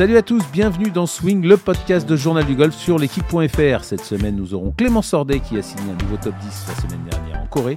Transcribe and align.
Salut 0.00 0.16
à 0.16 0.22
tous, 0.22 0.42
bienvenue 0.50 0.90
dans 0.90 1.04
Swing, 1.04 1.44
le 1.44 1.58
podcast 1.58 2.08
de 2.08 2.16
Journal 2.16 2.46
du 2.46 2.54
Golf 2.54 2.74
sur 2.74 2.98
l'équipe.fr. 2.98 3.84
Cette 3.84 4.00
semaine, 4.00 4.34
nous 4.34 4.54
aurons 4.54 4.70
Clément 4.70 5.02
Sordet 5.02 5.40
qui 5.40 5.58
a 5.58 5.62
signé 5.62 5.92
un 5.92 6.02
nouveau 6.02 6.16
top 6.16 6.34
10 6.40 6.68
la 6.68 6.74
semaine 6.74 7.04
dernière 7.04 7.38
en 7.38 7.46
Corée 7.46 7.76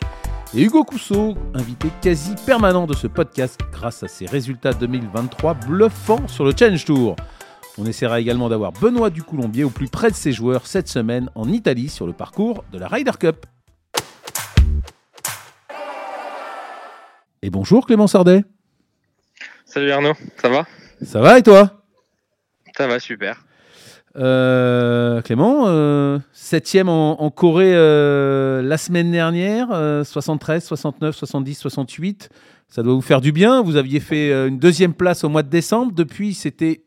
et 0.55 0.63
Hugo 0.63 0.85
Cousseau, 0.85 1.35
invité 1.53 1.89
quasi 2.01 2.35
permanent 2.45 2.87
de 2.87 2.93
ce 2.93 3.07
podcast 3.07 3.59
grâce 3.73 4.03
à 4.03 4.07
ses 4.07 4.25
résultats 4.25 4.71
2023 4.71 5.53
bluffants 5.67 6.25
sur 6.29 6.45
le 6.45 6.53
Challenge 6.57 6.85
Tour. 6.85 7.17
On 7.77 7.85
essaiera 7.85 8.21
également 8.21 8.47
d'avoir 8.47 8.71
Benoît 8.71 9.09
Ducoulombier 9.09 9.65
au 9.65 9.69
plus 9.69 9.89
près 9.89 10.09
de 10.09 10.15
ses 10.15 10.31
joueurs 10.31 10.65
cette 10.65 10.87
semaine 10.87 11.29
en 11.35 11.49
Italie 11.49 11.89
sur 11.89 12.07
le 12.07 12.13
parcours 12.13 12.63
de 12.71 12.79
la 12.79 12.87
Ryder 12.87 13.17
Cup. 13.19 13.45
Et 17.41 17.49
bonjour 17.49 17.85
Clément 17.85 18.07
Sordet. 18.07 18.45
Salut 19.65 19.91
Arnaud, 19.91 20.13
ça 20.41 20.47
va? 20.47 20.65
Ça 21.01 21.19
va 21.19 21.37
et 21.37 21.43
toi? 21.43 21.82
Ça 22.75 22.87
va, 22.87 22.99
super. 22.99 23.43
Euh, 24.15 25.21
Clément, 25.21 25.65
euh, 25.67 26.19
septième 26.33 26.87
en, 26.87 27.21
en 27.21 27.31
Corée 27.31 27.73
euh, 27.73 28.61
la 28.61 28.77
semaine 28.77 29.11
dernière, 29.11 29.69
73, 30.05 30.63
69, 30.63 31.15
70, 31.15 31.55
68. 31.55 32.29
Ça 32.67 32.83
doit 32.83 32.93
vous 32.93 33.01
faire 33.01 33.21
du 33.21 33.31
bien. 33.31 33.61
Vous 33.61 33.75
aviez 33.75 33.99
fait 33.99 34.31
euh, 34.31 34.47
une 34.47 34.59
deuxième 34.59 34.93
place 34.93 35.23
au 35.23 35.29
mois 35.29 35.43
de 35.43 35.49
décembre. 35.49 35.91
Depuis, 35.93 36.33
c'était 36.33 36.83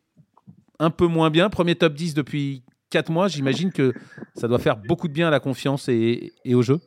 un 0.79 0.91
peu 0.91 1.07
moins 1.07 1.31
bien. 1.31 1.49
Premier 1.49 1.75
top 1.75 1.95
10 1.95 2.15
depuis 2.15 2.63
4 2.91 3.11
mois. 3.11 3.29
J'imagine 3.29 3.73
que 3.73 3.93
ça 4.35 4.49
doit 4.49 4.59
faire 4.59 4.77
beaucoup 4.77 5.09
de 5.09 5.13
bien 5.13 5.29
à 5.29 5.31
la 5.31 5.41
confiance 5.41 5.89
et, 5.89 6.33
et 6.45 6.55
au 6.55 6.63
jeu. 6.63 6.81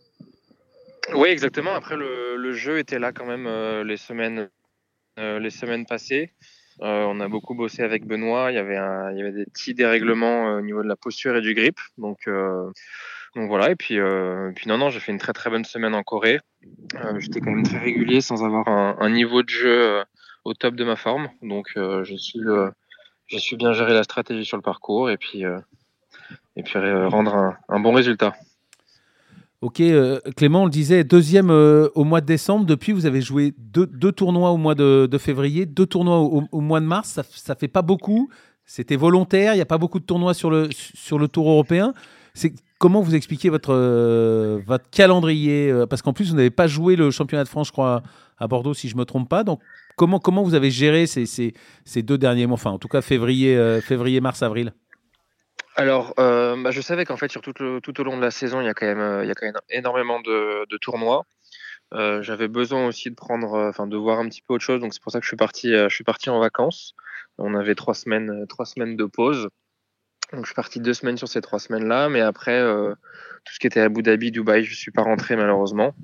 Oui, 1.16 1.30
exactement. 1.30 1.74
Après, 1.74 1.98
le, 1.98 2.36
le 2.38 2.54
jeu 2.54 2.78
était 2.78 3.00
là 3.00 3.12
quand 3.12 3.26
même 3.26 3.48
les, 3.84 3.98
semaines, 3.98 4.50
les 5.18 5.50
semaines 5.50 5.86
passées. 5.86 6.34
Euh, 6.82 7.06
on 7.08 7.20
a 7.20 7.28
beaucoup 7.28 7.56
bossé 7.56 7.82
avec 7.84 8.06
Benoît. 8.06 8.52
Il 8.52 8.56
y 8.56 8.58
avait, 8.58 9.32
des 9.32 9.46
petits 9.46 9.74
dérèglements 9.74 10.50
euh, 10.50 10.60
au 10.60 10.62
niveau 10.62 10.82
de 10.82 10.88
la 10.88 10.96
posture 10.96 11.36
et 11.36 11.42
du 11.42 11.54
grip. 11.54 11.78
Donc, 11.98 12.28
euh, 12.28 12.72
voilà. 13.36 13.72
Et 13.72 13.76
puis, 13.76 13.98
non, 13.98 14.78
non, 14.78 14.90
j'ai 14.90 15.00
fait 15.00 15.12
une 15.12 15.18
très 15.18 15.34
très 15.34 15.50
bonne 15.50 15.66
semaine 15.66 15.96
en 15.96 16.04
Corée. 16.04 16.40
J'étais 17.18 17.42
quand 17.42 17.52
même 17.52 17.64
très 17.64 17.80
régulier 17.80 18.22
sans 18.22 18.44
avoir 18.44 18.68
un, 18.68 19.10
niveau 19.10 19.44
de 19.44 19.50
jeu 19.50 20.04
au 20.46 20.54
top 20.54 20.76
de 20.76 20.84
ma 20.84 20.96
forme. 20.96 21.30
Donc, 21.42 21.72
je 21.76 22.16
suis, 22.16 23.56
bien 23.58 23.74
gérer 23.74 23.94
la 23.94 24.04
stratégie 24.04 24.46
sur 24.46 24.58
le 24.58 24.64
parcours 24.64 25.10
et 25.10 25.18
puis, 25.18 25.46
rendre 26.76 27.56
un 27.68 27.80
bon 27.80 27.92
résultat. 27.92 28.34
Ok, 29.62 29.82
euh, 29.82 30.22
Clément, 30.38 30.62
on 30.62 30.66
le 30.66 30.72
disait, 30.72 31.04
deuxième 31.04 31.50
euh, 31.50 31.90
au 31.94 32.06
mois 32.06 32.22
de 32.22 32.26
décembre. 32.26 32.66
Depuis, 32.66 32.94
vous 32.94 33.06
avez 33.06 33.22
joué 33.22 33.54
deux, 33.58 33.88
tournois 34.14 34.52
au 34.52 34.58
mois 34.58 34.74
de, 34.74 35.10
février, 35.20 35.66
deux 35.66 35.86
tournois 35.86 36.20
au, 36.20 36.62
mois 36.62 36.80
de 36.80 36.86
mars. 36.86 37.10
Ça, 37.10 37.24
ça 37.24 37.56
fait 37.56 37.68
pas 37.68 37.82
beaucoup. 37.82 38.30
C'était 38.66 38.96
volontaire. 38.96 39.54
Il 39.54 39.58
n'y 39.58 39.62
a 39.62 39.66
pas 39.66 39.78
beaucoup 39.78 40.00
de 40.00 40.06
tournois 40.06 40.34
sur 40.34 40.50
le, 40.50 40.70
sur 40.72 41.20
le 41.20 41.28
Tour 41.28 41.50
européen. 41.50 41.94
C'est 42.34 42.54
comment 42.78 43.02
vous 43.02 43.16
expliquez 43.16 43.50
votre, 43.50 43.74
euh, 43.74 44.62
votre 44.66 44.90
calendrier 44.92 45.74
Parce 45.90 46.02
qu'en 46.02 46.14
plus, 46.14 46.30
vous 46.30 46.38
n'avez 46.38 46.52
pas 46.52 46.68
joué 46.68 46.96
le 46.96 47.12
championnat 47.12 47.44
de 47.44 47.50
France, 47.50 47.68
je 47.68 47.74
crois, 47.74 48.02
à 48.38 48.48
Bordeaux, 48.48 48.74
si 48.74 48.88
je 48.88 48.96
me 48.96 49.04
trompe 49.04 49.28
pas. 49.28 49.44
Donc, 49.44 49.60
comment, 49.98 50.20
comment 50.20 50.44
vous 50.44 50.54
avez 50.54 50.72
géré 50.72 51.06
ces, 51.06 51.26
ces, 51.26 51.54
ces 51.84 52.02
deux 52.02 52.18
derniers 52.18 52.46
mois? 52.48 52.54
Enfin, 52.54 52.72
en 52.72 52.80
tout 52.80 52.88
cas, 52.88 53.02
février, 53.02 53.82
février 53.82 54.22
mars, 54.22 54.42
avril. 54.42 54.72
Alors, 55.76 56.14
euh, 56.20 56.62
bah, 56.62 56.72
je 56.72 56.82
savais 56.82 57.06
qu'en 57.06 57.18
fait, 57.18 57.32
sur 57.32 57.42
tout, 57.42 57.54
tout 57.54 58.02
au 58.02 58.04
long 58.04 58.18
de 58.18 58.22
la 58.22 58.32
saison, 58.32 58.62
il 58.62 58.66
y 58.66 58.70
a 58.70 58.74
quand 58.74 58.86
même, 58.86 59.00
euh, 59.00 59.24
il 59.24 59.28
y 59.28 59.32
a 59.32 59.34
quand 59.34 59.46
même 59.46 59.60
énormément 59.70 60.20
de, 60.20 60.66
tournois. 60.78 61.26
Euh, 61.94 62.22
J'avais 62.22 62.48
besoin 62.48 62.88
aussi 62.88 63.10
de 63.10 63.16
prendre, 63.16 63.54
enfin, 63.70 63.88
de 63.88 63.98
voir 63.98 64.20
un 64.20 64.28
petit 64.28 64.42
peu 64.42 64.54
autre 64.56 64.64
chose. 64.64 64.80
Donc, 64.82 64.94
c'est 64.94 65.02
pour 65.02 65.12
ça 65.12 65.20
que 65.20 65.26
je 65.26 65.30
suis 65.30 66.04
parti, 66.04 66.30
en 66.30 66.40
vacances. 66.40 66.96
On 67.38 67.56
avait 67.56 67.76
trois 67.76 67.94
semaines, 67.94 68.46
de 68.46 69.06
pause. 69.06 69.50
Donc, 70.34 70.42
je 70.42 70.48
suis 70.48 70.56
parti 70.56 70.80
deux 70.80 70.94
semaines 70.94 71.18
sur 71.18 71.28
ces 71.28 71.42
trois 71.42 71.60
semaines-là. 71.60 72.10
Mais 72.10 72.22
après, 72.22 72.62
tout 73.46 73.54
ce 73.54 73.60
qui 73.60 73.68
était 73.68 73.80
Abu 73.80 74.04
Dhabi, 74.04 74.32
Dubaï, 74.32 74.64
je 74.64 74.76
suis 74.76 74.92
pas 74.92 75.04
rentré 75.04 75.36
malheureusement. 75.36 75.96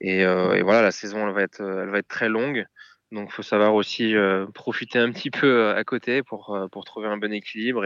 Et, 0.00 0.24
voilà, 0.24 0.82
la 0.82 0.92
saison, 0.92 1.26
elle 1.26 1.34
va 1.34 1.42
être, 1.42 1.60
elle 1.60 1.90
va 1.90 1.98
être 1.98 2.08
très 2.08 2.28
longue. 2.28 2.64
Donc, 3.12 3.32
faut 3.32 3.42
savoir 3.42 3.74
aussi 3.74 4.14
profiter 4.54 5.00
un 5.00 5.10
petit 5.10 5.30
peu 5.30 5.70
à 5.70 5.82
côté 5.84 6.22
pour, 6.22 6.56
trouver 6.86 7.08
un 7.08 7.16
bon 7.16 7.32
équilibre 7.32 7.84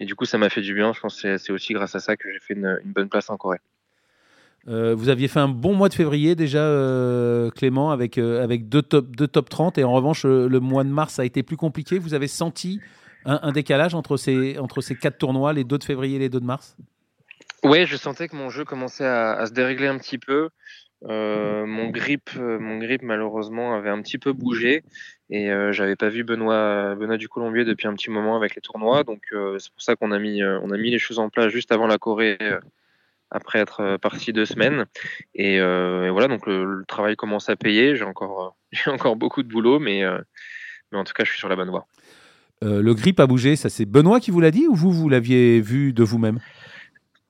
et 0.00 0.04
du 0.04 0.14
coup, 0.14 0.24
ça 0.24 0.38
m'a 0.38 0.48
fait 0.48 0.60
du 0.60 0.74
bien. 0.74 0.92
Je 0.92 1.00
pense 1.00 1.20
que 1.20 1.36
c'est- 1.38 1.52
aussi 1.52 1.72
grâce 1.74 1.94
à 1.94 2.00
ça 2.00 2.16
que 2.16 2.32
j'ai 2.32 2.38
fait 2.40 2.54
une, 2.54 2.78
une 2.84 2.92
bonne 2.92 3.08
place 3.08 3.30
en 3.30 3.36
Corée. 3.36 3.58
Euh, 4.68 4.94
vous 4.94 5.08
aviez 5.08 5.26
fait 5.26 5.40
un 5.40 5.48
bon 5.48 5.74
mois 5.74 5.88
de 5.88 5.94
février 5.94 6.36
déjà, 6.36 6.60
euh, 6.60 7.50
Clément, 7.50 7.90
avec, 7.90 8.16
euh, 8.16 8.44
avec 8.44 8.68
deux, 8.68 8.82
top, 8.82 9.08
deux 9.16 9.26
top 9.26 9.48
30. 9.48 9.76
Et 9.78 9.84
en 9.84 9.92
revanche, 9.92 10.24
le 10.24 10.60
mois 10.60 10.84
de 10.84 10.88
mars 10.88 11.18
a 11.18 11.24
été 11.24 11.42
plus 11.42 11.56
compliqué. 11.56 11.98
Vous 11.98 12.14
avez 12.14 12.28
senti 12.28 12.80
un, 13.24 13.40
un 13.42 13.52
décalage 13.52 13.94
entre 13.94 14.16
ces, 14.16 14.58
entre 14.58 14.80
ces 14.80 14.94
quatre 14.94 15.18
tournois, 15.18 15.52
les 15.52 15.64
deux 15.64 15.78
de 15.78 15.84
février 15.84 16.16
et 16.16 16.20
les 16.20 16.28
deux 16.28 16.40
de 16.40 16.44
mars? 16.46 16.76
Ouais, 17.64 17.86
je 17.86 17.96
sentais 17.96 18.28
que 18.28 18.36
mon 18.36 18.50
jeu 18.50 18.64
commençait 18.64 19.04
à, 19.04 19.32
à 19.32 19.46
se 19.46 19.52
dérégler 19.52 19.86
un 19.88 19.98
petit 19.98 20.18
peu. 20.18 20.48
Euh, 21.08 21.66
mon 21.66 21.90
grip, 21.90 22.30
euh, 22.36 22.58
mon 22.58 22.78
grip 22.78 23.02
malheureusement 23.02 23.74
avait 23.74 23.90
un 23.90 24.00
petit 24.02 24.18
peu 24.18 24.32
bougé 24.32 24.84
et 25.30 25.50
euh, 25.50 25.72
j'avais 25.72 25.96
pas 25.96 26.08
vu 26.08 26.22
Benoît, 26.22 26.94
Benoît 26.94 27.16
du 27.16 27.28
Colombier 27.28 27.64
depuis 27.64 27.88
un 27.88 27.94
petit 27.94 28.10
moment 28.10 28.36
avec 28.36 28.54
les 28.54 28.60
tournois. 28.60 29.02
Donc 29.02 29.22
euh, 29.32 29.58
c'est 29.58 29.72
pour 29.72 29.82
ça 29.82 29.96
qu'on 29.96 30.12
a 30.12 30.18
mis, 30.18 30.42
on 30.44 30.70
a 30.70 30.76
mis 30.76 30.90
les 30.90 30.98
choses 30.98 31.18
en 31.18 31.28
place 31.28 31.48
juste 31.48 31.72
avant 31.72 31.86
la 31.86 31.98
Corée, 31.98 32.38
après 33.30 33.58
être 33.58 33.96
parti 33.96 34.32
deux 34.32 34.44
semaines. 34.44 34.86
Et, 35.34 35.56
et 35.56 36.10
voilà, 36.10 36.28
donc 36.28 36.46
le, 36.46 36.64
le 36.64 36.84
travail 36.84 37.16
commence 37.16 37.48
à 37.48 37.56
payer. 37.56 37.96
J'ai 37.96 38.04
encore, 38.04 38.56
j'ai 38.72 38.90
encore 38.90 39.16
beaucoup 39.16 39.42
de 39.42 39.48
boulot, 39.48 39.78
mais, 39.78 40.02
mais 40.92 40.98
en 40.98 41.04
tout 41.04 41.14
cas, 41.14 41.24
je 41.24 41.30
suis 41.30 41.38
sur 41.38 41.48
la 41.48 41.56
bonne 41.56 41.70
voie. 41.70 41.86
Le 42.60 42.92
grip 42.92 43.18
a 43.18 43.26
bougé, 43.26 43.56
ça 43.56 43.68
c'est 43.68 43.86
Benoît 43.86 44.20
qui 44.20 44.30
vous 44.30 44.40
l'a 44.40 44.52
dit 44.52 44.68
ou 44.68 44.74
vous, 44.76 44.92
vous 44.92 45.08
l'aviez 45.08 45.60
vu 45.60 45.92
de 45.92 46.04
vous-même? 46.04 46.38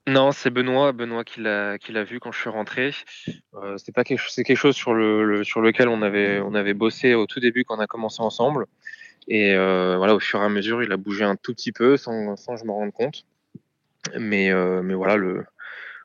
Non, 0.09 0.33
c'est 0.33 0.51
Benoît, 0.51 0.91
Benoît 0.93 1.23
qui 1.25 1.41
l'a 1.41 2.05
vu 2.05 2.19
quand 2.19 2.33
je 2.33 2.41
suis 2.41 2.51
rentré. 2.51 2.91
Euh, 3.55 3.77
c'est 3.79 3.95
pas 3.95 4.03
quelque 4.03 4.23
c'est 4.29 4.43
quelque 4.43 4.57
chose 4.57 4.75
sur 4.75 4.95
le, 4.95 5.45
sur 5.45 5.61
lequel 5.61 5.89
on 5.89 6.03
avait 6.03 6.41
on 6.41 6.55
avait 6.55 6.75
bossé 6.75 7.15
au 7.15 7.27
tout 7.27 7.39
début 7.39 7.65
quand 7.65 7.77
on 7.77 7.81
a 7.81 7.87
commencé 7.87 8.21
ensemble. 8.21 8.67
Et 9.29 9.55
euh, 9.55 9.97
voilà, 9.99 10.17
au 10.17 10.19
fur 10.21 10.41
et 10.41 10.45
à 10.45 10.49
mesure, 10.49 10.83
il 10.83 10.91
a 10.91 10.97
bougé 10.97 11.23
un 11.25 11.37
tout 11.37 11.55
petit 11.55 11.71
peu 11.71 11.97
sans 11.97 12.35
sans 12.37 12.57
je 12.57 12.65
me 12.65 12.73
rende 12.73 12.91
compte. 12.93 13.25
Mais 14.19 14.51
euh, 14.51 14.83
mais 14.83 14.95
voilà, 14.95 15.17
le 15.17 15.45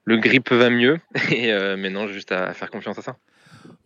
le 0.06 0.18
grip 0.18 0.52
va 0.52 0.70
mieux. 0.70 1.00
Et 1.32 1.52
euh, 1.52 1.76
maintenant, 1.76 2.08
juste 2.08 2.32
à, 2.32 2.46
à 2.46 2.54
faire 2.54 2.70
confiance 2.70 3.00
à 3.00 3.02
ça. 3.02 3.18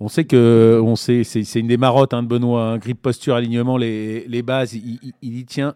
On 0.02 0.10
sait 0.10 0.26
que 0.26 0.80
on 0.84 0.96
sait, 0.98 1.24
c'est, 1.24 1.44
c'est 1.44 1.60
une 1.62 1.68
des 1.68 1.78
marottes 1.78 2.14
hein, 2.14 2.22
de 2.22 2.28
Benoît, 2.28 2.64
hein, 2.64 2.78
grip, 2.78 3.02
posture, 3.02 3.36
alignement, 3.36 3.78
les, 3.78 4.28
les 4.28 4.42
bases, 4.42 4.74
il, 4.74 5.00
il- 5.02 5.14
il 5.22 5.38
y 5.38 5.46
tient 5.46 5.74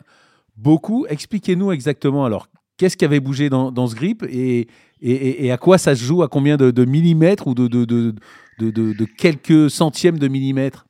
beaucoup. 0.58 1.06
Expliquez-nous 1.08 1.72
exactement 1.72 2.26
alors, 2.26 2.48
qu'est-ce 2.78 2.98
qui 2.98 3.06
avait 3.06 3.20
bougé 3.20 3.50
dans, 3.50 3.72
dans 3.72 3.88
ce 3.88 3.96
grip 3.96 4.24
et, 4.30 4.68
et, 5.02 5.52
à 5.52 5.58
quoi 5.58 5.78
ça 5.78 5.96
se 5.96 6.04
joue, 6.04 6.24
à 6.24 6.28
combien 6.28 6.58
de, 6.58 6.86
millimètres 6.86 7.48
ou 7.48 7.54
de, 7.54 7.68
de, 7.68 7.86
de, 8.60 9.06
quelques 9.06 9.70
centièmes 9.70 10.18
de 10.18 10.28
millimètres 10.28 10.86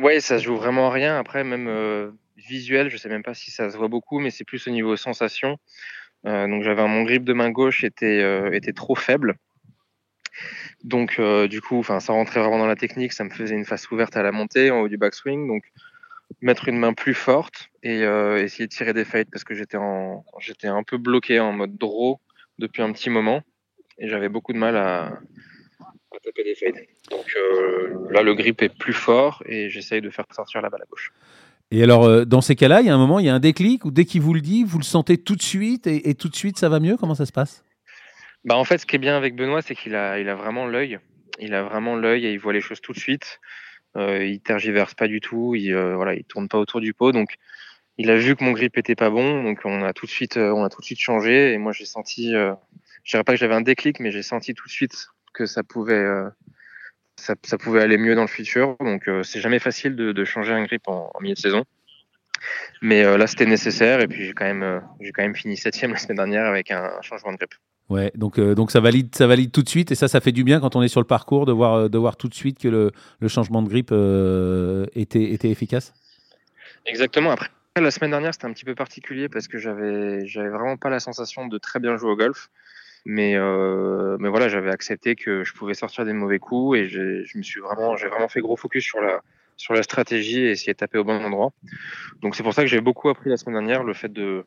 Ouais, 0.00 0.20
ça 0.20 0.38
se 0.38 0.44
joue 0.44 0.56
vraiment 0.56 0.88
à 0.88 0.92
rien. 0.92 1.18
Après, 1.18 1.44
même 1.44 1.68
euh, 1.68 2.10
visuel, 2.36 2.88
je 2.88 2.96
sais 2.96 3.08
même 3.08 3.22
pas 3.22 3.34
si 3.34 3.50
ça 3.50 3.70
se 3.70 3.76
voit 3.76 3.88
beaucoup, 3.88 4.18
mais 4.18 4.30
c'est 4.30 4.44
plus 4.44 4.66
au 4.66 4.70
niveau 4.70 4.96
sensation. 4.96 5.58
Euh, 6.26 6.48
donc 6.48 6.62
j'avais 6.62 6.86
mon 6.88 7.02
grip 7.02 7.24
de 7.24 7.32
main 7.32 7.50
gauche 7.50 7.84
était 7.84 8.20
euh, 8.20 8.50
était 8.52 8.72
trop 8.72 8.96
faible. 8.96 9.36
Donc 10.82 11.20
du 11.48 11.60
coup, 11.60 11.82
ça 11.82 11.98
rentrait 12.12 12.40
vraiment 12.40 12.58
dans 12.58 12.66
la 12.66 12.76
technique, 12.76 13.12
ça 13.12 13.24
me 13.24 13.30
faisait 13.30 13.54
une 13.54 13.64
face 13.64 13.90
ouverte 13.90 14.16
à 14.16 14.22
la 14.22 14.32
montée 14.32 14.70
en 14.70 14.80
haut 14.80 14.88
du 14.88 14.98
backswing. 14.98 15.48
Donc 15.48 15.64
mettre 16.40 16.68
une 16.68 16.78
main 16.78 16.92
plus 16.92 17.14
forte 17.14 17.68
et 17.82 18.02
euh, 18.02 18.42
essayer 18.42 18.66
de 18.66 18.72
tirer 18.72 18.92
des 18.92 19.04
fades 19.04 19.28
parce 19.30 19.44
que 19.44 19.54
j'étais 19.54 19.76
en 19.76 20.24
j'étais 20.40 20.68
un 20.68 20.82
peu 20.82 20.98
bloqué 20.98 21.40
en 21.40 21.52
mode 21.52 21.76
draw 21.76 22.20
depuis 22.58 22.82
un 22.82 22.92
petit 22.92 23.10
moment 23.10 23.42
et 23.98 24.08
j'avais 24.08 24.28
beaucoup 24.28 24.52
de 24.52 24.58
mal 24.58 24.76
à, 24.76 25.06
à 25.06 26.18
taper 26.22 26.44
des 26.44 26.54
fades. 26.54 26.84
Donc 27.10 27.26
euh, 27.36 28.08
là 28.10 28.22
le 28.22 28.34
grip 28.34 28.62
est 28.62 28.76
plus 28.76 28.92
fort 28.92 29.42
et 29.46 29.70
j'essaye 29.70 30.00
de 30.00 30.10
faire 30.10 30.26
sortir 30.34 30.60
la 30.62 30.70
balle 30.70 30.82
à 30.82 30.86
gauche. 30.90 31.12
Et 31.72 31.82
alors, 31.82 32.04
euh, 32.04 32.24
dans 32.24 32.40
ces 32.40 32.54
cas-là, 32.54 32.80
il 32.80 32.86
y 32.86 32.90
a 32.90 32.94
un 32.94 32.98
moment, 32.98 33.18
il 33.18 33.26
y 33.26 33.28
a 33.28 33.34
un 33.34 33.40
déclic 33.40 33.84
où 33.84 33.90
dès 33.90 34.04
qu'il 34.04 34.22
vous 34.22 34.34
le 34.34 34.40
dit, 34.40 34.62
vous 34.62 34.78
le 34.78 34.84
sentez 34.84 35.18
tout 35.18 35.34
de 35.34 35.42
suite 35.42 35.88
et, 35.88 36.08
et 36.08 36.14
tout 36.14 36.28
de 36.28 36.36
suite 36.36 36.58
ça 36.58 36.68
va 36.68 36.78
mieux? 36.78 36.96
Comment 36.96 37.16
ça 37.16 37.26
se 37.26 37.32
passe? 37.32 37.64
Bah 38.44 38.56
en 38.56 38.62
fait, 38.62 38.78
ce 38.78 38.86
qui 38.86 38.94
est 38.94 39.00
bien 39.00 39.16
avec 39.16 39.34
Benoît, 39.34 39.62
c'est 39.62 39.74
qu'il 39.74 39.96
a, 39.96 40.20
il 40.20 40.28
a 40.28 40.36
vraiment 40.36 40.66
l'œil. 40.66 41.00
Il 41.40 41.54
a 41.54 41.64
vraiment 41.64 41.96
l'œil 41.96 42.24
et 42.24 42.32
il 42.32 42.38
voit 42.38 42.52
les 42.52 42.60
choses 42.60 42.80
tout 42.80 42.92
de 42.92 42.98
suite. 42.98 43.40
Euh, 43.96 44.24
il 44.24 44.40
tergiverse 44.40 44.94
pas 44.94 45.08
du 45.08 45.20
tout. 45.20 45.54
Il, 45.54 45.72
euh, 45.72 45.96
voilà, 45.96 46.14
il 46.14 46.24
tourne 46.24 46.48
pas 46.48 46.58
autour 46.58 46.80
du 46.80 46.94
pot. 46.94 47.12
Donc, 47.12 47.36
il 47.98 48.10
a 48.10 48.16
vu 48.16 48.36
que 48.36 48.44
mon 48.44 48.52
grip 48.52 48.76
était 48.78 48.94
pas 48.94 49.10
bon. 49.10 49.42
Donc, 49.42 49.60
on 49.64 49.82
a 49.82 49.92
tout 49.92 50.06
de 50.06 50.10
suite, 50.10 50.36
euh, 50.36 50.52
on 50.52 50.64
a 50.64 50.68
tout 50.68 50.80
de 50.80 50.86
suite 50.86 51.00
changé. 51.00 51.52
Et 51.52 51.58
moi, 51.58 51.72
j'ai 51.72 51.86
senti, 51.86 52.34
euh, 52.34 52.52
je 53.04 53.12
dirais 53.12 53.24
pas 53.24 53.32
que 53.32 53.38
j'avais 53.38 53.54
un 53.54 53.62
déclic, 53.62 54.00
mais 54.00 54.10
j'ai 54.10 54.22
senti 54.22 54.54
tout 54.54 54.66
de 54.66 54.72
suite 54.72 55.08
que 55.32 55.46
ça 55.46 55.62
pouvait, 55.62 55.94
euh, 55.94 56.28
ça, 57.16 57.34
ça 57.42 57.58
pouvait 57.58 57.82
aller 57.82 57.98
mieux 57.98 58.14
dans 58.14 58.22
le 58.22 58.28
futur. 58.28 58.76
Donc, 58.80 59.08
euh, 59.08 59.22
c'est 59.22 59.40
jamais 59.40 59.58
facile 59.58 59.96
de, 59.96 60.12
de 60.12 60.24
changer 60.24 60.52
un 60.52 60.64
grip 60.64 60.88
en, 60.88 61.10
en 61.14 61.20
milieu 61.20 61.34
de 61.34 61.40
saison. 61.40 61.64
Mais 62.82 63.04
euh, 63.04 63.16
là, 63.16 63.26
c'était 63.26 63.46
nécessaire. 63.46 64.00
Et 64.00 64.08
puis, 64.08 64.24
j'ai 64.24 64.32
quand 64.32 64.44
même, 64.44 64.62
euh, 64.62 64.80
j'ai 65.00 65.12
quand 65.12 65.22
même 65.22 65.36
fini 65.36 65.56
septième 65.56 65.90
la 65.92 65.98
semaine 65.98 66.16
dernière 66.16 66.46
avec 66.46 66.70
un, 66.70 66.84
un 66.98 67.02
changement 67.02 67.32
de 67.32 67.36
grip. 67.36 67.54
Ouais, 67.88 68.10
donc, 68.16 68.38
euh, 68.38 68.54
donc 68.54 68.72
ça, 68.72 68.80
valide, 68.80 69.14
ça 69.14 69.28
valide 69.28 69.52
tout 69.52 69.62
de 69.62 69.68
suite 69.68 69.92
et 69.92 69.94
ça, 69.94 70.08
ça 70.08 70.20
fait 70.20 70.32
du 70.32 70.42
bien 70.42 70.58
quand 70.58 70.74
on 70.74 70.82
est 70.82 70.88
sur 70.88 71.00
le 71.00 71.06
parcours 71.06 71.46
de 71.46 71.52
voir, 71.52 71.74
euh, 71.74 71.88
de 71.88 71.98
voir 71.98 72.16
tout 72.16 72.28
de 72.28 72.34
suite 72.34 72.58
que 72.58 72.66
le, 72.66 72.90
le 73.20 73.28
changement 73.28 73.62
de 73.62 73.68
grip 73.68 73.92
était, 74.96 75.32
était 75.32 75.50
efficace. 75.50 75.94
Exactement. 76.84 77.30
Après, 77.30 77.48
la 77.76 77.90
semaine 77.90 78.10
dernière, 78.10 78.34
c'était 78.34 78.46
un 78.46 78.52
petit 78.52 78.64
peu 78.64 78.74
particulier 78.74 79.28
parce 79.28 79.46
que 79.46 79.58
j'avais, 79.58 80.26
j'avais 80.26 80.48
vraiment 80.48 80.76
pas 80.76 80.90
la 80.90 80.98
sensation 80.98 81.46
de 81.46 81.58
très 81.58 81.78
bien 81.78 81.96
jouer 81.96 82.10
au 82.10 82.16
golf. 82.16 82.48
Mais, 83.08 83.36
euh, 83.36 84.16
mais 84.18 84.28
voilà, 84.28 84.48
j'avais 84.48 84.70
accepté 84.70 85.14
que 85.14 85.44
je 85.44 85.52
pouvais 85.52 85.74
sortir 85.74 86.04
des 86.04 86.12
mauvais 86.12 86.40
coups 86.40 86.76
et 86.76 86.88
je 86.88 87.38
me 87.38 87.42
suis 87.42 87.60
vraiment, 87.60 87.96
j'ai 87.96 88.08
vraiment 88.08 88.26
fait 88.26 88.40
gros 88.40 88.56
focus 88.56 88.82
sur 88.82 89.00
la, 89.00 89.22
sur 89.56 89.74
la 89.74 89.82
stratégie 89.82 90.40
et 90.40 90.50
essayer 90.50 90.72
de 90.72 90.78
taper 90.78 90.98
au 90.98 91.04
bon 91.04 91.22
endroit. 91.24 91.52
Donc 92.20 92.34
c'est 92.34 92.42
pour 92.42 92.54
ça 92.54 92.62
que 92.62 92.68
j'ai 92.68 92.80
beaucoup 92.80 93.08
appris 93.08 93.30
la 93.30 93.36
semaine 93.36 93.54
dernière, 93.54 93.84
le 93.84 93.94
fait 93.94 94.12
de 94.12 94.44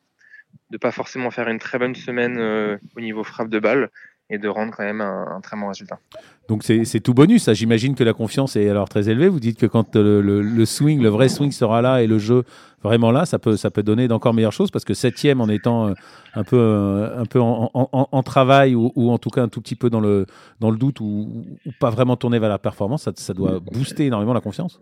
ne 0.72 0.78
pas 0.78 0.92
forcément 0.92 1.32
faire 1.32 1.48
une 1.48 1.60
très 1.60 1.78
bonne 1.80 1.96
semaine 1.96 2.38
euh, 2.38 2.78
au 2.96 3.02
niveau 3.02 3.24
frappe 3.24 3.50
de 3.50 3.60
balle 3.60 3.90
et 4.30 4.38
de 4.38 4.48
rendre 4.48 4.74
quand 4.76 4.84
même 4.84 5.02
un, 5.02 5.40
très 5.42 5.58
bon 5.58 5.68
résultat. 5.68 6.00
Donc 6.48 6.64
c'est 6.64 7.00
tout 7.00 7.14
bonus, 7.14 7.52
j'imagine 7.52 7.96
que 7.96 8.04
la 8.04 8.14
confiance 8.14 8.56
est 8.56 8.70
alors 8.70 8.88
très 8.88 9.10
élevée. 9.10 9.28
Vous 9.28 9.40
dites 9.40 9.60
que 9.60 9.66
quand 9.66 9.96
le, 9.96 10.66
swing, 10.66 11.02
le 11.02 11.10
vrai 11.10 11.30
swing 11.30 11.52
sera 11.52 11.82
là 11.82 12.02
et 12.02 12.08
le 12.08 12.20
jeu 12.20 12.44
vraiment 12.84 13.12
là, 13.12 13.26
ça 13.26 13.40
peut, 13.40 13.58
ça 13.58 13.72
peut 13.72 13.84
donner 13.84 14.08
d'encore 14.08 14.34
meilleures 14.34 14.54
choses 14.54 14.72
parce 14.72 14.86
que 14.86 14.94
septième 14.94 15.42
en 15.42 15.50
étant 15.50 15.88
euh, 15.88 15.94
un 16.36 16.44
peu, 16.44 16.58
euh, 16.58 17.20
un 17.20 17.26
peu 17.26 17.40
en, 17.40 18.24
travail 18.24 18.76
ou, 18.76 19.10
en 19.10 19.18
tout 19.18 19.30
cas 19.30 19.42
un 19.42 19.50
tout 19.50 19.62
petit 19.62 19.76
peu 19.76 19.90
dans 19.90 20.00
le, 20.00 20.26
dans 20.60 20.70
le 20.70 20.78
doute 20.78 21.00
ou, 21.00 21.46
pas 21.80 21.90
vraiment 21.90 22.16
tourné 22.16 22.40
vers 22.40 22.50
la 22.50 22.60
performance, 22.60 23.10
ça 23.16 23.34
doit 23.34 23.60
booster 23.60 24.06
énormément 24.06 24.34
la 24.34 24.42
confiance. 24.42 24.80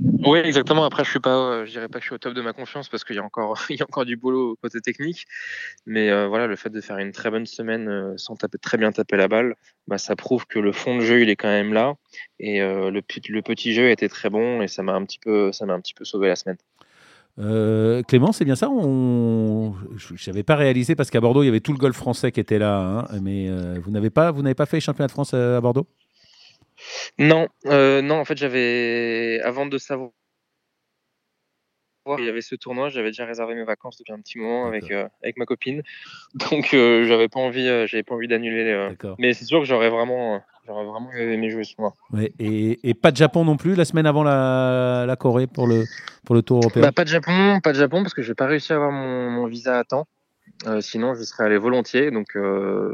Oui, 0.00 0.38
exactement. 0.38 0.84
Après, 0.84 1.04
je 1.04 1.10
suis 1.10 1.20
pas, 1.20 1.36
euh, 1.36 1.66
je 1.66 1.72
dirais 1.72 1.88
pas 1.88 1.98
que 1.98 2.04
je 2.04 2.08
suis 2.08 2.14
au 2.14 2.18
top 2.18 2.34
de 2.34 2.40
ma 2.40 2.52
confiance 2.52 2.88
parce 2.88 3.02
qu'il 3.02 3.16
y 3.16 3.18
a 3.18 3.24
encore, 3.24 3.58
il 3.70 3.76
y 3.76 3.82
a 3.82 3.84
encore 3.84 4.04
du 4.04 4.16
boulot 4.16 4.56
côté 4.62 4.80
technique. 4.80 5.26
Mais 5.86 6.10
euh, 6.10 6.28
voilà, 6.28 6.46
le 6.46 6.56
fait 6.56 6.70
de 6.70 6.80
faire 6.80 6.98
une 6.98 7.12
très 7.12 7.30
bonne 7.30 7.46
semaine 7.46 7.88
euh, 7.88 8.14
sans 8.16 8.36
très 8.36 8.78
bien 8.78 8.92
taper 8.92 9.16
la 9.16 9.28
balle, 9.28 9.56
bah, 9.86 9.98
ça 9.98 10.16
prouve 10.16 10.46
que 10.46 10.58
le 10.58 10.72
fond 10.72 10.96
de 10.96 11.00
jeu 11.00 11.22
il 11.22 11.30
est 11.30 11.36
quand 11.36 11.48
même 11.48 11.72
là 11.72 11.94
et 12.38 12.60
le, 12.60 12.90
le, 12.90 13.42
petit 13.42 13.72
jeu 13.72 13.90
était 13.90 14.08
très 14.08 14.30
bon 14.30 14.62
et 14.62 14.68
ça 14.68 14.82
m'a 14.82 14.92
un 14.92 15.04
petit 15.04 15.18
peu, 15.18 15.50
ça 15.52 15.66
m'a 15.66 15.74
un 15.74 15.80
petit 15.80 15.94
peu 15.94 16.04
sauvé 16.04 16.28
la 16.28 16.36
semaine. 16.36 16.56
Clément, 18.06 18.32
c'est 18.32 18.44
bien 18.44 18.56
ça? 18.56 18.68
Je 18.68 20.30
n'avais 20.30 20.42
pas 20.42 20.56
réalisé 20.56 20.94
parce 20.94 21.10
qu'à 21.10 21.20
Bordeaux, 21.20 21.42
il 21.42 21.46
y 21.46 21.48
avait 21.48 21.60
tout 21.60 21.72
le 21.72 21.78
golf 21.78 21.96
français 21.96 22.32
qui 22.32 22.40
était 22.40 22.58
là. 22.58 23.06
Hein, 23.10 23.20
mais 23.22 23.48
vous 23.78 23.90
n'avez 23.90 24.10
pas, 24.10 24.30
vous 24.30 24.42
n'avez 24.42 24.54
pas 24.54 24.66
fait 24.66 24.80
championnat 24.80 25.06
de 25.06 25.12
France 25.12 25.34
à 25.34 25.60
Bordeaux? 25.60 25.86
Non, 27.18 27.48
euh, 27.66 28.02
non, 28.02 28.16
en 28.16 28.24
fait, 28.24 28.36
j'avais 28.36 29.40
avant 29.42 29.66
de 29.66 29.78
savoir 29.78 30.10
il 32.18 32.24
y 32.24 32.28
avait 32.30 32.40
ce 32.40 32.54
tournoi, 32.54 32.88
j'avais 32.88 33.10
déjà 33.10 33.26
réservé 33.26 33.54
mes 33.54 33.64
vacances 33.64 33.98
depuis 33.98 34.14
un 34.14 34.20
petit 34.20 34.38
moment 34.38 34.66
avec 34.66 34.90
euh, 34.90 35.06
avec 35.22 35.36
ma 35.36 35.44
copine, 35.44 35.82
donc 36.34 36.72
euh, 36.72 37.04
j'avais 37.04 37.28
pas 37.28 37.40
envie, 37.40 37.66
j'avais 37.86 38.02
pas 38.02 38.14
envie 38.14 38.28
d'annuler. 38.28 38.94
mais 39.18 39.34
c'est 39.34 39.44
sûr 39.44 39.58
que 39.60 39.66
j'aurais 39.66 39.90
vraiment, 39.90 40.42
j'aurais 40.66 40.86
vraiment 40.86 41.12
aimé 41.12 41.50
jouer 41.50 41.64
ce 41.64 41.74
tournoi. 41.74 41.92
et, 42.38 42.88
et, 42.88 42.94
pas 42.94 43.10
de 43.10 43.16
Japon 43.18 43.44
non 43.44 43.58
plus 43.58 43.74
la 43.74 43.84
semaine 43.84 44.06
avant 44.06 44.22
la, 44.22 45.04
la 45.06 45.16
Corée 45.16 45.46
pour 45.46 45.66
le 45.66 45.84
pour 46.24 46.34
le 46.34 46.40
tour 46.40 46.60
européen? 46.62 46.80
Bah, 46.80 46.92
pas 46.92 47.04
de 47.04 47.10
Japon, 47.10 47.60
pas 47.62 47.72
de 47.72 47.78
Japon 47.78 48.02
parce 48.02 48.14
que 48.14 48.22
j'ai 48.22 48.34
pas 48.34 48.46
réussi 48.46 48.72
à 48.72 48.76
avoir 48.76 48.90
mon, 48.90 49.30
mon 49.30 49.46
visa 49.46 49.78
à 49.78 49.84
temps. 49.84 50.06
sinon, 50.80 51.14
je 51.14 51.24
serais 51.24 51.44
allé 51.44 51.58
volontiers. 51.58 52.10
Donc, 52.10 52.38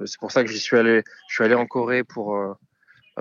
c'est 0.06 0.18
pour 0.18 0.32
ça 0.32 0.42
que 0.42 0.50
j'y 0.50 0.58
suis 0.58 0.76
allé. 0.76 1.02
Je 1.28 1.34
suis 1.34 1.44
allé 1.44 1.54
en 1.54 1.66
Corée 1.66 2.02
pour 2.02 2.36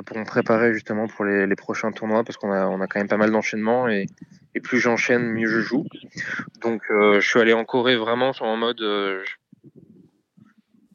pour 0.01 0.17
me 0.17 0.25
préparer 0.25 0.73
justement 0.73 1.07
pour 1.07 1.25
les, 1.25 1.45
les 1.45 1.55
prochains 1.55 1.91
tournois 1.91 2.23
parce 2.23 2.37
qu'on 2.37 2.51
a, 2.51 2.65
on 2.67 2.81
a 2.81 2.87
quand 2.87 2.99
même 2.99 3.07
pas 3.07 3.17
mal 3.17 3.31
d'enchaînements 3.31 3.87
et, 3.87 4.07
et, 4.55 4.59
plus 4.59 4.79
j'enchaîne, 4.79 5.23
mieux 5.23 5.47
je 5.47 5.59
joue. 5.59 5.85
Donc 6.61 6.81
euh, 6.89 7.19
je 7.19 7.27
suis 7.27 7.39
allé 7.39 7.53
en 7.53 7.63
Corée 7.63 7.95
vraiment 7.95 8.33
sur 8.33 8.45
en 8.45 8.57
mode 8.57 8.81
euh, 8.81 9.23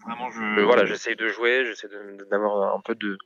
vraiment 0.05 0.31
je, 0.31 0.63
voilà 0.63 0.85
j'essaye 0.85 1.15
de 1.15 1.29
jouer, 1.29 1.65
j'essaie 1.65 1.89
d'avoir 2.31 2.75
un 2.75 2.81
peu 2.81 2.97
de 2.97 3.17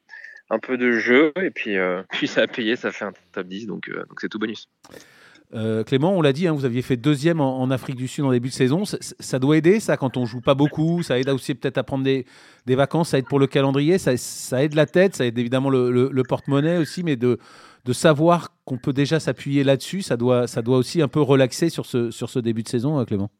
un 0.50 0.58
peu 0.58 0.76
de 0.76 0.92
jeu 0.92 1.32
et 1.36 1.50
puis 1.50 1.78
euh, 1.78 2.02
puis 2.12 2.28
ça 2.28 2.42
a 2.42 2.46
payé, 2.46 2.76
ça 2.76 2.92
fait 2.92 3.06
un 3.06 3.12
top 3.32 3.46
10 3.46 3.66
donc 3.66 3.88
donc 3.88 4.20
c'est 4.20 4.28
tout 4.28 4.38
bonus. 4.38 4.68
Euh, 5.54 5.84
Clément, 5.84 6.12
on 6.16 6.22
l'a 6.22 6.32
dit, 6.32 6.48
hein, 6.48 6.52
vous 6.52 6.64
aviez 6.64 6.80
fait 6.80 6.96
deuxième 6.96 7.40
en, 7.40 7.70
Afrique 7.70 7.96
du 7.96 8.08
Sud 8.08 8.24
en 8.24 8.30
début 8.30 8.48
de 8.48 8.54
saison. 8.54 8.84
Ça, 8.84 9.38
doit 9.38 9.56
aider, 9.56 9.80
ça, 9.80 9.96
quand 9.96 10.16
on 10.16 10.24
joue 10.24 10.40
pas 10.40 10.54
beaucoup. 10.54 11.02
Ça 11.02 11.18
aide 11.18 11.28
aussi 11.28 11.54
peut-être 11.54 11.78
à 11.78 11.82
prendre 11.82 12.04
des, 12.04 12.24
vacances. 12.66 13.10
Ça 13.10 13.18
aide 13.18 13.26
pour 13.26 13.38
le 13.38 13.46
calendrier. 13.46 13.98
Ça, 13.98 14.62
aide 14.62 14.74
la 14.74 14.86
tête. 14.86 15.16
Ça 15.16 15.26
aide 15.26 15.38
évidemment 15.38 15.68
le, 15.70 16.22
porte-monnaie 16.22 16.78
aussi. 16.78 17.02
Mais 17.02 17.16
de, 17.16 17.38
savoir 17.92 18.54
qu'on 18.64 18.78
peut 18.78 18.92
déjà 18.92 19.20
s'appuyer 19.20 19.64
là-dessus, 19.64 20.02
ça 20.02 20.16
doit, 20.16 20.46
aussi 20.68 21.02
un 21.02 21.08
peu 21.08 21.20
relaxer 21.20 21.68
sur 21.68 21.84
ce, 21.84 22.38
début 22.38 22.62
de 22.62 22.68
saison, 22.68 22.98
euh, 22.98 23.04
Clément. 23.04 23.30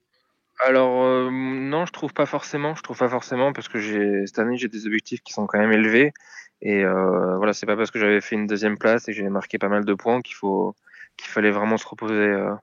Alors 0.64 1.02
euh, 1.02 1.30
non, 1.32 1.86
je 1.86 1.92
trouve 1.92 2.12
pas 2.12 2.26
forcément. 2.26 2.74
Je 2.74 2.82
trouve 2.82 2.98
pas 2.98 3.08
forcément 3.08 3.52
parce 3.52 3.68
que 3.68 4.26
cette 4.26 4.38
année 4.38 4.58
j'ai 4.58 4.68
des 4.68 4.86
objectifs 4.86 5.20
qui 5.22 5.32
sont 5.32 5.46
quand 5.46 5.58
même 5.58 5.72
élevés. 5.72 6.12
Et 6.60 6.84
voilà, 6.84 7.54
c'est 7.54 7.66
pas 7.66 7.76
parce 7.76 7.90
que 7.90 7.98
j'avais 7.98 8.20
fait 8.20 8.36
une 8.36 8.46
deuxième 8.46 8.78
place 8.78 9.08
et 9.08 9.12
que 9.12 9.16
j'avais 9.16 9.30
marqué 9.30 9.58
pas 9.58 9.68
mal 9.68 9.84
de 9.84 9.94
points 9.94 10.20
qu'il 10.20 10.36
faut 10.36 10.76
qu'il 11.16 11.28
fallait 11.28 11.50
vraiment 11.50 11.76
se 11.76 11.86
reposer, 11.86 12.14
euh, 12.14 12.54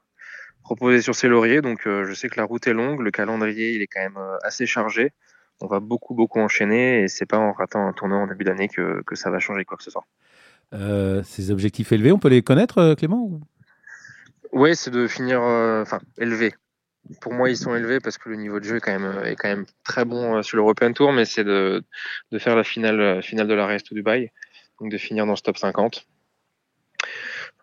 reposer 0.64 1.02
sur 1.02 1.16
ses 1.16 1.28
lauriers. 1.28 1.62
Donc 1.62 1.88
euh, 1.88 2.06
je 2.06 2.14
sais 2.14 2.30
que 2.30 2.38
la 2.38 2.46
route 2.46 2.66
est 2.68 2.74
longue, 2.74 3.02
le 3.02 3.12
calendrier 3.12 3.74
il 3.74 3.82
est 3.82 3.88
quand 3.88 4.02
même 4.02 4.18
euh, 4.18 4.38
assez 4.44 4.66
chargé. 4.66 5.12
On 5.62 5.68
va 5.68 5.80
beaucoup 5.80 6.14
beaucoup 6.14 6.40
enchaîner 6.40 7.04
et 7.04 7.08
c'est 7.08 7.26
pas 7.26 7.38
en 7.38 7.52
ratant 7.52 7.86
un 7.86 7.94
tournoi 7.94 8.18
en 8.18 8.28
début 8.28 8.46
d'année 8.46 8.70
que, 8.70 9.02
que, 9.06 9.16
ça 9.16 9.30
va 9.30 9.40
changer 9.40 9.66
quoi 9.66 9.78
que 9.78 9.84
ce 9.84 9.92
soit. 9.92 10.06
ces 11.24 11.52
objectifs 11.52 11.92
élevés, 11.92 12.14
on 12.14 12.20
peut 12.20 12.30
les 12.30 12.42
connaître, 12.42 12.96
Clément 12.96 13.42
Oui, 14.54 14.74
c'est 14.76 14.92
de 14.92 15.06
finir, 15.08 15.42
enfin 15.42 16.00
élevés. 16.18 16.56
Pour 17.20 17.34
moi, 17.34 17.50
ils 17.50 17.58
sont 17.58 17.76
élevés 17.76 18.00
parce 18.00 18.18
que 18.18 18.30
le 18.30 18.38
niveau 18.38 18.60
de 18.60 18.64
jeu 18.64 18.78
est 18.78 18.80
quand 18.80 18.98
même, 18.98 19.26
est 19.26 19.36
quand 19.36 19.50
même 19.50 19.66
très 19.84 20.06
bon 20.06 20.42
sur 20.44 20.56
l'European 20.56 20.94
Tour, 20.94 21.12
mais 21.12 21.26
c'est 21.26 21.44
de, 21.44 21.84
de, 22.32 22.40
faire 22.40 22.56
la 22.56 22.64
finale, 22.64 23.22
finale 23.22 23.48
de 23.48 23.54
la 23.54 23.66
Reste 23.66 23.94
Dubaï, 23.94 24.32
donc 24.80 24.92
de 24.92 24.98
finir 24.98 25.26
dans 25.26 25.36
ce 25.36 25.44
top 25.44 25.58
50. 25.58 26.06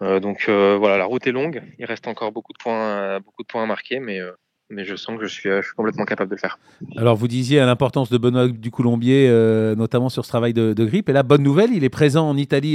Euh, 0.02 0.20
donc 0.20 0.46
euh, 0.48 0.76
voilà, 0.78 0.98
la 0.98 1.04
route 1.04 1.26
est 1.26 1.32
longue. 1.32 1.62
Il 1.78 1.84
reste 1.87 2.06
encore 2.06 2.32
beaucoup 2.32 2.52
de 2.52 2.58
points, 2.58 2.88
euh, 2.88 3.20
beaucoup 3.20 3.43
de 3.43 3.46
points 3.46 3.62
à 3.62 3.66
marquer, 3.66 4.00
mais 4.00 4.20
mais 4.69 4.84
je 4.84 4.96
sens 4.96 5.16
que 5.16 5.26
je 5.26 5.32
suis, 5.32 5.48
je 5.48 5.62
suis, 5.62 5.75
complètement 5.76 6.04
capable 6.04 6.28
de 6.28 6.34
le 6.34 6.40
faire. 6.40 6.58
Alors, 6.96 7.14
vous 7.14 7.28
disiez 7.28 7.60
à 7.60 7.66
l'importance 7.66 8.10
de 8.10 8.19
Benoît 8.19 8.48
du 8.48 8.72
Colombier, 8.72 9.28
notamment 9.76 10.08
sur 10.08 10.25
ce 10.25 10.28
travail 10.28 10.52
de, 10.52 10.84
grippe. 10.84 11.08
Et 11.08 11.12
là, 11.12 11.22
bonne 11.22 11.44
nouvelle, 11.44 11.70
il 11.72 11.84
est 11.84 11.88
présent 11.88 12.28
en 12.28 12.37
Italie 12.37 12.75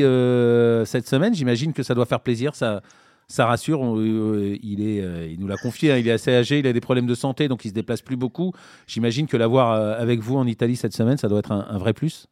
cette 0.85 1.05
semaine. 1.05 1.33
J'imagine 1.33 1.73
que 1.73 1.83
ça 1.83 1.93
doit 1.93 2.05
faire 2.05 2.21
plaisir. 2.21 2.55
Ça, 2.55 2.81
ça 3.27 3.45
rassure. 3.45 3.81
il, 4.01 4.81
est, 4.81 5.33
il 5.33 5.39
nous 5.41 5.47
l'a 5.47 5.57
confié. 5.57 5.91
Hein. 5.91 5.97
il 5.97 6.07
est 6.07 6.13
assez 6.13 6.33
âgé, 6.33 6.59
il 6.59 6.67
a 6.67 6.71
des 6.71 6.79
problèmes 6.79 7.07
de 7.07 7.15
santé, 7.15 7.49
donc 7.49 7.65
il 7.65 7.69
se 7.69 7.73
déplace 7.73 8.01
plus 8.01 8.15
beaucoup. 8.15 8.53
J'imagine 8.87 9.27
que 9.27 9.35
l'avoir 9.35 9.73
avec 9.99 10.21
vous 10.21 10.37
en 10.37 10.47
Italie 10.47 10.77
cette 10.77 10.93
semaine, 10.93 11.17
ça 11.17 11.27
doit 11.27 11.39
être 11.39 11.51
un, 11.51 11.77
vrai 11.77 11.91
plus. 11.91 12.27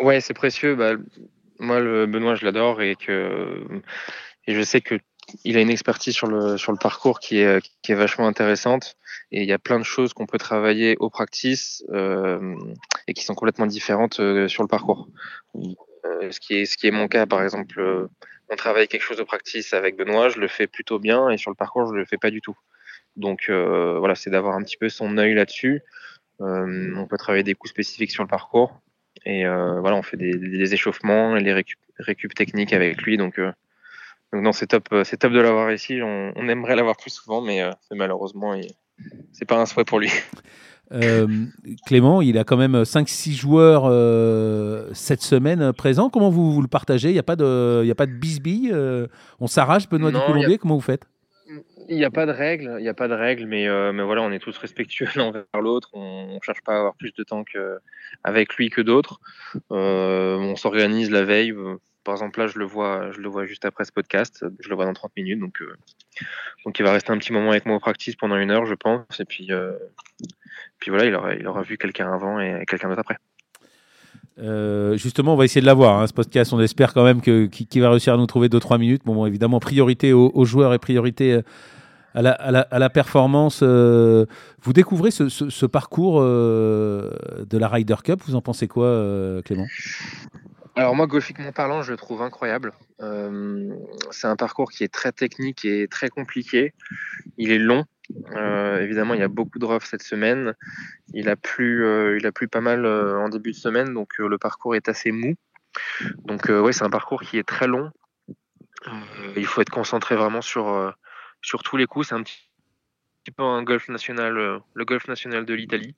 Ouais, 0.00 0.20
c'est 0.20 0.34
précieux. 0.34 0.76
Bah, 0.76 0.96
moi, 1.62 1.80
le 1.80 2.06
Benoît, 2.06 2.34
je 2.34 2.44
l'adore 2.44 2.82
et 2.82 2.96
que 2.96 3.64
et 4.46 4.54
je 4.54 4.62
sais 4.62 4.80
que 4.80 4.96
il 5.44 5.56
a 5.56 5.60
une 5.60 5.70
expertise 5.70 6.14
sur 6.14 6.26
le 6.26 6.58
sur 6.58 6.72
le 6.72 6.78
parcours 6.78 7.20
qui 7.20 7.38
est 7.38 7.64
qui 7.82 7.92
est 7.92 7.94
vachement 7.94 8.26
intéressante 8.26 8.96
et 9.30 9.42
il 9.42 9.48
y 9.48 9.52
a 9.52 9.58
plein 9.58 9.78
de 9.78 9.84
choses 9.84 10.12
qu'on 10.12 10.26
peut 10.26 10.38
travailler 10.38 10.96
au 10.98 11.08
practice 11.08 11.84
euh, 11.90 12.56
et 13.06 13.14
qui 13.14 13.24
sont 13.24 13.34
complètement 13.34 13.66
différentes 13.66 14.18
euh, 14.20 14.48
sur 14.48 14.62
le 14.64 14.68
parcours. 14.68 15.08
Euh, 15.54 16.30
ce 16.30 16.40
qui 16.40 16.54
est 16.54 16.66
ce 16.66 16.76
qui 16.76 16.88
est 16.88 16.90
mon 16.90 17.06
cas 17.06 17.26
par 17.26 17.42
exemple, 17.42 18.08
on 18.50 18.56
travaille 18.56 18.88
quelque 18.88 19.02
chose 19.02 19.20
au 19.20 19.24
practice 19.24 19.72
avec 19.72 19.96
Benoît, 19.96 20.28
je 20.28 20.40
le 20.40 20.48
fais 20.48 20.66
plutôt 20.66 20.98
bien 20.98 21.30
et 21.30 21.38
sur 21.38 21.50
le 21.50 21.56
parcours 21.56 21.86
je 21.86 21.94
le 21.94 22.04
fais 22.04 22.18
pas 22.18 22.30
du 22.30 22.40
tout. 22.40 22.56
Donc 23.16 23.48
voilà, 23.48 24.16
c'est 24.16 24.30
d'avoir 24.30 24.56
un 24.56 24.62
petit 24.62 24.76
peu 24.76 24.88
son 24.88 25.16
œil 25.16 25.34
là-dessus. 25.34 25.82
on 26.40 27.06
peut 27.08 27.18
travailler 27.18 27.44
des 27.44 27.54
coups 27.54 27.70
spécifiques 27.70 28.10
sur 28.10 28.24
le 28.24 28.28
parcours 28.28 28.82
et 29.24 29.44
voilà, 29.44 29.96
on 29.96 30.02
fait 30.02 30.16
des, 30.16 30.32
des 30.36 30.74
échauffements 30.74 31.36
et 31.36 31.40
les 31.40 31.52
récup, 31.52 31.78
récup 31.98 32.34
techniques 32.34 32.72
avec 32.72 33.02
lui 33.02 33.16
donc 33.16 33.38
donc 34.32 34.42
non, 34.42 34.52
c'est 34.52 34.66
top, 34.66 34.88
euh, 34.92 35.04
c'est 35.04 35.18
top 35.18 35.32
de 35.32 35.40
l'avoir 35.40 35.70
ici. 35.72 36.00
On, 36.02 36.48
aimerait 36.48 36.74
l'avoir 36.74 36.96
plus 36.96 37.10
souvent, 37.10 37.42
mais 37.42 37.62
euh, 37.62 37.70
malheureusement, 37.90 38.54
c'est 39.32 39.44
pas 39.44 39.60
un 39.60 39.66
souhait 39.66 39.84
pour 39.84 40.00
lui. 40.00 40.10
Euh, 40.90 41.26
Clément, 41.86 42.20
il 42.20 42.36
a 42.36 42.44
quand 42.44 42.58
même 42.58 42.82
5-6 42.82 43.32
joueurs 43.32 43.84
cette 44.94 45.22
semaine 45.22 45.72
présents. 45.72 46.10
Comment 46.10 46.28
vous, 46.28 46.60
le 46.60 46.68
partagez? 46.68 47.08
Il 47.08 47.14
n'y 47.14 47.18
a 47.18 47.22
pas 47.22 47.36
de, 47.36 47.80
il 47.82 47.90
a 47.90 47.94
pas 47.94 48.04
de 48.04 48.12
bisbille 48.12 48.76
On 49.40 49.46
s'arrache, 49.46 49.88
Benoît 49.88 50.12
du 50.12 50.18
Colombier 50.18 50.58
Comment 50.58 50.74
vous 50.74 50.82
faites? 50.82 51.06
Il 51.92 51.98
n'y 51.98 52.04
a 52.04 52.10
pas 52.10 52.24
de 52.24 52.32
règles, 52.32 52.76
il 52.78 52.82
n'y 52.82 52.88
a 52.88 52.94
pas 52.94 53.08
de 53.08 53.14
règles, 53.14 53.46
mais, 53.46 53.68
mais 53.92 54.02
voilà, 54.02 54.22
on 54.22 54.32
est 54.32 54.38
tous 54.38 54.56
respectueux 54.56 55.06
l'un 55.16 55.24
envers 55.24 55.44
l'autre. 55.60 55.90
On 55.92 56.34
ne 56.34 56.40
cherche 56.40 56.62
pas 56.62 56.74
à 56.74 56.78
avoir 56.78 56.94
plus 56.94 57.12
de 57.12 57.22
temps 57.22 57.44
avec 58.24 58.54
lui 58.54 58.70
que 58.70 58.80
d'autres. 58.80 59.20
on 59.70 60.56
s'organise 60.56 61.10
la 61.10 61.24
veille 61.24 61.54
par 62.04 62.14
exemple, 62.14 62.40
là, 62.40 62.46
je 62.46 62.58
le 62.58 62.64
vois, 62.64 63.12
je 63.12 63.20
le 63.20 63.28
vois 63.28 63.46
juste 63.46 63.64
après 63.64 63.84
ce 63.84 63.92
podcast. 63.92 64.44
Je 64.60 64.68
le 64.68 64.74
vois 64.74 64.86
dans 64.86 64.92
30 64.92 65.12
minutes. 65.16 65.40
Donc, 65.40 65.60
euh, 65.62 65.76
donc 66.64 66.78
il 66.78 66.82
va 66.82 66.92
rester 66.92 67.12
un 67.12 67.18
petit 67.18 67.32
moment 67.32 67.50
avec 67.50 67.66
moi 67.66 67.76
au 67.76 67.80
practice 67.80 68.16
pendant 68.16 68.36
une 68.36 68.50
heure, 68.50 68.66
je 68.66 68.74
pense. 68.74 69.20
Et 69.20 69.24
puis, 69.24 69.48
euh, 69.50 69.72
puis 70.78 70.90
voilà, 70.90 71.06
il 71.06 71.14
aura, 71.14 71.34
il 71.34 71.46
aura 71.46 71.62
vu 71.62 71.78
quelqu'un 71.78 72.12
avant 72.12 72.40
et 72.40 72.64
quelqu'un 72.66 72.88
d'autre 72.88 73.00
après. 73.00 73.18
Euh, 74.38 74.96
justement, 74.96 75.34
on 75.34 75.36
va 75.36 75.44
essayer 75.44 75.60
de 75.60 75.66
l'avoir, 75.66 76.00
hein, 76.00 76.06
ce 76.06 76.12
podcast. 76.12 76.52
On 76.52 76.60
espère 76.60 76.92
quand 76.92 77.04
même 77.04 77.20
qu'il 77.20 77.82
va 77.82 77.90
réussir 77.90 78.14
à 78.14 78.16
nous 78.16 78.26
trouver 78.26 78.48
2-3 78.48 78.78
minutes. 78.78 79.02
Évidemment, 79.26 79.60
priorité 79.60 80.12
aux, 80.12 80.44
joueurs 80.44 80.74
et 80.74 80.78
priorité 80.78 81.40
à 82.14 82.22
la, 82.78 82.90
performance. 82.90 83.62
vous 83.62 84.72
découvrez 84.72 85.10
ce, 85.10 85.66
parcours 85.66 86.20
de 86.20 87.58
la 87.58 87.68
Ryder 87.68 87.96
Cup. 88.04 88.20
Vous 88.26 88.34
en 88.34 88.42
pensez 88.42 88.68
quoi, 88.68 89.40
Clément? 89.44 89.66
Alors 90.74 90.96
moi, 90.96 91.06
golfiquement 91.06 91.52
parlant, 91.52 91.82
je 91.82 91.90
le 91.90 91.98
trouve 91.98 92.22
incroyable. 92.22 92.72
Euh, 93.02 93.74
c'est 94.10 94.26
un 94.26 94.36
parcours 94.36 94.70
qui 94.70 94.84
est 94.84 94.92
très 94.92 95.12
technique 95.12 95.64
et 95.66 95.86
très 95.86 96.08
compliqué. 96.08 96.72
Il 97.36 97.52
est 97.52 97.58
long, 97.58 97.84
évidemment, 98.80 99.12
il 99.12 99.20
y 99.20 99.24
a 99.24 99.28
beaucoup 99.28 99.58
de 99.58 99.66
rough 99.66 99.82
cette 99.84 100.02
semaine. 100.02 100.54
Il 101.12 101.28
a 101.28 101.36
plu, 101.36 101.86
il 102.18 102.26
a 102.26 102.32
plu 102.32 102.48
pas 102.48 102.62
mal 102.62 102.86
en 102.86 103.28
début 103.28 103.50
de 103.50 103.56
semaine, 103.56 103.92
donc 103.92 104.16
le 104.18 104.38
parcours 104.38 104.74
est 104.74 104.88
assez 104.88 105.12
mou. 105.12 105.34
Donc 106.24 106.48
ouais, 106.48 106.72
c'est 106.72 106.84
un 106.84 106.90
parcours 106.90 107.20
qui 107.20 107.38
est 107.38 107.46
très 107.46 107.66
long. 107.66 107.90
il 109.36 109.46
faut 109.46 109.60
être 109.60 109.70
concentré 109.70 110.16
vraiment 110.16 110.40
sur, 110.40 110.94
sur 111.42 111.62
tous 111.62 111.76
les 111.76 111.86
coups. 111.86 112.08
C'est 112.08 112.14
un 112.14 112.22
petit 112.22 113.30
peu 113.36 113.42
un 113.42 113.62
golf 113.62 113.88
national, 113.88 114.34
le 114.74 114.84
golf 114.84 115.06
national 115.08 115.44
de 115.44 115.54
l'Italie. 115.54 115.94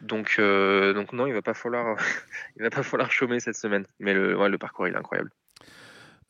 Donc, 0.00 0.38
donc 0.38 1.12
non, 1.12 1.26
il 1.26 1.32
va 1.32 1.42
pas 1.42 1.54
falloir, 1.54 1.96
il 2.56 2.62
va 2.62 2.70
pas 2.70 2.82
falloir 2.82 3.10
chômer 3.10 3.40
cette 3.40 3.56
semaine. 3.56 3.86
Mais 3.98 4.14
le, 4.14 4.36
ouais, 4.36 4.48
le 4.48 4.58
parcours 4.58 4.86
il 4.86 4.94
est 4.94 4.98
incroyable. 4.98 5.30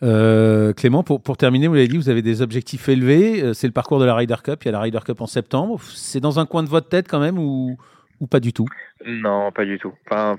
Euh, 0.02 0.72
Clément, 0.72 1.04
pour, 1.04 1.22
pour, 1.22 1.36
terminer, 1.36 1.68
vous 1.68 1.74
l'avez 1.74 1.88
dit, 1.88 1.96
vous 1.96 2.08
avez 2.08 2.22
des 2.22 2.42
objectifs 2.42 2.88
élevés. 2.88 3.42
Euh, 3.42 3.52
c'est 3.54 3.68
le 3.68 3.72
parcours 3.72 4.00
de 4.00 4.04
la 4.04 4.14
Ryder 4.14 4.36
Cup. 4.42 4.64
Il 4.64 4.66
y 4.66 4.68
a 4.68 4.72
la 4.72 4.80
Ryder 4.80 4.98
Cup 5.04 5.20
en 5.20 5.26
septembre. 5.26 5.80
C'est 5.82 6.20
dans 6.20 6.40
un 6.40 6.46
coin 6.46 6.62
de 6.62 6.68
votre 6.68 6.88
tête 6.88 7.06
quand 7.08 7.20
même 7.20 7.38
ou, 7.38 7.76
ou 8.20 8.26
pas 8.26 8.40
du 8.40 8.52
tout? 8.52 8.66
Non, 9.06 9.52
pas 9.52 9.64
du 9.64 9.78
tout. 9.78 9.92
Enfin, 10.06 10.38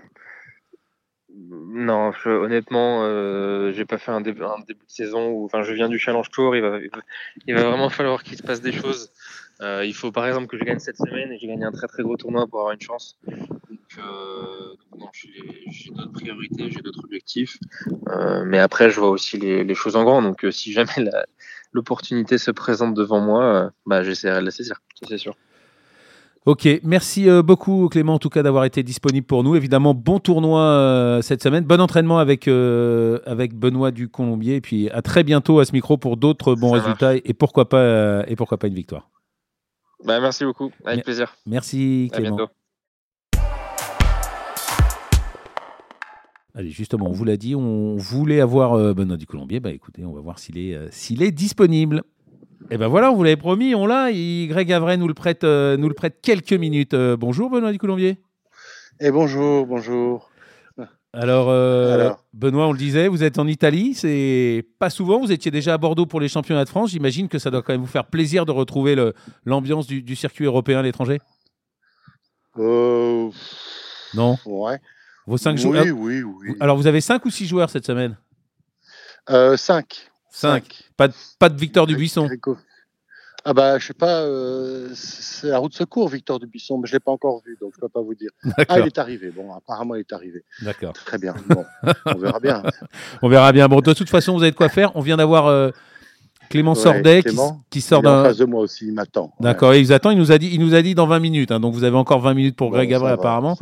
non, 1.36 2.12
honnêtement, 2.26 3.04
euh, 3.04 3.72
j'ai 3.74 3.86
pas 3.86 3.98
fait 3.98 4.12
un, 4.12 4.22
début, 4.22 4.42
de 4.42 4.76
saison 4.88 5.30
où, 5.30 5.46
enfin, 5.46 5.64
je 5.64 5.74
viens 5.74 5.90
du 5.90 5.98
Challenge 5.98 6.30
Tour. 6.30 6.56
Il 6.56 6.62
va, 6.62 6.78
il 7.48 7.56
va 7.56 7.64
vraiment 7.64 7.90
falloir 7.90 8.24
qu'il 8.24 8.38
se 8.38 8.44
passe 8.44 8.62
des 8.62 8.72
choses. 8.72 9.10
Euh, 9.62 9.86
il 9.86 9.94
faut 9.94 10.12
par 10.12 10.28
exemple 10.28 10.48
que 10.48 10.58
je 10.58 10.64
gagne 10.64 10.80
cette 10.80 10.98
semaine 10.98 11.32
et 11.32 11.38
j'ai 11.38 11.48
gagné 11.48 11.64
un 11.64 11.72
très 11.72 11.88
très 11.88 12.04
gros 12.04 12.18
tournoi 12.18 12.48
pour 12.48 12.60
avoir 12.60 12.74
une 12.74 12.82
chance. 12.82 13.18
Donc, 13.28 13.80
euh, 13.98 14.76
non, 14.98 15.10
j'ai 15.14 15.92
d'autres 15.92 16.12
priorités, 16.12 16.70
j'ai 16.70 16.82
d'autres 16.82 17.04
objectifs. 17.04 17.58
Euh, 18.10 18.44
mais 18.46 18.60
après, 18.60 18.90
je 18.90 19.00
vois 19.00 19.10
aussi 19.10 19.38
les, 19.38 19.64
les 19.64 19.76
choses 19.76 19.96
en 19.96 20.04
grand. 20.04 20.22
Donc, 20.22 20.46
si 20.52 20.72
jamais 20.72 20.92
l'opportunité 21.72 22.38
se 22.38 22.52
présente 22.52 22.94
devant 22.94 23.22
moi, 23.22 23.72
bah, 23.86 24.04
j'essaierai 24.04 24.42
de 24.42 24.46
la 24.46 24.52
saisir, 24.52 24.82
c'est 25.08 25.18
sûr. 25.18 25.36
Ok, 26.46 26.68
merci 26.84 27.28
beaucoup 27.42 27.88
Clément 27.90 28.16
en 28.16 28.20
tout 28.20 28.30
cas 28.30 28.44
d'avoir 28.44 28.66
été 28.66 28.84
disponible 28.84 29.26
pour 29.26 29.44
nous. 29.44 29.56
Évidemment, 29.56 29.94
bon 29.94 30.20
tournoi 30.20 31.20
cette 31.22 31.42
semaine, 31.42 31.64
bon 31.64 31.80
entraînement 31.80 32.20
avec, 32.20 32.50
avec 32.50 33.56
Benoît 33.56 33.92
du 33.92 34.10
Colombier 34.10 34.56
et 34.56 34.62
puis 34.62 34.90
à 34.90 35.02
très 35.02 35.24
bientôt 35.24 35.60
à 35.60 35.66
ce 35.66 35.72
micro 35.72 35.98
pour 35.98 36.18
d'autres 36.18 36.56
bons 36.56 36.72
résultats 36.72 37.16
et 37.16 37.34
pourquoi 37.34 37.70
pas 37.70 38.26
et 38.28 38.36
pourquoi 38.36 38.58
pas 38.58 38.68
une 38.68 38.76
victoire. 38.76 39.10
Bah, 40.04 40.20
merci 40.20 40.44
beaucoup, 40.44 40.70
avec 40.84 41.06
plaisir. 41.06 41.34
Merci 41.46 42.10
Clément. 42.14 42.36
À 42.36 42.38
bientôt. 42.38 42.54
Allez, 46.56 46.70
justement, 46.70 47.08
on 47.08 47.12
vous 47.12 47.26
l'a 47.26 47.36
dit, 47.36 47.56
on 47.56 47.96
voulait 47.96 48.40
avoir 48.40 48.74
euh, 48.74 48.94
Benoît 48.94 49.18
du 49.18 49.26
Colombier. 49.26 49.60
Bah 49.60 49.72
écoutez, 49.72 50.06
on 50.06 50.14
va 50.14 50.22
voir 50.22 50.38
s'il 50.38 50.60
est, 50.60 50.76
euh, 50.76 50.88
s'il 50.92 51.24
est 51.24 51.32
disponible. 51.32 52.04
Et 52.70 52.76
eh 52.76 52.78
ben 52.78 52.88
voilà, 52.88 53.12
on 53.12 53.16
vous 53.16 53.24
l'avait 53.24 53.36
promis, 53.36 53.76
on 53.76 53.86
l'a. 53.86 54.10
Greg 54.12 54.72
Avray 54.72 54.98
nous 54.98 55.08
le 55.08 55.14
prête, 55.14 55.44
euh, 55.44 55.76
nous 55.78 55.90
le 55.90 55.94
prête 55.94 56.20
quelques 56.22 56.54
minutes. 56.54 56.96
bonjour 56.96 57.50
Benoît 57.50 57.72
du 57.72 57.78
Colombier. 57.78 58.18
Et 59.00 59.12
bonjour, 59.12 59.66
bonjour. 59.66 60.30
Alors, 61.16 61.52
Alors, 61.52 62.24
Benoît, 62.34 62.68
on 62.68 62.72
le 62.72 62.78
disait, 62.78 63.08
vous 63.08 63.24
êtes 63.24 63.38
en 63.38 63.48
Italie, 63.48 63.94
c'est 63.94 64.66
pas 64.80 64.90
souvent. 64.90 65.20
Vous 65.20 65.32
étiez 65.32 65.52
déjà 65.52 65.74
à 65.74 65.78
Bordeaux 65.78 66.08
pour 66.08 66.20
les 66.20 66.28
championnats 66.28 66.64
de 66.64 66.70
France. 66.70 66.92
J'imagine 66.92 67.28
que 67.28 67.38
ça 67.38 67.52
doit 67.52 67.62
quand 67.62 67.74
même 67.74 67.82
vous 67.82 67.88
faire 67.88 68.06
plaisir 68.06 68.46
de 68.46 68.52
retrouver 68.52 68.96
l'ambiance 69.46 69.86
du, 69.86 70.02
du, 70.02 70.16
circuit 70.16 70.46
européen 70.46 70.80
à 70.80 70.82
l'étranger. 70.82 71.20
Euh... 72.58 73.30
Non. 74.16 74.38
Ouais. 74.46 74.80
Vos 75.28 75.38
cinq 75.38 75.54
oui, 75.54 75.62
joueurs. 75.62 75.86
Oui, 75.86 76.24
oui, 76.24 76.56
Alors, 76.60 76.78
vous 76.78 76.88
avez 76.88 77.02
cinq 77.02 77.26
ou 77.26 77.30
six 77.30 77.46
joueurs 77.46 77.70
cette 77.70 77.86
semaine? 77.86 78.18
Euh, 79.30 79.56
Cinq. 79.56 80.12
Cinq. 80.34 80.90
Pas, 80.98 81.08
de, 81.08 81.14
pas 81.38 81.48
de 81.48 81.60
Victor 81.60 81.86
Dubuisson. 81.86 82.28
Ah 83.46 83.54
bah 83.54 83.78
je 83.78 83.86
sais 83.86 83.94
pas, 83.94 84.22
euh, 84.22 84.90
c'est 84.96 85.50
la 85.50 85.60
route 85.60 85.76
secours 85.76 86.08
Victor 86.10 86.40
Dubuisson, 86.40 86.78
mais 86.80 86.88
je 86.88 86.94
l'ai 86.94 87.00
pas 87.00 87.12
encore 87.12 87.42
vu, 87.46 87.56
donc 87.62 87.74
je 87.76 87.80
peux 87.80 87.90
pas 87.90 88.02
vous 88.02 88.16
dire. 88.16 88.32
Ah 88.68 88.80
il 88.80 88.88
est 88.88 88.98
arrivé. 88.98 89.30
Bon, 89.30 89.54
apparemment 89.54 89.94
il 89.96 90.00
est 90.00 90.14
arrivé. 90.14 90.44
D'accord. 90.62 90.94
Très 90.94 91.20
bien. 91.20 91.36
Bon, 91.50 91.64
on 92.06 92.18
verra 92.18 92.40
bien. 92.40 92.64
on 93.22 93.30
verra 93.30 93.52
bien. 93.52 93.68
Bon, 93.68 93.82
de 93.82 93.94
toute 93.94 94.10
façon, 94.10 94.34
vous 94.34 94.42
avez 94.42 94.52
de 94.52 94.56
quoi 94.56 94.70
faire. 94.70 94.96
On 94.96 95.02
vient 95.02 95.18
d'avoir 95.18 95.48
euh, 95.48 95.70
Clément 96.50 96.74
Sordet 96.74 97.22
qui, 97.70 97.82
sort 97.82 98.02
d'un. 98.02 98.22
En 98.22 98.24
face 98.24 98.38
de 98.38 98.46
moi 98.46 98.62
aussi, 98.62 98.88
il 98.88 98.94
m'attend. 98.94 99.34
D'accord, 99.40 99.76
il 99.76 99.86
vous 99.86 99.92
attend. 99.92 100.10
Il 100.10 100.18
nous 100.18 100.32
a 100.32 100.40
dit, 100.40 100.50
il 100.52 100.62
nous 100.62 100.74
a 100.74 100.82
dit 100.82 100.96
dans 100.96 101.06
20 101.06 101.20
minutes. 101.20 101.52
Hein, 101.52 101.60
donc 101.60 101.76
vous 101.76 101.84
avez 101.84 101.98
encore 101.98 102.22
20 102.22 102.34
minutes 102.34 102.56
pour 102.56 102.72
Greg 102.72 102.90
Gabriel 102.90 103.14
apparemment. 103.14 103.56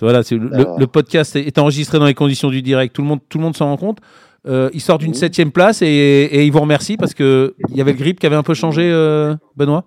Voilà, 0.00 0.22
le, 0.32 0.78
le, 0.78 0.86
podcast 0.88 1.36
est 1.36 1.58
enregistré 1.58 2.00
dans 2.00 2.06
les 2.06 2.14
conditions 2.14 2.50
du 2.50 2.60
direct. 2.60 2.92
Tout 2.92 3.02
le 3.02 3.08
monde, 3.08 3.20
tout 3.28 3.38
le 3.38 3.44
monde 3.44 3.56
s'en 3.56 3.66
rend 3.66 3.76
compte. 3.76 3.98
Euh, 4.46 4.70
il 4.72 4.80
sort 4.80 4.98
d'une 4.98 5.14
septième 5.14 5.52
place 5.52 5.82
et, 5.82 5.86
et, 5.86 6.44
il 6.44 6.50
vous 6.50 6.60
remercie 6.60 6.96
parce 6.96 7.14
qu'il 7.14 7.52
y 7.68 7.80
avait 7.80 7.92
le 7.92 7.98
grip 7.98 8.18
qui 8.18 8.26
avait 8.26 8.36
un 8.36 8.42
peu 8.42 8.54
changé, 8.54 8.90
euh, 8.90 9.36
Benoît? 9.54 9.84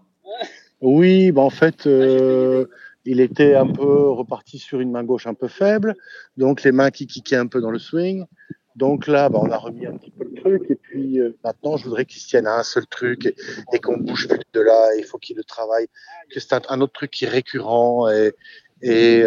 Oui, 0.80 1.32
bah 1.32 1.42
en 1.42 1.50
fait, 1.50 1.88
euh, 1.88 2.66
il 3.04 3.20
était 3.20 3.56
un 3.56 3.68
peu 3.68 4.10
reparti 4.10 4.58
sur 4.58 4.80
une 4.80 4.92
main 4.92 5.04
gauche 5.04 5.28
un 5.28 5.34
peu 5.34 5.50
faible, 5.50 5.96
donc 6.38 6.64
les 6.64 6.72
mains 6.72 6.90
qui 6.90 7.06
kickaient 7.06 7.36
un 7.36 7.48
peu 7.48 7.60
dans 7.60 7.72
le 7.72 7.80
swing. 7.80 8.26
Donc 8.78 9.08
là, 9.08 9.30
bah, 9.30 9.40
on 9.42 9.50
a 9.52 9.58
remis 9.58 9.88
un 9.88 9.98
petit 9.98 10.12
peu 10.12 10.26
le 10.26 10.40
truc 10.40 10.64
et 10.70 10.76
puis 10.76 11.20
maintenant, 11.44 11.76
je 11.76 11.86
voudrais 11.86 12.06
qu'il 12.06 12.22
se 12.22 12.28
tienne 12.28 12.48
à 12.48 12.60
un 12.60 12.64
seul 12.64 12.86
truc 12.88 13.34
et, 13.74 13.80
qu'on 13.80 13.98
bouge 13.98 14.28
plus 14.28 14.40
de 14.54 14.62
là. 14.62 14.96
Il 14.98 15.04
faut 15.04 15.18
qu'il 15.18 15.36
le 15.36 15.44
travaille, 15.44 15.88
que 16.30 16.40
c'est 16.40 16.54
un, 16.70 16.82
autre 16.82 16.94
truc 16.94 17.12
qui 17.12 17.26
est 17.26 17.30
récurrent 17.30 18.10
et, 18.10 18.34
et, 18.82 19.24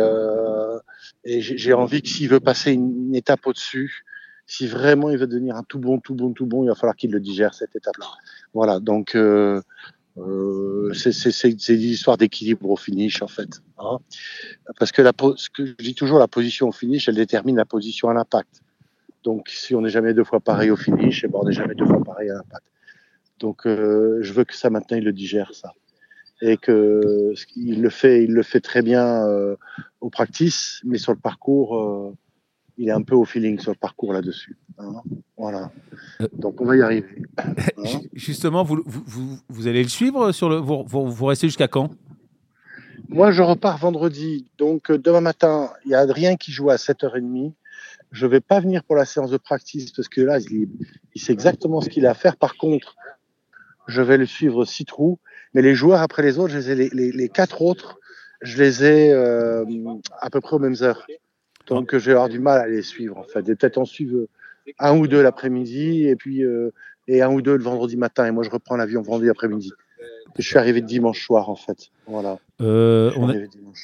et 1.24 1.40
j'ai 1.40 1.72
envie 1.72 2.02
que 2.02 2.08
s'il 2.08 2.28
veut 2.28 2.40
passer 2.40 2.72
une 2.72 3.14
étape 3.14 3.46
au-dessus, 3.46 4.04
si 4.48 4.66
vraiment 4.66 5.10
il 5.10 5.18
veut 5.18 5.26
devenir 5.26 5.56
un 5.56 5.62
tout 5.62 5.78
bon, 5.78 6.00
tout 6.00 6.14
bon, 6.14 6.32
tout 6.32 6.46
bon, 6.46 6.64
il 6.64 6.68
va 6.68 6.74
falloir 6.74 6.96
qu'il 6.96 7.12
le 7.12 7.20
digère 7.20 7.52
cette 7.52 7.76
étape-là. 7.76 8.06
Voilà, 8.54 8.80
donc 8.80 9.14
euh, 9.14 9.60
euh, 10.16 10.92
c'est 10.94 11.50
une 11.50 11.80
histoire 11.80 12.16
d'équilibre 12.16 12.68
au 12.70 12.76
finish 12.76 13.20
en 13.20 13.28
fait. 13.28 13.60
Hein. 13.78 13.98
Parce 14.78 14.90
que, 14.90 15.02
la, 15.02 15.12
ce 15.36 15.50
que 15.50 15.66
je 15.66 15.74
dis 15.74 15.94
toujours, 15.94 16.18
la 16.18 16.28
position 16.28 16.68
au 16.68 16.72
finish, 16.72 17.08
elle 17.08 17.16
détermine 17.16 17.56
la 17.56 17.66
position 17.66 18.08
à 18.08 18.14
l'impact. 18.14 18.62
Donc 19.22 19.50
si 19.50 19.74
on 19.74 19.82
n'est 19.82 19.90
jamais 19.90 20.14
deux 20.14 20.24
fois 20.24 20.40
pareil 20.40 20.70
au 20.70 20.76
finish, 20.76 21.24
eh 21.24 21.28
ben, 21.28 21.40
on 21.42 21.44
n'est 21.44 21.52
jamais 21.52 21.74
deux 21.74 21.86
fois 21.86 22.02
pareil 22.02 22.30
à 22.30 22.34
l'impact. 22.34 22.64
Donc 23.40 23.66
euh, 23.66 24.18
je 24.22 24.32
veux 24.32 24.44
que 24.44 24.56
ça 24.56 24.70
maintenant 24.70 24.96
il 24.96 25.04
le 25.04 25.12
digère 25.12 25.52
ça 25.52 25.74
et 26.40 26.56
que 26.56 27.34
il 27.54 27.82
le 27.82 27.90
fait, 27.90 28.24
il 28.24 28.32
le 28.32 28.42
fait 28.42 28.60
très 28.60 28.80
bien 28.80 29.26
euh, 29.26 29.56
au 30.00 30.08
practice, 30.08 30.80
mais 30.84 30.96
sur 30.96 31.12
le 31.12 31.18
parcours 31.18 31.76
euh, 31.76 32.14
il 32.78 32.88
est 32.88 32.92
un 32.92 33.02
peu 33.02 33.14
au 33.14 33.24
feeling 33.24 33.58
sur 33.58 33.72
le 33.72 33.76
parcours 33.76 34.12
là-dessus. 34.12 34.56
Hein. 34.78 35.02
voilà. 35.36 35.70
Euh, 36.20 36.28
Donc 36.32 36.60
on 36.60 36.64
va 36.64 36.76
y 36.76 36.82
arriver. 36.82 37.22
Hein. 37.78 38.00
Justement, 38.12 38.64
vous, 38.64 38.82
vous, 38.86 39.38
vous, 39.48 39.66
allez 39.68 39.82
le 39.82 39.88
suivre 39.88 40.32
sur 40.32 40.48
le. 40.48 40.56
Vous, 40.56 40.84
vous 40.84 41.26
restez 41.26 41.46
jusqu'à 41.46 41.68
quand? 41.68 41.90
Moi, 43.08 43.30
je 43.30 43.42
repars 43.42 43.78
vendredi. 43.78 44.46
Donc 44.58 44.90
euh, 44.90 44.98
demain 44.98 45.20
matin, 45.20 45.70
il 45.84 45.92
y 45.92 45.94
a 45.94 46.00
Adrien 46.00 46.36
qui 46.36 46.50
joue 46.50 46.70
à 46.70 46.76
7h30. 46.76 47.52
Je 48.10 48.26
ne 48.26 48.30
vais 48.30 48.40
pas 48.40 48.58
venir 48.60 48.82
pour 48.84 48.96
la 48.96 49.04
séance 49.04 49.30
de 49.30 49.36
practice 49.36 49.92
parce 49.92 50.08
que 50.08 50.20
là, 50.20 50.38
il, 50.40 50.68
sait 51.14 51.32
exactement 51.32 51.80
ce 51.80 51.88
qu'il 51.88 52.06
a 52.06 52.10
à 52.10 52.14
faire. 52.14 52.36
Par 52.36 52.56
contre, 52.56 52.96
je 53.86 54.02
vais 54.02 54.16
le 54.16 54.26
suivre 54.26 54.64
six 54.64 54.84
trous. 54.84 55.18
Mais 55.54 55.62
les 55.62 55.74
joueurs 55.74 56.02
après 56.02 56.22
les 56.22 56.38
autres, 56.38 56.54
les, 56.56 56.90
les, 56.90 57.12
les, 57.12 57.28
quatre 57.28 57.62
autres, 57.62 57.98
je 58.42 58.62
les 58.62 58.84
ai 58.84 59.12
euh, 59.12 59.64
à 60.20 60.30
peu 60.30 60.40
près 60.40 60.56
aux 60.56 60.58
mêmes 60.58 60.76
heures. 60.82 61.06
Donc 61.68 61.96
je 61.96 62.06
vais 62.06 62.12
avoir 62.12 62.28
du 62.28 62.38
mal 62.38 62.60
à 62.60 62.66
les 62.66 62.82
suivre 62.82 63.18
en 63.18 63.24
fait. 63.24 63.42
peut-être 63.42 63.78
en 63.78 63.84
suivre 63.84 64.26
un 64.78 64.96
ou 64.96 65.06
deux 65.06 65.22
l'après-midi 65.22 66.06
et 66.06 66.16
puis 66.16 66.44
euh, 66.44 66.70
et 67.06 67.22
un 67.22 67.30
ou 67.30 67.42
deux 67.42 67.56
le 67.56 67.62
vendredi 67.62 67.96
matin. 67.96 68.26
Et 68.26 68.30
moi 68.30 68.42
je 68.42 68.50
reprends 68.50 68.76
l'avion 68.76 69.02
vendredi 69.02 69.30
après-midi. 69.30 69.72
Je 70.36 70.46
suis 70.46 70.58
arrivé 70.58 70.80
dimanche 70.82 71.24
soir 71.24 71.50
en 71.50 71.56
fait. 71.56 71.90
Voilà. 72.06 72.38
Euh, 72.60 73.10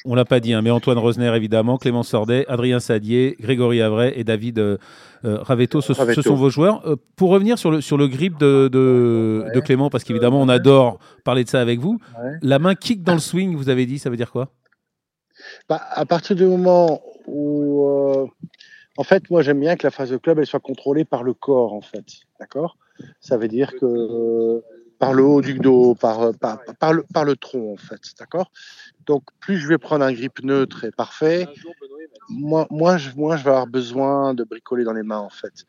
on 0.05 0.15
l'a 0.15 0.25
pas 0.25 0.41
dit, 0.41 0.53
hein, 0.53 0.63
mais 0.63 0.71
Antoine 0.71 0.99
Rosner 0.99 1.35
évidemment, 1.35 1.79
Clément 1.79 2.03
Sordet, 2.03 2.45
Adrien 2.49 2.81
Sadier, 2.81 3.37
Grégory 3.41 3.83
Avray 3.83 4.13
et 4.15 4.25
David 4.25 4.59
euh, 4.59 4.77
euh 5.25 5.39
Ravetto, 5.43 5.81
ce, 5.81 5.95
sont 5.95 6.35
vos 6.35 6.51
joueurs. 6.51 6.87
Euh, 6.87 6.97
pour 7.17 7.31
revenir 7.31 7.59
sur 7.59 7.71
le, 7.71 7.81
sur 7.81 7.97
le 7.97 8.07
grip 8.09 8.39
de, 8.39 8.69
de, 8.69 9.47
de 9.53 9.61
Clément, 9.61 9.91
parce 9.91 10.05
qu'évidemment 10.05 10.41
on 10.41 10.49
adore 10.49 10.99
parler 11.25 11.45
de 11.45 11.49
ça 11.49 11.61
avec 11.61 11.81
vous, 11.81 11.99
la 12.43 12.59
main 12.59 12.75
kick 12.75 13.03
dans 13.03 13.15
le 13.15 13.21
swing, 13.21 13.57
vous 13.57 13.69
avez 13.69 13.87
dit, 13.87 13.99
ça 13.99 14.11
veut 14.11 14.17
dire 14.17 14.31
quoi? 14.31 14.51
Bah, 15.69 15.81
À 15.93 16.05
partir 16.05 16.37
du 16.37 16.45
moment 16.45 17.03
euh, 17.29 18.27
en 18.97 19.03
fait, 19.03 19.31
moi, 19.31 19.43
j'aime 19.43 19.61
bien 19.61 19.77
que 19.77 19.87
la 19.87 19.91
phase 19.91 20.11
de 20.11 20.17
club, 20.17 20.39
elle 20.39 20.47
soit 20.47 20.61
contrôlée 20.61 21.05
par 21.05 21.23
le 21.23 21.35
corps, 21.35 21.73
en 21.73 21.81
fait. 21.81 22.05
D'accord? 22.39 22.77
Ça 23.21 23.37
veut 23.37 23.49
dire 23.49 23.73
que 23.81 24.63
par 24.99 25.13
le 25.13 25.25
haut 25.25 25.43
du 25.43 25.55
dos, 25.55 25.95
par, 25.95 26.33
par, 26.39 26.61
par, 26.79 26.93
le, 26.93 27.05
par 27.13 27.25
le 27.25 27.37
tronc, 27.37 27.73
en 27.73 27.77
fait. 27.77 28.01
D'accord? 28.19 28.51
Donc, 29.07 29.25
plus 29.41 29.59
je 29.59 29.69
vais 29.69 29.79
prendre 29.79 30.05
un 30.05 30.13
grip 30.13 30.43
neutre 30.43 30.85
et 30.85 30.93
parfait, 30.93 31.49
moi, 32.29 32.67
moi, 32.71 32.97
je, 32.97 33.11
moi, 33.17 33.37
je 33.37 33.45
vais 33.45 33.51
avoir 33.51 33.67
besoin 33.67 34.35
de 34.35 34.45
bricoler 34.45 34.85
dans 34.85 34.93
les 34.93 35.03
mains, 35.03 35.19
en 35.19 35.31
fait. 35.31 35.65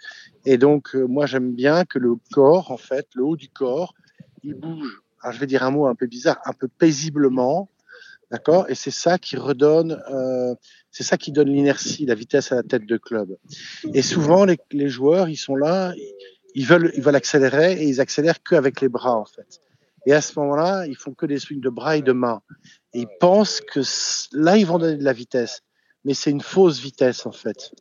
Et 0.45 0.57
donc, 0.57 0.95
euh, 0.95 1.05
moi, 1.05 1.25
j'aime 1.25 1.53
bien 1.53 1.85
que 1.85 1.99
le 1.99 2.15
corps, 2.31 2.71
en 2.71 2.77
fait, 2.77 3.07
le 3.15 3.23
haut 3.23 3.35
du 3.35 3.49
corps, 3.49 3.93
il 4.43 4.53
bouge. 4.53 5.01
Alors, 5.21 5.33
je 5.33 5.39
vais 5.39 5.47
dire 5.47 5.63
un 5.63 5.71
mot 5.71 5.87
un 5.87 5.95
peu 5.95 6.05
bizarre, 6.05 6.39
un 6.45 6.53
peu 6.53 6.67
paisiblement, 6.67 7.69
D'accord? 8.31 8.65
Et 8.69 8.75
c'est 8.75 8.91
ça 8.91 9.17
qui 9.17 9.37
redonne, 9.37 10.01
euh, 10.11 10.55
c'est 10.91 11.03
ça 11.03 11.17
qui 11.17 11.31
donne 11.31 11.49
l'inertie, 11.49 12.05
la 12.05 12.15
vitesse 12.15 12.51
à 12.51 12.55
la 12.55 12.63
tête 12.63 12.85
de 12.85 12.97
club. 12.97 13.37
Et 13.93 14.01
souvent, 14.01 14.45
les, 14.45 14.89
joueurs, 14.89 15.29
ils 15.29 15.37
sont 15.37 15.55
là, 15.55 15.93
ils 16.55 16.65
veulent, 16.65 16.91
ils 16.95 17.03
veulent 17.03 17.15
accélérer 17.15 17.73
et 17.73 17.85
ils 17.85 18.01
accélèrent 18.01 18.41
qu'avec 18.41 18.81
les 18.81 18.89
bras, 18.89 19.15
en 19.15 19.25
fait. 19.25 19.59
Et 20.05 20.13
à 20.13 20.21
ce 20.21 20.39
moment-là, 20.39 20.85
ils 20.87 20.95
font 20.95 21.13
que 21.13 21.25
des 21.25 21.39
swings 21.39 21.61
de 21.61 21.69
bras 21.69 21.97
et 21.97 22.01
de 22.01 22.11
mains. 22.11 22.41
Et 22.93 23.01
ils 23.01 23.17
pensent 23.19 23.61
que 23.61 23.81
là, 24.33 24.57
ils 24.57 24.65
vont 24.65 24.77
donner 24.77 24.97
de 24.97 25.03
la 25.03 25.13
vitesse. 25.13 25.61
Mais 26.03 26.13
c'est 26.13 26.31
une 26.31 26.41
fausse 26.41 26.79
vitesse, 26.79 27.25
en 27.25 27.31
fait. 27.31 27.71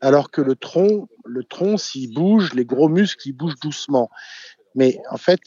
Alors 0.00 0.30
que 0.30 0.40
le 0.40 0.56
tronc, 0.56 1.08
le 1.24 1.44
tronc, 1.44 1.78
s'il 1.78 2.12
bouge, 2.12 2.54
les 2.54 2.64
gros 2.64 2.88
muscles, 2.88 3.28
ils 3.28 3.32
bougent 3.32 3.58
doucement. 3.60 4.10
Mais 4.74 4.98
en 5.10 5.16
fait, 5.16 5.40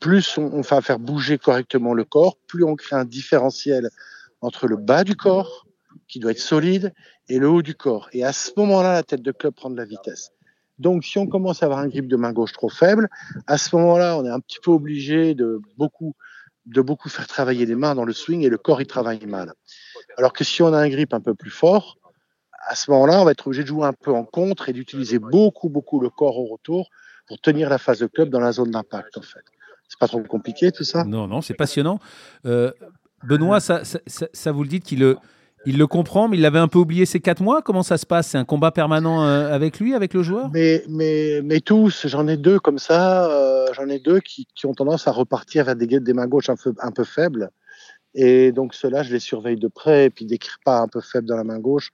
plus 0.00 0.38
on, 0.38 0.60
va 0.60 0.80
faire 0.80 0.98
bouger 0.98 1.38
correctement 1.38 1.94
le 1.94 2.04
corps, 2.04 2.36
plus 2.46 2.64
on 2.64 2.76
crée 2.76 2.96
un 2.96 3.04
différentiel 3.04 3.90
entre 4.40 4.66
le 4.66 4.76
bas 4.76 5.04
du 5.04 5.16
corps, 5.16 5.66
qui 6.08 6.18
doit 6.18 6.32
être 6.32 6.38
solide, 6.38 6.92
et 7.28 7.38
le 7.38 7.48
haut 7.48 7.62
du 7.62 7.74
corps. 7.74 8.08
Et 8.12 8.24
à 8.24 8.32
ce 8.32 8.50
moment-là, 8.56 8.92
la 8.92 9.02
tête 9.02 9.22
de 9.22 9.32
club 9.32 9.54
prend 9.54 9.70
de 9.70 9.76
la 9.76 9.84
vitesse. 9.84 10.30
Donc, 10.78 11.04
si 11.04 11.18
on 11.18 11.26
commence 11.26 11.62
à 11.62 11.66
avoir 11.66 11.80
un 11.80 11.88
grip 11.88 12.08
de 12.08 12.16
main 12.16 12.32
gauche 12.32 12.52
trop 12.52 12.68
faible, 12.68 13.08
à 13.46 13.58
ce 13.58 13.74
moment-là, 13.76 14.16
on 14.16 14.24
est 14.24 14.30
un 14.30 14.40
petit 14.40 14.58
peu 14.62 14.70
obligé 14.70 15.34
de 15.34 15.60
beaucoup, 15.76 16.14
de 16.66 16.80
beaucoup 16.80 17.08
faire 17.08 17.26
travailler 17.26 17.66
les 17.66 17.74
mains 17.74 17.94
dans 17.94 18.04
le 18.04 18.12
swing 18.12 18.42
et 18.42 18.48
le 18.48 18.58
corps, 18.58 18.80
il 18.80 18.86
travaille 18.86 19.24
mal. 19.26 19.52
Alors 20.16 20.32
que 20.32 20.44
si 20.44 20.62
on 20.62 20.72
a 20.72 20.78
un 20.78 20.88
grip 20.88 21.14
un 21.14 21.20
peu 21.20 21.34
plus 21.34 21.50
fort, 21.50 21.98
à 22.66 22.74
ce 22.74 22.90
moment-là, 22.90 23.20
on 23.20 23.24
va 23.24 23.32
être 23.32 23.46
obligé 23.46 23.62
de 23.62 23.68
jouer 23.68 23.86
un 23.86 23.92
peu 23.92 24.12
en 24.12 24.24
contre 24.24 24.68
et 24.68 24.72
d'utiliser 24.72 25.18
beaucoup, 25.18 25.68
beaucoup 25.68 26.00
le 26.00 26.10
corps 26.10 26.38
au 26.38 26.46
retour 26.46 26.88
pour 27.26 27.40
tenir 27.40 27.68
la 27.68 27.78
phase 27.78 27.98
de 27.98 28.06
club 28.06 28.28
dans 28.28 28.40
la 28.40 28.52
zone 28.52 28.70
d'impact, 28.70 29.18
en 29.18 29.22
fait. 29.22 29.44
C'est 29.92 29.98
pas 29.98 30.08
trop 30.08 30.22
compliqué 30.22 30.72
tout 30.72 30.84
ça 30.84 31.04
Non, 31.04 31.28
non, 31.28 31.42
c'est 31.42 31.52
passionnant. 31.52 32.00
Euh, 32.46 32.72
Benoît, 33.24 33.60
ça, 33.60 33.82
ça, 33.84 34.52
vous 34.52 34.62
le 34.62 34.68
dites 34.70 34.84
qu'il 34.84 35.00
le, 35.00 35.18
il 35.66 35.76
le 35.76 35.86
comprend, 35.86 36.28
mais 36.28 36.38
il 36.38 36.46
avait 36.46 36.58
un 36.58 36.66
peu 36.66 36.78
oublié 36.78 37.04
ces 37.04 37.20
quatre 37.20 37.42
mois. 37.42 37.60
Comment 37.60 37.82
ça 37.82 37.98
se 37.98 38.06
passe? 38.06 38.28
C'est 38.28 38.38
un 38.38 38.46
combat 38.46 38.70
permanent 38.70 39.22
euh, 39.22 39.52
avec 39.52 39.78
lui, 39.78 39.94
avec 39.94 40.14
le 40.14 40.22
joueur? 40.22 40.48
Mais, 40.50 40.82
mais, 40.88 41.42
mais 41.44 41.60
tous, 41.60 42.06
j'en 42.06 42.26
ai 42.26 42.38
deux 42.38 42.58
comme 42.58 42.78
ça. 42.78 43.30
Euh, 43.30 43.66
j'en 43.74 43.86
ai 43.90 43.98
deux 43.98 44.20
qui, 44.20 44.46
qui, 44.54 44.64
ont 44.64 44.72
tendance 44.72 45.06
à 45.08 45.12
repartir 45.12 45.66
vers 45.66 45.76
des, 45.76 45.86
des 45.86 46.12
mains 46.14 46.26
gauches 46.26 46.48
un 46.48 46.56
peu, 46.56 46.72
un 46.78 46.90
peu 46.90 47.04
faibles. 47.04 47.50
Et 48.14 48.50
donc 48.50 48.72
ceux-là, 48.72 49.02
je 49.02 49.12
les 49.12 49.20
surveille 49.20 49.56
de 49.56 49.68
près 49.68 50.06
et 50.06 50.10
puis 50.10 50.24
d'écrire 50.24 50.56
pas 50.64 50.78
un 50.78 50.88
peu 50.88 51.02
faible 51.02 51.26
dans 51.26 51.36
la 51.36 51.44
main 51.44 51.58
gauche. 51.58 51.90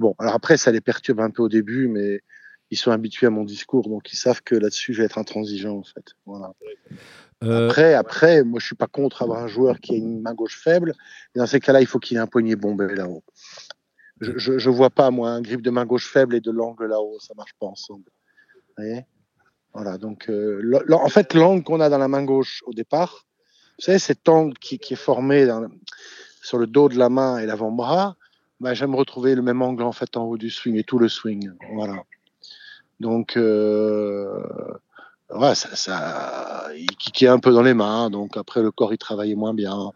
Bon, 0.00 0.16
alors 0.18 0.34
après, 0.34 0.56
ça 0.56 0.72
les 0.72 0.80
perturbe 0.80 1.20
un 1.20 1.30
peu 1.30 1.44
au 1.44 1.48
début, 1.48 1.86
mais 1.86 2.22
ils 2.70 2.76
sont 2.76 2.90
habitués 2.90 3.28
à 3.28 3.30
mon 3.30 3.44
discours, 3.44 3.88
donc 3.88 4.12
ils 4.12 4.16
savent 4.16 4.42
que 4.42 4.54
là-dessus, 4.54 4.92
je 4.92 4.98
vais 4.98 5.06
être 5.06 5.18
intransigeant 5.18 5.76
en 5.76 5.84
fait. 5.84 6.14
Voilà. 6.24 6.52
Euh, 7.44 7.68
après, 7.68 7.94
après, 7.94 8.44
moi, 8.44 8.60
je 8.60 8.66
suis 8.66 8.76
pas 8.76 8.86
contre 8.86 9.22
avoir 9.22 9.42
un 9.42 9.46
joueur 9.46 9.80
qui 9.80 9.94
a 9.94 9.96
une 9.96 10.20
main 10.20 10.34
gauche 10.34 10.58
faible. 10.58 10.94
Et 11.34 11.38
dans 11.38 11.46
ces 11.46 11.60
cas-là, 11.60 11.80
il 11.80 11.86
faut 11.86 11.98
qu'il 11.98 12.16
ait 12.16 12.20
un 12.20 12.26
poignet 12.26 12.56
bombé 12.56 12.94
là-haut. 12.94 13.22
Je, 14.20 14.52
ne 14.52 14.74
vois 14.74 14.88
pas, 14.88 15.10
moi, 15.10 15.30
un 15.30 15.42
grip 15.42 15.60
de 15.60 15.70
main 15.70 15.84
gauche 15.84 16.10
faible 16.10 16.34
et 16.34 16.40
de 16.40 16.50
l'angle 16.50 16.86
là-haut. 16.86 17.18
Ça 17.20 17.34
marche 17.36 17.52
pas 17.60 17.66
ensemble. 17.66 18.04
Vous 18.54 18.84
voyez? 18.84 19.04
Voilà. 19.74 19.98
Donc, 19.98 20.30
euh, 20.30 20.80
en 20.90 21.08
fait, 21.08 21.34
l'angle 21.34 21.62
qu'on 21.62 21.80
a 21.80 21.90
dans 21.90 21.98
la 21.98 22.08
main 22.08 22.24
gauche 22.24 22.62
au 22.66 22.72
départ, 22.72 23.26
vous 23.78 23.84
savez, 23.84 23.98
cet 23.98 24.26
angle 24.28 24.54
qui, 24.58 24.80
est 24.90 24.96
formé 24.96 25.46
sur 26.40 26.56
le 26.56 26.66
dos 26.66 26.88
de 26.88 26.96
la 26.96 27.10
main 27.10 27.38
et 27.38 27.44
l'avant-bras, 27.44 28.16
bah, 28.60 28.72
j'aime 28.72 28.94
retrouver 28.94 29.34
le 29.34 29.42
même 29.42 29.60
angle 29.60 29.82
en 29.82 29.92
fait 29.92 30.16
en 30.16 30.24
haut 30.24 30.38
du 30.38 30.48
swing 30.48 30.76
et 30.76 30.84
tout 30.84 30.98
le 30.98 31.10
swing. 31.10 31.50
Voilà. 31.74 32.02
Donc, 33.00 33.36
euh, 33.36 34.42
ça, 35.30 35.54
ça, 35.54 36.66
il 36.76 36.86
kickait 36.96 37.28
un 37.28 37.38
peu 37.38 37.52
dans 37.52 37.62
les 37.62 37.74
mains, 37.74 38.10
donc 38.10 38.36
après 38.36 38.62
le 38.62 38.70
corps 38.70 38.92
il 38.92 38.98
travaillait 38.98 39.34
moins 39.34 39.54
bien. 39.54 39.92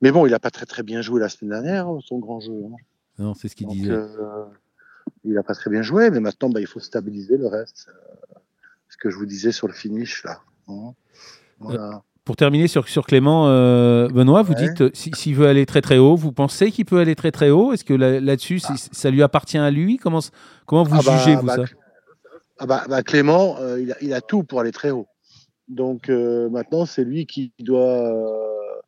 Mais 0.00 0.12
bon, 0.12 0.26
il 0.26 0.30
n'a 0.30 0.38
pas 0.38 0.50
très 0.50 0.66
très 0.66 0.82
bien 0.82 1.02
joué 1.02 1.20
la 1.20 1.28
semaine 1.28 1.50
dernière, 1.50 1.88
son 2.04 2.18
grand 2.18 2.40
jeu. 2.40 2.52
Hein. 2.52 2.76
Non, 3.18 3.34
c'est 3.34 3.48
ce 3.48 3.56
qu'il 3.56 3.68
disait. 3.68 3.90
Euh, 3.90 4.44
il 5.24 5.34
n'a 5.34 5.42
pas 5.42 5.54
très 5.54 5.70
bien 5.70 5.82
joué, 5.82 6.10
mais 6.10 6.20
maintenant 6.20 6.48
bah, 6.48 6.60
il 6.60 6.66
faut 6.66 6.80
stabiliser 6.80 7.36
le 7.36 7.48
reste. 7.48 7.88
Euh, 7.88 8.38
ce 8.88 8.96
que 8.96 9.10
je 9.10 9.16
vous 9.16 9.26
disais 9.26 9.52
sur 9.52 9.66
le 9.66 9.74
finish 9.74 10.24
là. 10.24 10.40
Hein. 10.68 10.94
Voilà. 11.58 11.88
Euh, 11.88 11.92
pour 12.24 12.36
terminer 12.36 12.68
sur, 12.68 12.86
sur 12.86 13.06
Clément, 13.06 13.46
Benoît, 14.08 14.42
vous 14.42 14.54
dites 14.54 14.94
s'il 14.94 15.34
veut 15.34 15.48
aller 15.48 15.66
très 15.66 15.80
très 15.80 15.98
haut, 15.98 16.14
vous 16.14 16.32
pensez 16.32 16.70
qu'il 16.70 16.84
peut 16.84 16.98
aller 16.98 17.16
très 17.16 17.32
très 17.32 17.50
haut? 17.50 17.72
Est-ce 17.72 17.84
que 17.84 17.94
là-dessus, 17.94 18.60
ah. 18.68 18.74
ça 18.76 19.10
lui 19.10 19.22
appartient 19.22 19.58
à 19.58 19.70
lui? 19.70 19.96
Comment, 19.96 20.20
comment 20.64 20.84
vous 20.84 20.96
ah 20.96 21.02
bah, 21.04 21.16
jugez, 21.16 21.34
vous 21.34 21.46
bah, 21.46 21.56
ça? 21.56 21.64
Ah 22.62 22.66
bah, 22.66 22.84
bah, 22.90 23.02
Clément, 23.02 23.56
euh, 23.58 23.80
il, 24.02 24.12
a, 24.12 24.20
tout 24.20 24.44
pour 24.44 24.60
aller 24.60 24.70
très 24.70 24.90
haut. 24.90 25.08
Donc 25.68 26.10
euh, 26.10 26.50
maintenant, 26.50 26.84
c'est 26.84 27.04
lui 27.04 27.24
qui 27.24 27.54
doit, 27.58 28.12
euh, 28.12 28.80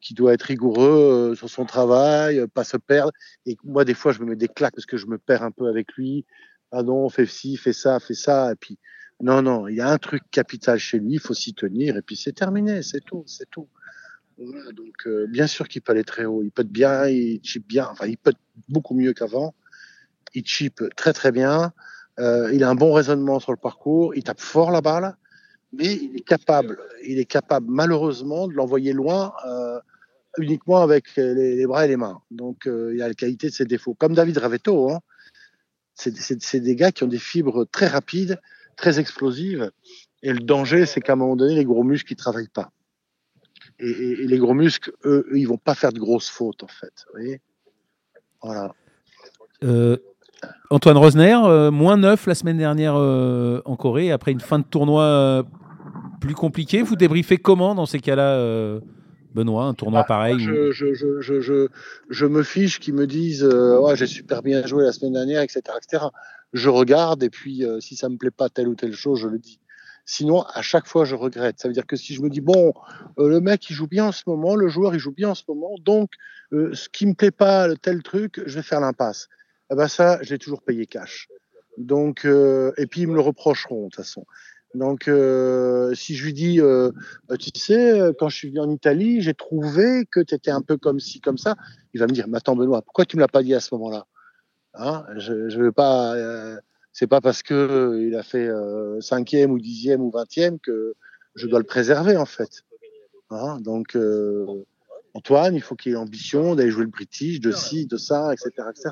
qui 0.00 0.14
doit 0.14 0.32
être 0.32 0.44
rigoureux 0.44 1.34
sur 1.36 1.50
son 1.50 1.66
travail, 1.66 2.42
pas 2.54 2.64
se 2.64 2.78
perdre. 2.78 3.12
Et 3.44 3.58
moi, 3.64 3.84
des 3.84 3.92
fois, 3.92 4.12
je 4.12 4.20
me 4.20 4.30
mets 4.30 4.36
des 4.36 4.48
claques 4.48 4.74
parce 4.74 4.86
que 4.86 4.96
je 4.96 5.06
me 5.06 5.18
perds 5.18 5.42
un 5.42 5.50
peu 5.50 5.68
avec 5.68 5.92
lui. 5.92 6.24
Ah 6.72 6.82
non, 6.82 7.10
fais 7.10 7.26
ci, 7.26 7.58
fais 7.58 7.74
ça, 7.74 8.00
fais 8.00 8.14
ça. 8.14 8.52
Et 8.52 8.56
puis, 8.56 8.78
non, 9.20 9.42
non, 9.42 9.68
il 9.68 9.76
y 9.76 9.82
a 9.82 9.90
un 9.90 9.98
truc 9.98 10.22
capital 10.30 10.78
chez 10.78 10.98
lui, 10.98 11.14
il 11.14 11.20
faut 11.20 11.34
s'y 11.34 11.52
tenir. 11.52 11.98
Et 11.98 12.02
puis, 12.02 12.16
c'est 12.16 12.32
terminé, 12.32 12.82
c'est 12.82 13.04
tout, 13.04 13.24
c'est 13.26 13.50
tout. 13.50 13.68
donc, 14.38 15.06
bien 15.28 15.46
sûr 15.46 15.68
qu'il 15.68 15.82
peut 15.82 15.92
aller 15.92 16.04
très 16.04 16.24
haut. 16.24 16.42
Il 16.42 16.50
peut 16.50 16.62
être 16.62 16.72
bien, 16.72 17.06
il 17.08 17.40
chip 17.42 17.66
bien. 17.68 17.88
Enfin, 17.90 18.06
il 18.06 18.16
peut 18.16 18.30
être 18.30 18.40
beaucoup 18.70 18.94
mieux 18.94 19.12
qu'avant. 19.12 19.54
Il 20.32 20.46
chip 20.46 20.82
très, 20.96 21.12
très 21.12 21.30
bien. 21.30 21.74
Euh, 22.18 22.52
il 22.52 22.64
a 22.64 22.68
un 22.68 22.74
bon 22.74 22.92
raisonnement 22.92 23.38
sur 23.38 23.52
le 23.52 23.58
parcours, 23.58 24.14
il 24.14 24.24
tape 24.24 24.40
fort 24.40 24.70
la 24.70 24.80
balle, 24.80 25.16
mais 25.72 25.94
il 25.94 26.16
est 26.16 26.26
capable, 26.26 26.78
il 27.04 27.18
est 27.18 27.24
capable 27.24 27.66
malheureusement 27.68 28.48
de 28.48 28.54
l'envoyer 28.54 28.92
loin 28.92 29.32
euh, 29.46 29.78
uniquement 30.38 30.82
avec 30.82 31.14
les, 31.16 31.66
bras 31.66 31.84
et 31.84 31.88
les 31.88 31.96
mains. 31.96 32.20
Donc 32.30 32.66
euh, 32.66 32.92
il 32.94 33.02
a 33.02 33.08
la 33.08 33.14
qualité 33.14 33.48
de 33.48 33.52
ses 33.52 33.66
défauts. 33.66 33.94
Comme 33.94 34.14
David 34.14 34.38
Ravetto, 34.38 34.90
hein. 34.90 35.00
c'est 35.94 36.60
des 36.60 36.74
gars 36.74 36.90
qui 36.90 37.04
ont 37.04 37.08
des 37.08 37.18
fibres 37.18 37.64
très 37.64 37.86
rapides, 37.86 38.40
très 38.76 38.98
explosives. 38.98 39.70
Et 40.22 40.32
le 40.32 40.40
danger, 40.40 40.86
c'est 40.86 41.00
qu'à 41.00 41.12
un 41.12 41.16
moment 41.16 41.36
donné, 41.36 41.54
les 41.54 41.64
gros 41.64 41.84
muscles, 41.84 42.12
ils 42.12 42.16
travaillent 42.16 42.48
pas. 42.48 42.72
Et, 43.78 44.26
les 44.26 44.38
gros 44.38 44.54
muscles, 44.54 44.92
eux, 45.04 45.28
eux, 45.30 45.38
ils 45.38 45.46
vont 45.46 45.58
pas 45.58 45.76
faire 45.76 45.92
de 45.92 46.00
grosses 46.00 46.28
fautes, 46.28 46.64
en 46.64 46.68
fait. 46.68 46.92
Vous 47.06 47.20
voyez? 47.20 47.40
Voilà. 48.42 48.74
Antoine 50.70 50.98
Rosner, 50.98 51.38
euh, 51.44 51.70
moins 51.70 51.96
9 51.96 52.26
la 52.26 52.34
semaine 52.34 52.58
dernière 52.58 52.94
euh, 52.96 53.62
en 53.64 53.76
Corée, 53.76 54.12
après 54.12 54.32
une 54.32 54.40
fin 54.40 54.58
de 54.58 54.64
tournoi 54.64 55.02
euh, 55.02 55.42
plus 56.20 56.34
compliquée. 56.34 56.82
Vous 56.82 56.96
débriefez 56.96 57.38
comment 57.38 57.74
dans 57.74 57.86
ces 57.86 58.00
cas-là, 58.00 58.80
Benoît, 59.34 59.64
un 59.64 59.74
tournoi 59.74 60.00
bah, 60.00 60.06
pareil 60.06 60.38
je, 60.40 60.72
je, 60.72 61.68
je, 62.10 62.26
me 62.26 62.42
fiche 62.42 62.80
qu'ils 62.80 62.94
me 62.94 63.06
disent 63.06 63.44
ouais, 63.44 63.96
j'ai 63.96 64.06
super 64.06 64.42
bien 64.42 64.66
joué 64.66 64.84
la 64.84 64.92
semaine 64.92 65.14
dernière, 65.14 65.42
etc. 65.42 65.62
etc. 65.82 66.04
Je 66.52 66.68
regarde 66.68 67.22
et 67.22 67.30
puis 67.30 67.64
si 67.80 67.96
ça 67.96 68.08
me 68.08 68.16
plaît 68.16 68.30
pas 68.30 68.48
telle 68.48 68.68
ou 68.68 68.74
telle 68.74 68.94
chose, 68.94 69.20
je 69.20 69.28
le 69.28 69.38
dis. 69.38 69.60
Sinon, 70.04 70.42
à 70.54 70.62
chaque 70.62 70.86
fois, 70.86 71.04
je 71.04 71.14
regrette. 71.14 71.60
Ça 71.60 71.68
veut 71.68 71.74
dire 71.74 71.86
que 71.86 71.94
si 71.94 72.14
je 72.14 72.22
me 72.22 72.30
dis, 72.30 72.40
bon, 72.40 72.72
le 73.18 73.40
mec, 73.40 73.68
il 73.68 73.74
joue 73.74 73.86
bien 73.86 74.06
en 74.06 74.12
ce 74.12 74.22
moment, 74.26 74.56
le 74.56 74.68
joueur, 74.68 74.94
il 74.94 74.98
joue 74.98 75.12
bien 75.12 75.30
en 75.30 75.34
ce 75.34 75.44
moment, 75.48 75.76
donc 75.82 76.10
ce 76.50 76.88
qui 76.88 77.06
me 77.06 77.14
plaît 77.14 77.30
pas, 77.30 77.74
tel 77.76 78.02
truc, 78.02 78.42
je 78.44 78.56
vais 78.56 78.62
faire 78.62 78.80
l'impasse 78.80 79.28
ah 79.70 79.74
bah 79.74 79.88
ça, 79.88 80.18
je 80.22 80.30
l'ai 80.30 80.38
toujours 80.38 80.62
payé 80.62 80.86
cash. 80.86 81.28
Donc, 81.78 82.24
euh, 82.24 82.72
et 82.76 82.86
puis 82.86 83.02
ils 83.02 83.08
me 83.08 83.14
le 83.14 83.20
reprocheront 83.20 83.84
de 83.84 83.90
toute 83.90 83.96
façon. 83.96 84.26
Donc, 84.74 85.08
euh, 85.08 85.94
si 85.94 86.14
je 86.14 86.24
lui 86.24 86.34
dis, 86.34 86.60
euh, 86.60 86.90
tu 87.38 87.58
sais, 87.58 88.12
quand 88.18 88.28
je 88.28 88.36
suis 88.36 88.48
venu 88.48 88.60
en 88.60 88.70
Italie, 88.70 89.22
j'ai 89.22 89.32
trouvé 89.32 90.04
que 90.10 90.20
tu 90.20 90.34
étais 90.34 90.50
un 90.50 90.60
peu 90.60 90.76
comme 90.76 91.00
ci, 91.00 91.20
comme 91.20 91.38
ça, 91.38 91.56
il 91.94 92.00
va 92.00 92.06
me 92.06 92.12
dire, 92.12 92.28
mais 92.28 92.36
attends 92.36 92.56
Benoît, 92.56 92.82
pourquoi 92.82 93.06
tu 93.06 93.16
me 93.16 93.20
l'as 93.20 93.28
pas 93.28 93.42
dit 93.42 93.54
à 93.54 93.60
ce 93.60 93.74
moment-là? 93.74 94.06
Hein? 94.74 95.06
Je 95.16 95.32
ne 95.32 95.62
veux 95.62 95.72
pas. 95.72 96.14
c'est 96.92 97.06
pas 97.06 97.20
parce 97.20 97.42
que 97.42 97.98
il 98.06 98.14
a 98.14 98.22
fait 98.22 98.48
cinquième 99.00 99.52
ou 99.52 99.58
dixième 99.58 100.02
ou 100.02 100.10
vingtième 100.10 100.58
que 100.58 100.94
je 101.34 101.46
dois 101.46 101.60
le 101.60 101.64
préserver 101.64 102.16
en 102.16 102.26
fait. 102.26 102.64
Hein? 103.30 103.58
Donc, 103.60 103.96
Antoine, 105.14 105.54
il 105.54 105.62
faut 105.62 105.76
qu'il 105.76 105.92
ait 105.92 105.94
l'ambition 105.94 106.54
d'aller 106.54 106.70
jouer 106.70 106.84
le 106.84 106.90
British, 106.90 107.40
de 107.40 107.52
ci, 107.52 107.86
de 107.86 107.96
ça, 107.96 108.34
etc., 108.34 108.50
etc. 108.70 108.90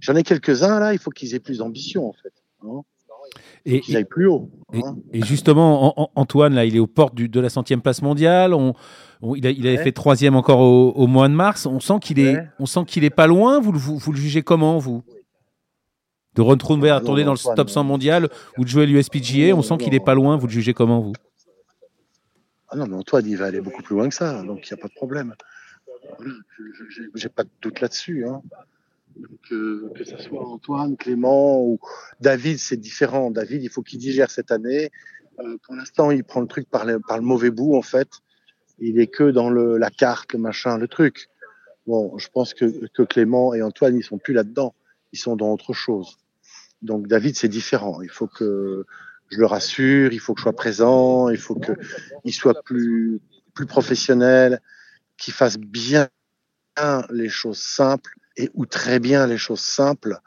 J'en 0.00 0.14
ai 0.14 0.22
quelques-uns 0.22 0.78
là, 0.78 0.92
il 0.92 0.98
faut 0.98 1.10
qu'ils 1.10 1.34
aient 1.34 1.40
plus 1.40 1.58
d'ambition 1.58 2.08
en 2.08 2.12
fait. 2.12 2.32
Hein. 2.62 2.82
et 3.64 3.80
qu'ils 3.80 3.96
aillent 3.96 4.04
plus 4.04 4.26
haut. 4.26 4.50
Hein. 4.72 4.96
Et, 5.12 5.22
justement, 5.24 6.10
Antoine, 6.18 6.54
là, 6.54 6.64
il 6.64 6.76
est 6.76 6.80
aux 6.80 6.86
portes 6.86 7.14
du, 7.14 7.28
de 7.28 7.40
la 7.40 7.48
centième 7.48 7.82
place 7.82 8.02
mondiale. 8.02 8.54
On, 8.54 8.74
il, 9.36 9.46
a, 9.46 9.50
il, 9.50 9.66
avait 9.66 9.82
fait 9.82 9.92
troisième 9.92 10.34
encore 10.34 10.60
au, 10.60 11.06
mois 11.06 11.28
de 11.28 11.34
mars. 11.34 11.66
On 11.66 11.80
sent 11.80 11.98
qu'il 12.00 12.18
est, 12.18 12.38
on 12.58 12.66
sent 12.66 12.84
qu'il 12.86 13.04
est 13.04 13.10
pas 13.10 13.26
loin. 13.26 13.60
Vous, 13.60 13.72
vous, 13.72 13.98
vous, 13.98 14.12
le 14.12 14.18
jugez 14.18 14.42
comment, 14.42 14.78
vous? 14.78 15.02
De 16.34 16.42
retrouver 16.42 16.90
à 16.90 17.00
tourner 17.00 17.24
dans 17.24 17.32
le 17.32 17.56
top 17.56 17.68
100 17.68 17.84
mondial 17.84 18.28
ou 18.56 18.64
de 18.64 18.68
jouer 18.68 18.86
l'USPGA, 18.86 19.54
on 19.54 19.62
sent 19.62 19.78
qu'il 19.78 19.94
est 19.94 20.04
pas 20.04 20.14
loin. 20.14 20.36
Vous 20.36 20.46
le 20.46 20.52
jugez 20.52 20.74
comment, 20.74 21.00
vous? 21.00 21.12
Ah 22.68 22.76
non, 22.76 22.86
mais 22.86 22.96
Antoine, 22.96 23.26
il 23.26 23.36
va 23.36 23.46
aller 23.46 23.60
beaucoup 23.60 23.82
plus 23.82 23.96
loin 23.96 24.08
que 24.08 24.14
ça, 24.14 24.42
donc 24.42 24.68
il 24.68 24.74
n'y 24.74 24.78
a 24.78 24.82
pas 24.82 24.88
de 24.88 24.94
problème. 24.94 25.34
J'ai 27.14 27.28
pas 27.28 27.44
de 27.44 27.50
doute 27.60 27.80
là-dessus. 27.80 28.26
Hein 28.26 28.42
que, 29.48 29.92
que 29.94 30.04
ce 30.04 30.16
soit 30.18 30.46
Antoine, 30.46 30.96
Clément 30.96 31.60
ou 31.62 31.78
David, 32.20 32.58
c'est 32.58 32.76
différent. 32.76 33.30
David, 33.30 33.62
il 33.62 33.70
faut 33.70 33.82
qu'il 33.82 33.98
digère 33.98 34.30
cette 34.30 34.50
année. 34.50 34.90
Euh, 35.40 35.56
pour 35.62 35.74
l'instant, 35.74 36.10
il 36.10 36.24
prend 36.24 36.40
le 36.40 36.46
truc 36.46 36.68
par 36.68 36.84
le, 36.84 37.00
mauvais 37.20 37.50
bout, 37.50 37.76
en 37.76 37.82
fait. 37.82 38.08
Il 38.78 39.00
est 39.00 39.08
que 39.08 39.30
dans 39.30 39.50
la 39.50 39.90
carte, 39.90 40.32
le 40.32 40.38
machin, 40.38 40.78
le 40.78 40.88
truc. 40.88 41.28
Bon, 41.86 42.16
je 42.18 42.28
pense 42.28 42.54
que, 42.54 43.02
Clément 43.04 43.54
et 43.54 43.62
Antoine, 43.62 43.96
ils 43.96 44.04
sont 44.04 44.18
plus 44.18 44.34
là-dedans. 44.34 44.74
Ils 45.12 45.18
sont 45.18 45.36
dans 45.36 45.52
autre 45.52 45.72
chose. 45.72 46.18
Donc 46.82 47.08
David, 47.08 47.36
c'est 47.36 47.48
différent. 47.48 48.02
Il 48.02 48.10
faut 48.10 48.28
que 48.28 48.84
je 49.30 49.38
le 49.38 49.46
rassure, 49.46 50.12
il 50.12 50.20
faut 50.20 50.34
que 50.34 50.40
je 50.40 50.44
sois 50.44 50.52
présent, 50.52 51.28
il 51.28 51.38
faut 51.38 51.56
qu'il 51.56 52.32
soit 52.32 52.62
plus 52.62 53.20
professionnel, 53.66 54.60
qui 55.16 55.32
fasse 55.32 55.58
bien 55.58 56.08
les 57.10 57.28
choses 57.28 57.58
simples 57.58 58.14
et 58.38 58.50
ou 58.54 58.64
très 58.64 58.98
bien 59.00 59.26
les 59.26 59.36
choses 59.36 59.60
simples 59.60 60.18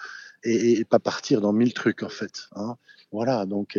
et, 0.43 0.85
pas 0.85 0.99
partir 0.99 1.41
dans 1.41 1.53
mille 1.53 1.73
trucs 1.73 2.03
en 2.03 2.09
fait. 2.09 2.49
Hein. 2.55 2.75
Voilà, 3.11 3.45
donc 3.45 3.77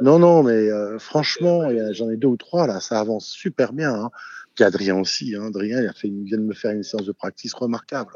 non, 0.00 0.18
non, 0.18 0.42
mais 0.42 0.70
euh, 0.70 0.98
franchement, 0.98 1.68
j'en 1.92 2.10
ai 2.10 2.16
deux 2.16 2.28
ou 2.28 2.36
trois 2.36 2.66
là, 2.66 2.80
ça 2.80 2.98
avance 2.98 3.26
super 3.26 3.72
bien. 3.72 3.94
Hein. 3.94 4.10
Puis 4.54 4.64
Adrien 4.64 4.98
aussi, 4.98 5.34
hein. 5.34 5.46
Adrien 5.46 5.80
il, 5.80 5.86
a 5.86 5.92
fait, 5.92 6.08
il 6.08 6.24
vient 6.24 6.38
de 6.38 6.42
me 6.42 6.54
faire 6.54 6.72
une 6.72 6.82
séance 6.82 7.06
de 7.06 7.12
practice 7.12 7.54
remarquable. 7.54 8.14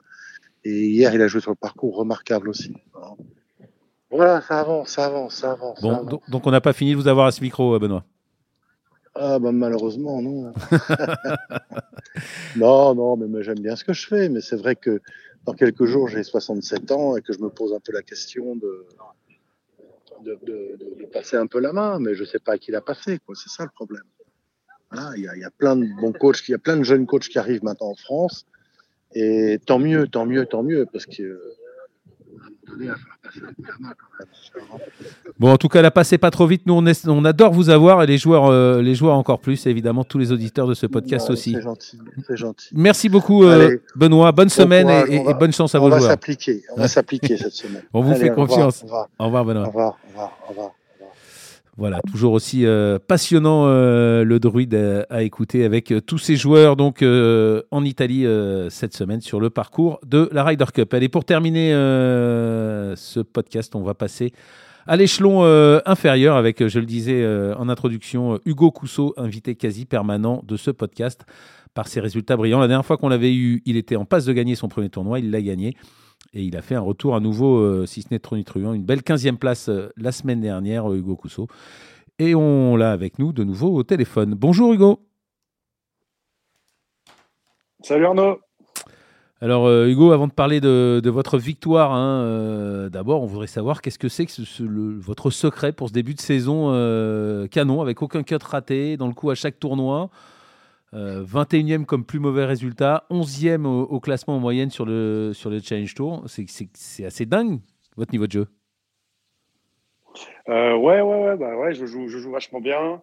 Et 0.64 0.88
hier, 0.88 1.14
il 1.14 1.22
a 1.22 1.28
joué 1.28 1.40
sur 1.40 1.50
le 1.50 1.56
parcours 1.56 1.96
remarquable 1.96 2.48
aussi. 2.48 2.74
Hein. 2.94 3.14
Voilà, 4.10 4.40
ça 4.40 4.60
avance, 4.60 4.90
ça 4.90 5.06
avance, 5.06 5.34
ça 5.36 5.52
avance. 5.52 5.80
Bon, 5.80 6.20
Donc, 6.28 6.46
on 6.46 6.50
n'a 6.50 6.60
pas 6.60 6.72
fini 6.72 6.92
de 6.92 6.96
vous 6.96 7.08
avoir 7.08 7.26
à 7.26 7.32
ce 7.32 7.42
micro, 7.42 7.74
euh, 7.74 7.78
Benoît? 7.78 8.04
Ah 9.20 9.40
bah 9.40 9.50
malheureusement 9.50 10.22
non. 10.22 10.52
non 12.56 12.94
non 12.94 13.16
mais, 13.16 13.42
j'aime 13.42 13.58
bien 13.58 13.74
ce 13.74 13.82
que 13.82 13.92
je 13.92 14.06
fais 14.06 14.28
mais 14.28 14.40
c'est 14.40 14.54
vrai 14.54 14.76
que 14.76 15.00
dans 15.44 15.54
quelques 15.54 15.86
jours 15.86 16.06
j'ai 16.06 16.22
67 16.22 16.92
ans 16.92 17.16
et 17.16 17.22
que 17.22 17.32
je 17.32 17.40
me 17.40 17.48
pose 17.48 17.72
un 17.72 17.80
peu 17.80 17.92
la 17.92 18.02
question 18.02 18.54
de 18.54 18.86
de, 20.22 21.06
passer 21.12 21.36
un 21.36 21.48
peu 21.48 21.58
la 21.58 21.72
main 21.72 21.98
mais 21.98 22.14
je 22.14 22.24
sais 22.24 22.38
pas 22.38 22.52
à 22.52 22.58
qui 22.58 22.70
la 22.70 22.80
passer 22.80 23.18
quoi 23.18 23.34
c'est 23.34 23.50
ça 23.50 23.64
le 23.64 23.70
problème. 23.70 24.04
il 25.16 25.22
y, 25.22 25.28
a, 25.28 25.36
y, 25.36 25.44
a, 25.44 25.50
plein 25.50 25.74
de 25.74 25.86
bons 26.00 26.12
coachs 26.12 26.48
il 26.48 26.52
y 26.52 26.54
a 26.54 26.58
plein 26.58 26.76
de 26.76 26.84
jeunes 26.84 27.06
coachs 27.06 27.28
qui 27.28 27.38
arrivent 27.38 27.64
maintenant 27.64 27.88
en 27.88 27.96
France 27.96 28.46
et 29.14 29.58
tant 29.66 29.80
mieux 29.80 30.06
tant 30.06 30.26
mieux 30.26 30.46
tant 30.46 30.62
mieux 30.62 30.86
parce 30.86 31.06
que 31.06 31.42
Bon, 35.38 35.52
en 35.52 35.56
tout 35.56 35.68
cas, 35.68 35.82
la 35.82 35.90
passez 35.90 36.18
pas 36.18 36.30
trop 36.30 36.46
vite. 36.46 36.62
Nous, 36.66 36.74
on, 36.74 37.24
adore 37.24 37.52
vous 37.52 37.70
avoir 37.70 38.02
et 38.02 38.06
les 38.06 38.18
joueurs, 38.18 38.46
euh, 38.46 38.82
les 38.82 38.94
joueurs 38.94 39.16
encore 39.16 39.40
plus. 39.40 39.66
Et 39.66 39.70
évidemment, 39.70 40.04
tous 40.04 40.18
les 40.18 40.32
auditeurs 40.32 40.66
de 40.66 40.74
ce 40.74 40.86
podcast 40.86 41.30
aussi. 41.30 41.52
C'est 41.54 41.62
gentil, 41.62 41.98
c'est 42.26 42.36
gentil. 42.36 42.68
Merci 42.72 43.08
beaucoup, 43.08 43.44
euh, 43.44 43.76
Benoît. 43.94 44.32
Bonne 44.32 44.48
semaine 44.48 44.88
et, 45.08 45.34
bonne 45.34 45.52
chance 45.52 45.74
à 45.74 45.78
vos 45.78 45.88
joueurs. 45.88 46.00
On 46.00 46.04
va 46.04 46.10
s'appliquer. 46.10 46.62
On 46.76 46.80
va 46.80 46.88
s'appliquer 46.88 47.36
cette 47.38 47.52
semaine. 47.52 47.82
On 47.92 48.00
vous 48.00 48.14
fait 48.14 48.30
confiance. 48.30 48.84
Au 49.18 49.24
revoir, 49.26 49.44
Benoît. 49.44 49.64
Au 49.64 49.68
revoir. 49.68 49.98
Au 50.04 50.08
revoir. 50.08 50.38
Au 50.46 50.48
revoir. 50.50 50.70
Voilà, 51.78 52.00
toujours 52.10 52.32
aussi 52.32 52.66
euh, 52.66 52.98
passionnant 52.98 53.66
euh, 53.66 54.24
le 54.24 54.40
druide 54.40 55.06
à, 55.08 55.22
écouter 55.22 55.64
avec 55.64 55.92
euh, 55.92 56.00
tous 56.00 56.18
ces 56.18 56.34
joueurs 56.34 56.74
donc 56.74 57.04
en 57.04 57.84
Italie 57.84 58.26
cette 58.68 58.96
semaine 58.96 59.20
sur 59.20 59.38
le 59.38 59.48
parcours 59.48 60.00
de 60.04 60.28
la 60.32 60.42
Ryder 60.42 60.64
Cup. 60.74 60.92
Allez, 60.92 61.08
pour 61.08 61.24
terminer 61.24 61.70
ce 61.70 63.20
podcast, 63.20 63.76
on 63.76 63.82
va 63.82 63.94
passer 63.94 64.32
à 64.88 64.96
l'échelon 64.96 65.44
inférieur 65.86 66.36
avec, 66.36 66.66
je 66.66 66.80
le 66.80 66.86
disais 66.86 67.24
en 67.56 67.68
introduction, 67.68 68.40
Hugo 68.44 68.72
Cousseau, 68.72 69.14
invité 69.16 69.54
quasi 69.54 69.84
permanent 69.84 70.42
de 70.46 70.56
ce 70.56 70.72
podcast 70.72 71.24
par 71.74 71.86
ses 71.86 72.00
résultats 72.00 72.36
brillants. 72.36 72.58
La 72.60 72.66
dernière 72.66 72.86
fois 72.86 72.96
qu'on 72.96 73.08
l'avait 73.08 73.34
eu, 73.34 73.62
il 73.64 73.76
était 73.76 73.96
en 73.96 74.04
passe 74.04 74.24
de 74.24 74.32
gagner 74.32 74.56
son 74.56 74.68
premier 74.68 74.88
tournoi, 74.88 75.20
il 75.20 75.30
l'a 75.30 75.42
gagné. 75.42 75.76
Et 76.34 76.42
il 76.42 76.56
a 76.56 76.62
fait 76.62 76.74
un 76.74 76.80
retour 76.80 77.14
à 77.14 77.20
nouveau, 77.20 77.56
euh, 77.56 77.86
si 77.86 78.02
ce 78.02 78.08
n'est 78.10 78.18
tronitruant, 78.18 78.74
une 78.74 78.84
belle 78.84 79.00
15e 79.00 79.36
place 79.36 79.68
euh, 79.68 79.88
la 79.96 80.12
semaine 80.12 80.40
dernière, 80.40 80.90
euh, 80.90 80.96
Hugo 80.96 81.16
Cousseau. 81.16 81.46
Et 82.18 82.34
on 82.34 82.76
l'a 82.76 82.92
avec 82.92 83.18
nous 83.18 83.32
de 83.32 83.44
nouveau 83.44 83.74
au 83.74 83.82
téléphone. 83.82 84.34
Bonjour 84.34 84.74
Hugo. 84.74 85.00
Salut 87.82 88.06
Arnaud. 88.06 88.40
Alors 89.40 89.70
Hugo, 89.70 90.10
avant 90.10 90.26
de 90.26 90.32
parler 90.32 90.60
de, 90.60 91.08
votre 91.08 91.38
victoire, 91.38 91.92
hein, 91.92 92.88
d'abord 92.90 93.22
on 93.22 93.26
voudrait 93.26 93.46
savoir 93.46 93.82
qu'est-ce 93.82 94.00
que 94.00 94.08
c'est 94.08 94.26
que 94.26 94.32
votre 94.98 95.30
secret 95.30 95.70
pour 95.70 95.86
ce 95.90 95.92
début 95.92 96.14
de 96.14 96.20
saison 96.20 96.72
canon, 97.48 97.80
avec 97.80 98.02
aucun 98.02 98.24
cut 98.24 98.34
raté, 98.42 98.96
dans 98.96 99.06
le 99.06 99.14
coup 99.14 99.30
à 99.30 99.36
chaque 99.36 99.60
tournoi. 99.60 100.10
21e 100.92 101.82
euh, 101.82 101.84
comme 101.84 102.04
plus 102.04 102.18
mauvais 102.18 102.44
résultat, 102.44 103.04
11e 103.10 103.66
au, 103.66 104.00
classement 104.00 104.36
en 104.36 104.40
moyenne 104.40 104.70
sur 104.70 104.86
le, 104.86 105.32
sur 105.34 105.50
le 105.50 105.60
Challenge 105.60 105.94
Tour. 105.94 106.24
C'est 106.26 107.04
assez 107.04 107.26
dingue, 107.26 107.60
votre 107.96 108.12
niveau 108.12 108.26
de 108.26 108.32
jeu. 108.32 108.46
Euh, 110.48 110.74
ouais, 110.76 111.00
ouais, 111.00 111.24
ouais, 111.24 111.36
bah 111.36 111.56
ouais 111.56 111.74
je, 111.74 111.84
joue, 111.84 112.08
je 112.08 112.18
joue 112.18 112.30
vachement 112.30 112.60
bien. 112.60 113.02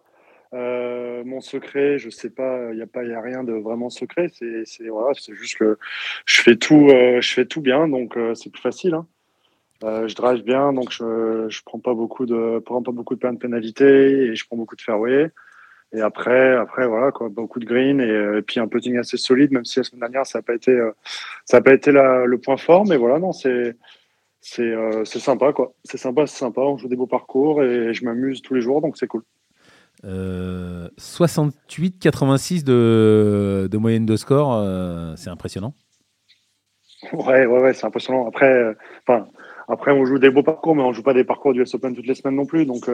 Euh, 0.52 1.22
mon 1.24 1.40
secret, 1.40 1.98
je 1.98 2.10
sais 2.10 2.30
pas, 2.30 2.72
il 2.72 2.76
n'y 2.76 2.82
a, 3.14 3.18
a 3.18 3.20
rien 3.20 3.44
de 3.44 3.52
vraiment 3.52 3.90
secret. 3.90 4.28
C'est 4.32 4.88
voilà, 4.88 5.12
juste 5.14 5.58
que 5.58 5.78
je 6.24 6.40
fais 6.40 6.56
tout, 6.56 6.88
je 6.88 7.32
fais 7.32 7.46
tout 7.46 7.60
bien, 7.60 7.88
donc 7.88 8.18
c'est 8.34 8.50
plus 8.50 8.62
facile. 8.62 8.94
Hein. 8.94 9.06
je 9.82 10.14
drive 10.14 10.42
bien, 10.42 10.72
donc 10.72 10.90
je 10.90 11.04
ne 11.04 11.64
prends 11.64 11.78
pas 11.78 11.94
beaucoup 11.94 12.26
de, 12.26 12.58
prends 12.58 12.80
de 12.80 13.36
pénalités 13.36 14.10
et 14.26 14.34
je 14.34 14.44
prends 14.46 14.56
beaucoup 14.56 14.76
de 14.76 14.82
fairway. 14.82 15.30
Et 15.92 16.00
après, 16.00 16.56
après 16.56 16.86
voilà, 16.86 17.12
quoi, 17.12 17.28
beaucoup 17.28 17.60
de 17.60 17.64
green 17.64 18.00
et, 18.00 18.42
puis 18.42 18.60
un 18.60 18.66
putting 18.66 18.98
assez 18.98 19.16
solide, 19.16 19.52
même 19.52 19.64
si 19.64 19.78
la 19.78 19.84
semaine 19.84 20.00
dernière, 20.00 20.26
ça 20.26 20.40
n'a 20.40 20.42
pas 20.42 20.54
été, 20.54 20.72
euh, 20.72 20.90
ça 21.44 21.58
a 21.58 21.60
pas 21.60 21.72
été 21.72 21.92
le 21.92 22.36
point 22.38 22.56
fort. 22.56 22.84
Mais 22.86 22.96
voilà, 22.96 23.18
non, 23.18 23.32
c'est 23.32 23.76
c'est 24.40 24.62
euh, 24.62 25.04
sympa, 25.04 25.52
quoi. 25.52 25.74
C'est 25.84 25.98
sympa, 25.98 26.26
c'est 26.26 26.38
sympa. 26.38 26.60
On 26.60 26.76
joue 26.76 26.88
des 26.88 26.96
beaux 26.96 27.06
parcours 27.06 27.62
et 27.62 27.94
je 27.94 28.04
m'amuse 28.04 28.42
tous 28.42 28.54
les 28.54 28.60
jours, 28.60 28.80
donc 28.80 28.96
c'est 28.96 29.06
cool. 29.06 29.22
68-86 30.04 32.64
euh, 32.68 33.62
de, 33.62 33.68
de, 33.68 33.78
moyenne 33.78 34.06
de 34.06 34.16
score, 34.16 34.62
c'est 35.16 35.30
impressionnant. 35.30 35.74
Ouais, 37.12 37.46
ouais, 37.46 37.60
ouais, 37.60 37.74
c'est 37.74 37.86
impressionnant. 37.86 38.28
Après, 38.28 38.74
enfin, 39.06 39.26
après, 39.68 39.92
on 39.92 40.04
joue 40.04 40.18
des 40.18 40.30
beaux 40.30 40.42
parcours, 40.42 40.74
mais 40.74 40.82
on 40.82 40.92
joue 40.92 41.02
pas 41.02 41.14
des 41.14 41.24
parcours 41.24 41.52
du 41.52 41.62
US 41.62 41.74
Open 41.74 41.94
toutes 41.94 42.06
les 42.06 42.14
semaines 42.14 42.36
non 42.36 42.46
plus. 42.46 42.66
Donc, 42.66 42.88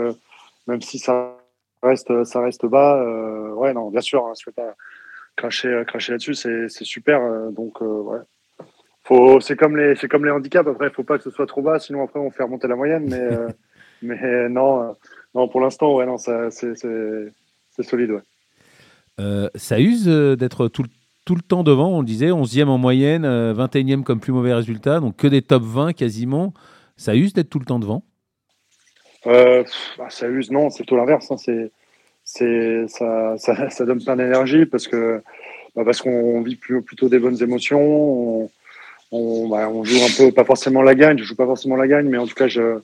même 0.66 0.80
si 0.80 0.98
ça 0.98 1.41
reste, 1.82 2.24
ça 2.24 2.40
reste 2.40 2.66
bas. 2.66 3.02
Euh, 3.02 3.52
ouais, 3.54 3.72
non, 3.72 3.90
bien 3.90 4.00
sûr, 4.00 4.24
hein, 4.24 4.32
je 4.38 4.48
ne 4.48 4.52
vais 4.52 4.62
pas 4.68 4.74
cracher, 5.36 5.68
euh, 5.68 5.84
cracher 5.84 6.12
là-dessus, 6.12 6.34
c'est 6.34 6.68
super. 6.68 7.20
Euh, 7.20 7.50
donc, 7.50 7.80
ouais. 7.80 8.20
C'est 9.40 9.56
comme, 9.56 9.76
les, 9.76 9.94
comme 10.08 10.24
les 10.24 10.30
handicaps, 10.30 10.66
après, 10.66 10.86
il 10.86 10.90
ne 10.90 10.94
faut 10.94 11.02
pas 11.02 11.18
que 11.18 11.24
ce 11.24 11.30
soit 11.30 11.46
trop 11.46 11.60
bas, 11.60 11.78
sinon 11.78 12.02
après, 12.04 12.18
on 12.18 12.30
fait 12.30 12.44
remonter 12.44 12.66
la 12.68 12.76
moyenne. 12.76 13.08
Mais, 13.10 13.28
mais 14.02 14.48
non, 14.48 14.94
non, 15.34 15.48
pour 15.48 15.60
l'instant, 15.60 15.96
ouais, 15.96 16.06
non, 16.06 16.16
c'est 16.16 16.50
solide. 17.82 18.12
Ouais. 19.18 19.48
ça 19.54 19.80
use 19.80 20.06
d'être 20.06 20.68
tout, 20.68 20.84
tout, 21.26 21.34
le 21.34 21.42
temps 21.42 21.62
devant, 21.62 21.90
on 21.90 22.00
le 22.00 22.06
disait, 22.06 22.28
11e 22.28 22.68
en 22.68 22.78
moyenne, 22.78 23.26
21e 23.26 24.02
comme 24.02 24.20
plus 24.20 24.32
mauvais 24.32 24.54
résultat, 24.54 25.00
donc 25.00 25.16
que 25.16 25.26
des 25.26 25.42
top 25.42 25.62
20 25.62 25.92
quasiment. 25.92 26.54
Ça 26.96 27.14
use 27.14 27.34
d'être 27.34 27.50
tout 27.50 27.58
le 27.58 27.66
temps 27.66 27.80
devant? 27.80 28.04
Euh, 29.26 29.64
bah, 29.98 30.10
ça 30.10 30.28
use, 30.28 30.50
non, 30.50 30.70
c'est 30.70 30.84
tout 30.84 30.96
l'inverse. 30.96 31.30
Hein, 31.30 31.36
c'est, 32.24 32.86
ça, 32.88 33.36
ça, 33.70 33.84
donne 33.84 34.02
plein 34.02 34.16
d'énergie 34.16 34.66
parce 34.66 34.88
que 34.88 35.22
bah, 35.76 35.84
qu'on 36.02 36.42
vit 36.42 36.56
plutôt 36.56 37.08
des 37.08 37.18
bonnes 37.18 37.42
émotions. 37.42 38.50
On, 39.12 39.48
bah, 39.48 39.68
on, 39.68 39.84
joue 39.84 40.02
un 40.02 40.16
peu, 40.16 40.32
pas 40.32 40.44
forcément 40.44 40.82
la 40.82 40.94
gagne, 40.94 41.18
je 41.18 41.24
joue 41.24 41.36
pas 41.36 41.46
forcément 41.46 41.76
la 41.76 41.86
gagne, 41.86 42.08
mais 42.08 42.18
en 42.18 42.26
tout 42.26 42.34
cas, 42.34 42.48
je, 42.48 42.80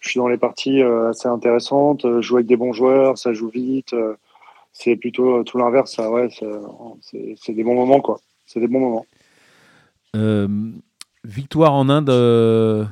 suis 0.00 0.18
dans 0.18 0.28
les 0.28 0.36
parties 0.36 0.82
euh, 0.82 1.10
assez 1.10 1.28
intéressantes. 1.28 2.02
Je 2.04 2.20
joue 2.20 2.36
avec 2.36 2.46
des 2.46 2.56
bons 2.56 2.74
joueurs, 2.74 3.16
ça 3.16 3.32
joue 3.32 3.48
vite. 3.48 3.94
Euh, 3.94 4.14
c'est 4.72 4.96
plutôt 4.96 5.42
tout 5.44 5.56
l'inverse. 5.56 5.94
Ça, 5.94 6.10
ouais. 6.10 6.28
C'est 7.00 7.52
des 7.52 7.64
bons 7.64 7.74
moments. 7.74 9.06
victoire 11.24 11.72
en 11.72 11.88
Inde 11.88 12.86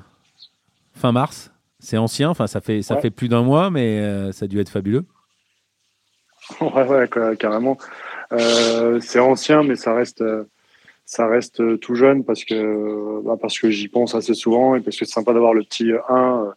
fin 0.95 1.13
mars. 1.13 1.52
C'est 1.83 1.99
ancien, 1.99 2.31
enfin 2.31 2.47
ça 2.47 2.61
fait 2.61 2.81
ça 2.81 2.97
fait 2.99 3.11
plus 3.11 3.29
d'un 3.29 3.43
mois, 3.43 3.69
mais 3.69 3.99
euh, 3.99 4.31
ça 4.31 4.45
a 4.45 4.49
dû 4.49 4.61
être 4.61 4.71
fabuleux. 4.71 5.05
Ouais, 6.61 6.87
ouais, 6.87 7.37
carrément. 7.39 7.79
Euh, 8.33 8.99
c'est 9.01 9.21
ancien, 9.21 9.63
mais 9.63 9.77
ça 9.77 9.95
reste 9.95 10.25
ça 11.05 11.27
reste 11.27 11.81
tout 11.81 11.95
jeune 11.95 12.25
parce 12.25 12.45
que 12.45 13.21
bah, 13.25 13.37
parce 13.41 13.59
que 13.59 13.71
j'y 13.71 13.89
pense 13.89 14.15
assez 14.15 14.35
souvent 14.35 14.77
et 14.77 14.81
parce 14.81 14.97
que 14.97 15.05
c'est 15.05 15.13
sympa 15.13 15.33
d'avoir 15.33 15.55
le 15.55 15.63
petit 15.63 15.91
1 16.09 16.45
euh, 16.47 16.51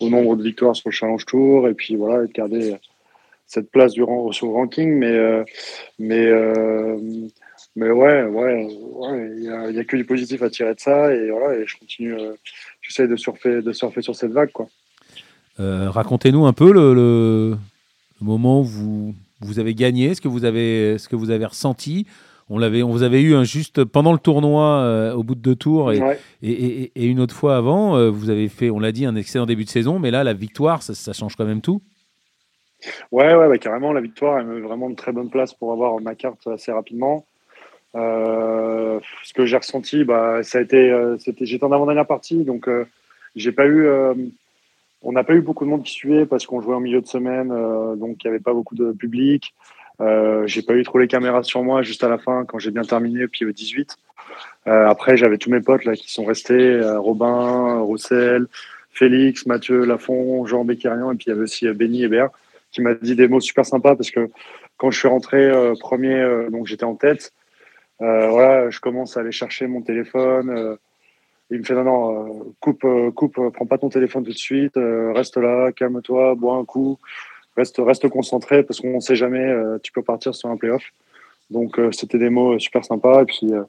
au 0.00 0.08
nombre 0.10 0.36
de 0.36 0.42
victoires 0.42 0.76
sur 0.76 0.90
le 0.90 0.94
Challenge 0.94 1.24
Tour 1.24 1.68
et 1.68 1.74
puis 1.74 1.96
voilà 1.96 2.26
de 2.26 2.32
garder 2.32 2.76
cette 3.46 3.70
place 3.70 3.92
du 3.92 4.02
sur 4.30 4.46
le 4.46 4.52
ranking, 4.52 4.92
mais 4.92 5.44
mais 5.98 6.30
mais 7.76 7.90
ouais, 7.90 8.24
ouais, 8.24 8.66
il 8.68 9.50
ouais, 9.50 9.72
y, 9.72 9.78
a, 9.78 9.84
que 9.84 9.96
du 9.96 10.04
positif 10.04 10.42
à 10.42 10.50
tirer 10.50 10.74
de 10.74 10.80
ça 10.80 11.14
et 11.14 11.30
voilà, 11.30 11.56
et 11.56 11.66
je 11.66 11.78
continue, 11.78 12.14
j'essaie 12.88 13.06
de 13.06 13.16
surfer, 13.16 13.62
de 13.62 13.72
surfer 13.72 14.02
sur 14.02 14.16
cette 14.16 14.32
vague, 14.32 14.50
quoi. 14.50 14.66
Euh, 15.60 15.90
racontez-nous 15.90 16.46
un 16.46 16.52
peu 16.52 16.72
le, 16.72 17.56
moment 18.20 18.60
où 18.60 18.64
vous, 18.64 19.14
vous 19.40 19.58
avez 19.58 19.74
gagné, 19.74 20.14
ce 20.14 20.20
que 20.20 20.28
vous 20.28 20.44
avez, 20.44 20.98
ce 20.98 21.08
que 21.08 21.16
vous 21.16 21.30
avez 21.30 21.44
ressenti. 21.44 22.06
On, 22.48 22.58
l'avait, 22.58 22.82
on 22.82 22.90
vous 22.90 23.02
avait 23.02 23.20
eu 23.20 23.34
un 23.34 23.44
juste 23.44 23.84
pendant 23.84 24.12
le 24.12 24.18
tournoi 24.18 24.80
euh, 24.80 25.12
au 25.12 25.22
bout 25.22 25.34
de 25.34 25.40
deux 25.40 25.56
tours 25.56 25.92
et, 25.92 26.00
et, 26.42 26.92
et, 26.94 27.06
une 27.06 27.20
autre 27.20 27.34
fois 27.34 27.56
avant. 27.56 27.96
Euh, 27.96 28.08
vous 28.08 28.30
avez 28.30 28.48
fait, 28.48 28.70
on 28.70 28.78
l'a 28.78 28.92
dit, 28.92 29.04
un 29.04 29.16
excellent 29.16 29.44
début 29.44 29.64
de 29.64 29.68
saison, 29.68 29.98
mais 29.98 30.10
là, 30.10 30.24
la 30.24 30.32
victoire, 30.32 30.82
ça, 30.82 30.94
ça 30.94 31.12
change 31.12 31.36
quand 31.36 31.44
même 31.44 31.60
tout. 31.60 31.82
Ouais, 33.10 33.34
ouais, 33.34 33.58
carrément, 33.58 33.92
la 33.92 34.00
victoire, 34.00 34.38
elle 34.38 34.46
me 34.46 34.54
met 34.54 34.60
vraiment 34.60 34.88
une 34.88 34.96
très 34.96 35.12
bonne 35.12 35.28
place 35.28 35.52
pour 35.52 35.72
avoir 35.72 36.00
ma 36.00 36.14
carte 36.14 36.46
assez 36.46 36.72
rapidement. 36.72 37.26
Euh, 39.38 39.42
que 39.42 39.46
j'ai 39.46 39.56
ressenti, 39.56 40.04
bah, 40.04 40.42
ça 40.42 40.58
a 40.58 40.60
été, 40.60 40.90
euh, 40.90 41.16
c'était, 41.18 41.46
j'étais 41.46 41.64
en 41.64 41.72
avant-dernière 41.72 42.06
partie, 42.06 42.44
donc 42.44 42.68
euh, 42.68 42.84
j'ai 43.36 43.52
pas 43.52 43.66
eu, 43.66 43.88
on 45.02 45.12
n'a 45.12 45.22
pas 45.22 45.34
eu 45.34 45.42
beaucoup 45.42 45.64
de 45.64 45.70
monde 45.70 45.84
qui 45.84 45.92
suivait 45.92 46.26
parce 46.26 46.44
qu'on 46.44 46.60
jouait 46.60 46.74
en 46.74 46.80
milieu 46.80 47.00
de 47.00 47.06
semaine, 47.06 47.48
donc 47.96 48.24
il 48.24 48.26
n'y 48.26 48.30
avait 48.30 48.42
pas 48.42 48.52
beaucoup 48.52 48.74
de 48.74 48.90
public. 48.92 49.54
Euh, 50.00 50.46
j'ai 50.46 50.62
pas 50.62 50.74
eu 50.74 50.82
trop 50.82 50.98
les 50.98 51.08
caméras 51.08 51.42
sur 51.42 51.62
moi 51.62 51.82
juste 51.82 52.04
à 52.04 52.08
la 52.08 52.18
fin 52.18 52.44
quand 52.44 52.58
j'ai 52.58 52.70
bien 52.70 52.82
terminé 52.82 53.28
puis 53.28 53.44
au 53.44 53.52
18. 53.52 53.96
Euh, 54.66 54.88
après 54.88 55.16
j'avais 55.16 55.38
tous 55.38 55.50
mes 55.50 55.60
potes 55.60 55.84
là 55.84 55.94
qui 55.94 56.10
sont 56.10 56.24
restés, 56.24 56.54
euh, 56.54 56.98
Robin, 56.98 57.80
Roussel, 57.80 58.46
Félix, 58.90 59.46
Mathieu 59.46 59.84
Lafont, 59.84 60.46
Jean 60.46 60.64
Béquerian 60.64 61.12
et 61.12 61.16
puis 61.16 61.26
il 61.26 61.30
y 61.30 61.32
avait 61.32 61.42
aussi 61.42 61.68
Benny 61.68 62.04
Hébert 62.04 62.30
qui 62.72 62.80
m'a 62.80 62.94
dit 62.94 63.14
des 63.14 63.28
mots 63.28 63.40
super 63.40 63.66
sympas 63.66 63.94
parce 63.94 64.10
que 64.10 64.30
quand 64.76 64.90
je 64.90 64.98
suis 64.98 65.08
rentré 65.08 65.52
premier, 65.80 66.46
donc 66.50 66.66
j'étais 66.66 66.84
en 66.84 66.94
tête. 66.94 67.32
Voilà, 68.00 68.70
je 68.70 68.80
commence 68.80 69.16
à 69.16 69.20
aller 69.20 69.32
chercher 69.32 69.66
mon 69.66 69.82
téléphone. 69.82 70.78
il 71.50 71.58
me 71.58 71.64
fait 71.64 71.74
non 71.74 71.84
non, 71.84 72.54
coupe 72.60 72.86
coupe, 73.14 73.40
prends 73.52 73.66
pas 73.66 73.78
ton 73.78 73.88
téléphone 73.88 74.24
tout 74.24 74.32
de 74.32 74.36
suite, 74.36 74.74
reste 74.76 75.36
là, 75.36 75.72
calme-toi, 75.72 76.34
bois 76.34 76.56
un 76.56 76.64
coup 76.64 76.98
reste, 77.58 77.76
reste 77.78 78.08
concentré 78.08 78.62
parce 78.62 78.80
qu'on 78.80 78.94
ne 78.94 79.00
sait 79.00 79.16
jamais, 79.16 79.44
euh, 79.44 79.78
tu 79.82 79.92
peux 79.92 80.02
partir 80.02 80.34
sur 80.34 80.48
un 80.48 80.56
playoff. 80.56 80.84
Donc 81.50 81.78
euh, 81.78 81.90
c'était 81.92 82.18
des 82.18 82.28
mots 82.28 82.58
super 82.58 82.84
sympas 82.84 83.22
et 83.22 83.24
puis 83.24 83.52
euh, 83.52 83.64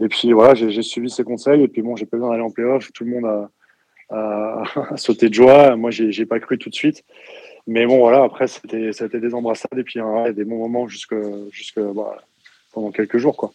et 0.00 0.08
puis 0.08 0.32
voilà 0.32 0.54
j'ai 0.54 0.82
suivi 0.82 1.08
ses 1.08 1.22
conseils 1.22 1.62
et 1.62 1.68
puis 1.68 1.80
bon 1.80 1.94
j'ai 1.94 2.06
pas 2.06 2.16
besoin 2.16 2.30
d'aller 2.30 2.42
en 2.42 2.50
playoff 2.50 2.92
tout 2.92 3.04
le 3.04 3.10
monde 3.10 3.24
a, 3.26 3.50
a, 4.10 4.96
sauté 4.96 5.28
de 5.28 5.34
joie 5.34 5.76
moi 5.76 5.92
j'ai 5.92 6.26
pas 6.26 6.40
cru 6.40 6.58
tout 6.58 6.70
de 6.70 6.74
suite 6.74 7.04
mais 7.68 7.86
bon 7.86 7.98
voilà 7.98 8.24
après 8.24 8.48
c'était 8.48 8.92
c'était 8.92 9.20
des 9.20 9.32
embrassades 9.32 9.78
et 9.78 9.84
puis 9.84 10.00
hein, 10.00 10.32
des 10.32 10.44
bons 10.44 10.58
moments 10.58 10.88
jusque 10.88 11.14
jusque 11.52 11.78
bah, 11.78 12.16
pendant 12.74 12.90
quelques 12.90 13.18
jours 13.18 13.36
quoi 13.36 13.52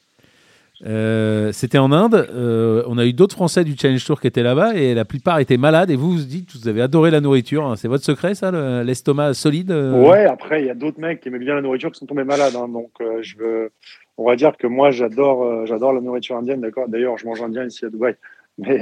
euh, 0.86 1.52
c'était 1.52 1.78
en 1.78 1.92
Inde. 1.92 2.28
Euh, 2.32 2.84
on 2.88 2.98
a 2.98 3.06
eu 3.06 3.14
d'autres 3.14 3.36
Français 3.36 3.64
du 3.64 3.76
Challenge 3.78 4.04
Tour 4.04 4.22
qui 4.22 4.28
étaient 4.28 4.44
là-bas 4.44 4.76
et 4.76 4.94
la 4.94 5.06
plupart 5.06 5.40
étaient 5.40 5.58
malades. 5.58 5.90
Et 5.90 5.96
vous 5.96 6.12
vous 6.12 6.24
dites, 6.24 6.56
vous 6.56 6.68
avez 6.68 6.82
adoré 6.82 7.12
la 7.12 7.22
nourriture. 7.22 7.66
Hein. 7.66 7.76
C'est 7.76 7.88
votre 7.88 8.04
secret, 8.04 8.36
ça, 8.36 8.52
l'estomac 8.84 9.34
solide 9.34 9.72
euh 9.72 10.08
Ouais, 10.08 10.26
après, 10.26 10.62
il 10.62 10.68
y 10.68 10.70
a 10.70 10.76
d'autres 10.76 11.00
mecs 11.00 11.22
qui 11.22 11.28
aimaient 11.28 11.40
bien 11.40 11.56
la 11.56 11.62
nourriture 11.62 11.92
qui 11.92 12.00
sont 12.00 12.06
tombés 12.06 12.24
malades. 12.24 12.56
Hein. 12.56 12.70
donc, 12.70 12.92
je 13.22 13.38
veux... 13.38 13.72
on 14.18 14.26
va 14.26 14.36
dire 14.36 14.56
que 14.58 14.68
moi, 14.68 14.92
j'adore 14.92 15.66
j'adore 15.66 15.94
la 15.94 16.02
nourriture 16.02 16.38
indienne. 16.38 16.62
D'accord 16.62 16.88
D'ailleurs, 16.88 17.18
je 17.18 17.26
mange 17.26 17.42
indien 17.42 17.66
ici 17.66 17.86
à 17.86 17.90
Dubaï, 17.90 18.16
mais, 18.58 18.82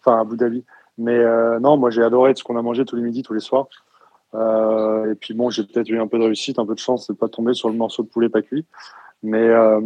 enfin 0.00 0.18
à 0.18 0.20
Abu 0.20 0.36
Dhabi. 0.36 0.64
Mais 0.98 1.18
non, 1.60 1.78
moi, 1.78 1.90
j'ai 1.90 2.02
adoré 2.02 2.34
tout 2.34 2.40
ce 2.40 2.44
qu'on 2.44 2.58
a 2.58 2.62
mangé 2.62 2.84
tous 2.84 2.96
les 2.96 3.02
midis, 3.02 3.22
tous 3.22 3.32
les 3.32 3.40
soirs. 3.40 3.68
et 4.34 5.14
puis 5.18 5.32
bon, 5.32 5.48
j'ai 5.48 5.64
peut-être 5.64 5.88
eu 5.88 5.98
un 5.98 6.06
peu 6.06 6.18
de 6.18 6.24
réussite, 6.24 6.58
un 6.58 6.66
peu 6.66 6.74
de 6.74 6.80
chance 6.80 7.06
de 7.06 7.14
pas 7.14 7.28
tomber 7.28 7.54
sur 7.54 7.70
le 7.70 7.76
morceau 7.76 8.02
de 8.02 8.08
poulet 8.08 8.28
pas 8.28 8.42
cuit. 8.42 8.66
Mais, 9.22 9.48
euh, 9.48 9.80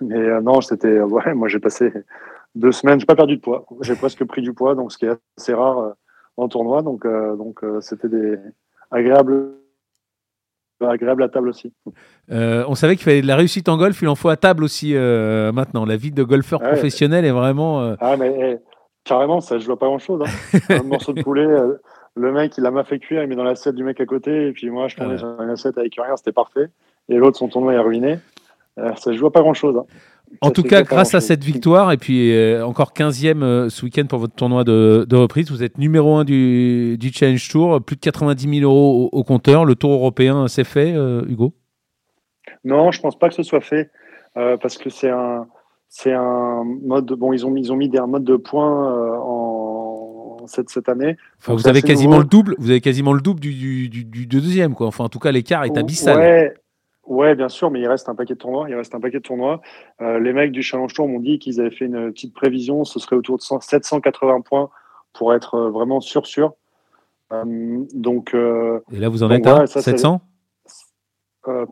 mais 0.00 0.16
euh, 0.16 0.40
non, 0.40 0.60
c'était. 0.60 1.00
Ouais, 1.00 1.34
moi, 1.34 1.48
j'ai 1.48 1.60
passé 1.60 1.92
deux 2.54 2.72
semaines. 2.72 3.00
J'ai 3.00 3.06
pas 3.06 3.16
perdu 3.16 3.36
de 3.36 3.40
poids. 3.40 3.66
J'ai 3.80 3.94
presque 3.94 4.24
pris 4.24 4.42
du 4.42 4.52
poids, 4.52 4.74
donc 4.74 4.92
ce 4.92 4.98
qui 4.98 5.06
est 5.06 5.12
assez 5.38 5.54
rare 5.54 5.78
euh, 5.78 5.90
en 6.36 6.48
tournoi. 6.48 6.82
Donc, 6.82 7.06
donc 7.06 7.60
c'était 7.80 8.08
des 8.08 8.38
agréables 8.90 9.52
agréable 10.80 11.22
à 11.22 11.28
table 11.30 11.48
aussi. 11.48 11.72
on 12.28 12.74
savait 12.74 12.96
qu'il 12.96 13.04
fallait 13.04 13.22
de 13.22 13.26
la 13.26 13.36
réussite 13.36 13.70
en 13.70 13.78
golf, 13.78 14.02
il 14.02 14.08
en 14.08 14.16
faut 14.16 14.28
à 14.28 14.36
table 14.36 14.64
aussi 14.64 14.94
maintenant. 14.94 15.86
La 15.86 15.96
vie 15.96 16.10
de 16.10 16.22
golfeur 16.24 16.60
professionnel 16.60 17.24
est 17.24 17.30
vraiment. 17.30 17.94
Ah, 18.00 18.16
mais 18.18 18.34
eh, 18.38 18.56
carrément, 19.04 19.40
ça 19.40 19.58
je 19.58 19.64
vois 19.64 19.78
pas 19.78 19.86
grand 19.86 20.00
chose. 20.00 20.20
Hein. 20.22 20.58
Un 20.68 20.82
morceau 20.82 21.12
de 21.12 21.22
poulet, 21.22 21.46
le 22.16 22.32
mec 22.32 22.58
il 22.58 22.66
a 22.66 22.70
m'a 22.70 22.84
fait 22.84 22.98
cuire, 22.98 23.22
il 23.22 23.28
met 23.28 23.36
dans 23.36 23.44
l'assiette 23.44 23.76
du 23.76 23.84
mec 23.84 24.00
à 24.00 24.04
côté, 24.04 24.48
et 24.48 24.52
puis 24.52 24.68
moi 24.68 24.88
je 24.88 24.96
tournais 24.96 25.16
sur 25.16 25.40
une 25.40 25.50
assiette 25.50 25.78
avec 25.78 25.94
rien, 25.94 26.16
c'était 26.16 26.32
parfait. 26.32 26.68
Et 27.08 27.16
l'autre, 27.16 27.38
son 27.38 27.48
tournoi 27.48 27.72
est 27.74 27.78
ruiné. 27.78 28.18
Euh, 28.78 28.92
ça 28.96 29.10
ne 29.10 29.16
joue 29.16 29.30
pas 29.30 29.40
grand-chose. 29.40 29.76
Hein. 29.76 29.84
En 30.40 30.50
tout 30.50 30.64
cas, 30.64 30.82
grâce 30.82 31.14
à 31.14 31.20
cette 31.20 31.44
victoire, 31.44 31.92
et 31.92 31.96
puis 31.96 32.34
euh, 32.34 32.66
encore 32.66 32.92
15e 32.92 33.42
euh, 33.42 33.68
ce 33.68 33.84
week-end 33.84 34.06
pour 34.06 34.18
votre 34.18 34.34
tournoi 34.34 34.64
de, 34.64 35.06
reprise, 35.14 35.50
vous 35.50 35.62
êtes 35.62 35.78
numéro 35.78 36.16
1 36.16 36.24
du, 36.24 37.10
Challenge 37.12 37.48
Tour, 37.48 37.80
plus 37.80 37.96
de 37.96 38.00
90 38.00 38.60
000 38.60 38.70
euros 38.70 39.08
au, 39.12 39.22
compteur. 39.22 39.64
Le 39.64 39.76
tour 39.76 39.92
européen, 39.92 40.48
c'est 40.48 40.64
fait, 40.64 40.90
Hugo? 41.28 41.54
Non, 42.64 42.90
je 42.90 42.98
ne 42.98 43.02
pense 43.02 43.18
pas 43.18 43.28
que 43.28 43.34
ce 43.34 43.42
soit 43.42 43.60
fait, 43.60 43.90
parce 44.34 44.76
que 44.76 44.90
c'est 44.90 45.10
un, 45.10 45.46
c'est 45.88 46.12
un 46.12 46.64
mode. 46.64 47.12
Bon, 47.12 47.32
ils 47.32 47.46
ont 47.46 47.50
mis, 47.50 47.60
ils 47.60 47.72
ont 47.72 47.76
mis 47.76 47.88
des 47.88 48.00
modes 48.00 48.24
de 48.24 48.36
points 48.36 49.18
en 49.20 50.46
cette, 50.46 50.68
cette 50.68 50.88
année. 50.88 51.16
vous 51.46 51.68
avez 51.68 51.82
quasiment 51.82 52.18
le 52.18 52.24
double. 52.24 52.56
Vous 52.58 52.70
avez 52.70 52.80
quasiment 52.80 53.12
le 53.12 53.20
double 53.20 53.40
du, 53.40 53.88
du, 53.88 54.26
deuxième, 54.26 54.74
quoi. 54.74 54.88
Enfin, 54.88 55.04
en 55.04 55.08
tout 55.08 55.20
cas, 55.20 55.30
l'écart 55.30 55.64
est 55.64 55.76
abyssal. 55.76 56.16
Ouais, 56.16 56.54
Ouais, 57.06 57.34
bien 57.34 57.48
sûr, 57.48 57.70
mais 57.70 57.80
il 57.80 57.86
reste 57.86 58.08
un 58.08 58.14
paquet 58.14 58.34
de 58.34 58.38
tournois. 58.38 58.68
Il 58.68 58.74
reste 58.74 58.94
un 58.94 59.00
paquet 59.00 59.18
de 59.18 59.22
tournois. 59.22 59.60
Euh, 60.00 60.18
les 60.18 60.32
mecs 60.32 60.52
du 60.52 60.62
Challenge 60.62 60.92
Tour 60.92 61.08
m'ont 61.08 61.20
dit 61.20 61.38
qu'ils 61.38 61.60
avaient 61.60 61.70
fait 61.70 61.84
une 61.84 62.10
petite 62.12 62.34
prévision. 62.34 62.84
Ce 62.84 62.98
serait 62.98 63.16
autour 63.16 63.36
de 63.36 63.42
780 63.42 64.40
points 64.40 64.70
pour 65.12 65.34
être 65.34 65.54
euh, 65.54 65.70
vraiment 65.70 66.00
sûr 66.00 66.26
sûr. 66.26 66.54
Euh, 67.32 67.84
donc. 67.94 68.34
Et 68.34 68.98
là, 68.98 69.08
vous 69.08 69.22
en 69.22 69.30
êtes 69.30 69.46
à 69.46 69.66
700 69.66 70.20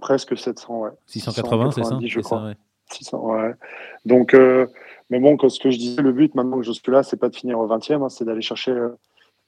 Presque 0.02 0.36
700, 0.36 0.80
ouais. 0.80 0.90
680, 1.06 1.70
c'est 1.70 1.84
ça? 1.84 1.98
Je 2.04 2.20
crois. 2.20 2.44
ouais. 2.44 2.56
600, 2.90 3.18
ouais. 3.24 3.54
Donc, 4.04 4.36
mais 5.08 5.18
bon, 5.18 5.38
ce 5.48 5.58
que 5.58 5.70
je 5.70 5.78
disais, 5.78 6.02
le 6.02 6.12
but 6.12 6.34
maintenant 6.34 6.58
que 6.58 6.64
je 6.64 6.72
suis 6.72 6.92
là, 6.92 7.02
c'est 7.02 7.16
pas 7.16 7.30
de 7.30 7.36
finir 7.36 7.58
au 7.58 7.66
20e, 7.66 8.02
hein, 8.02 8.10
c'est 8.10 8.26
d'aller 8.26 8.42
chercher, 8.42 8.76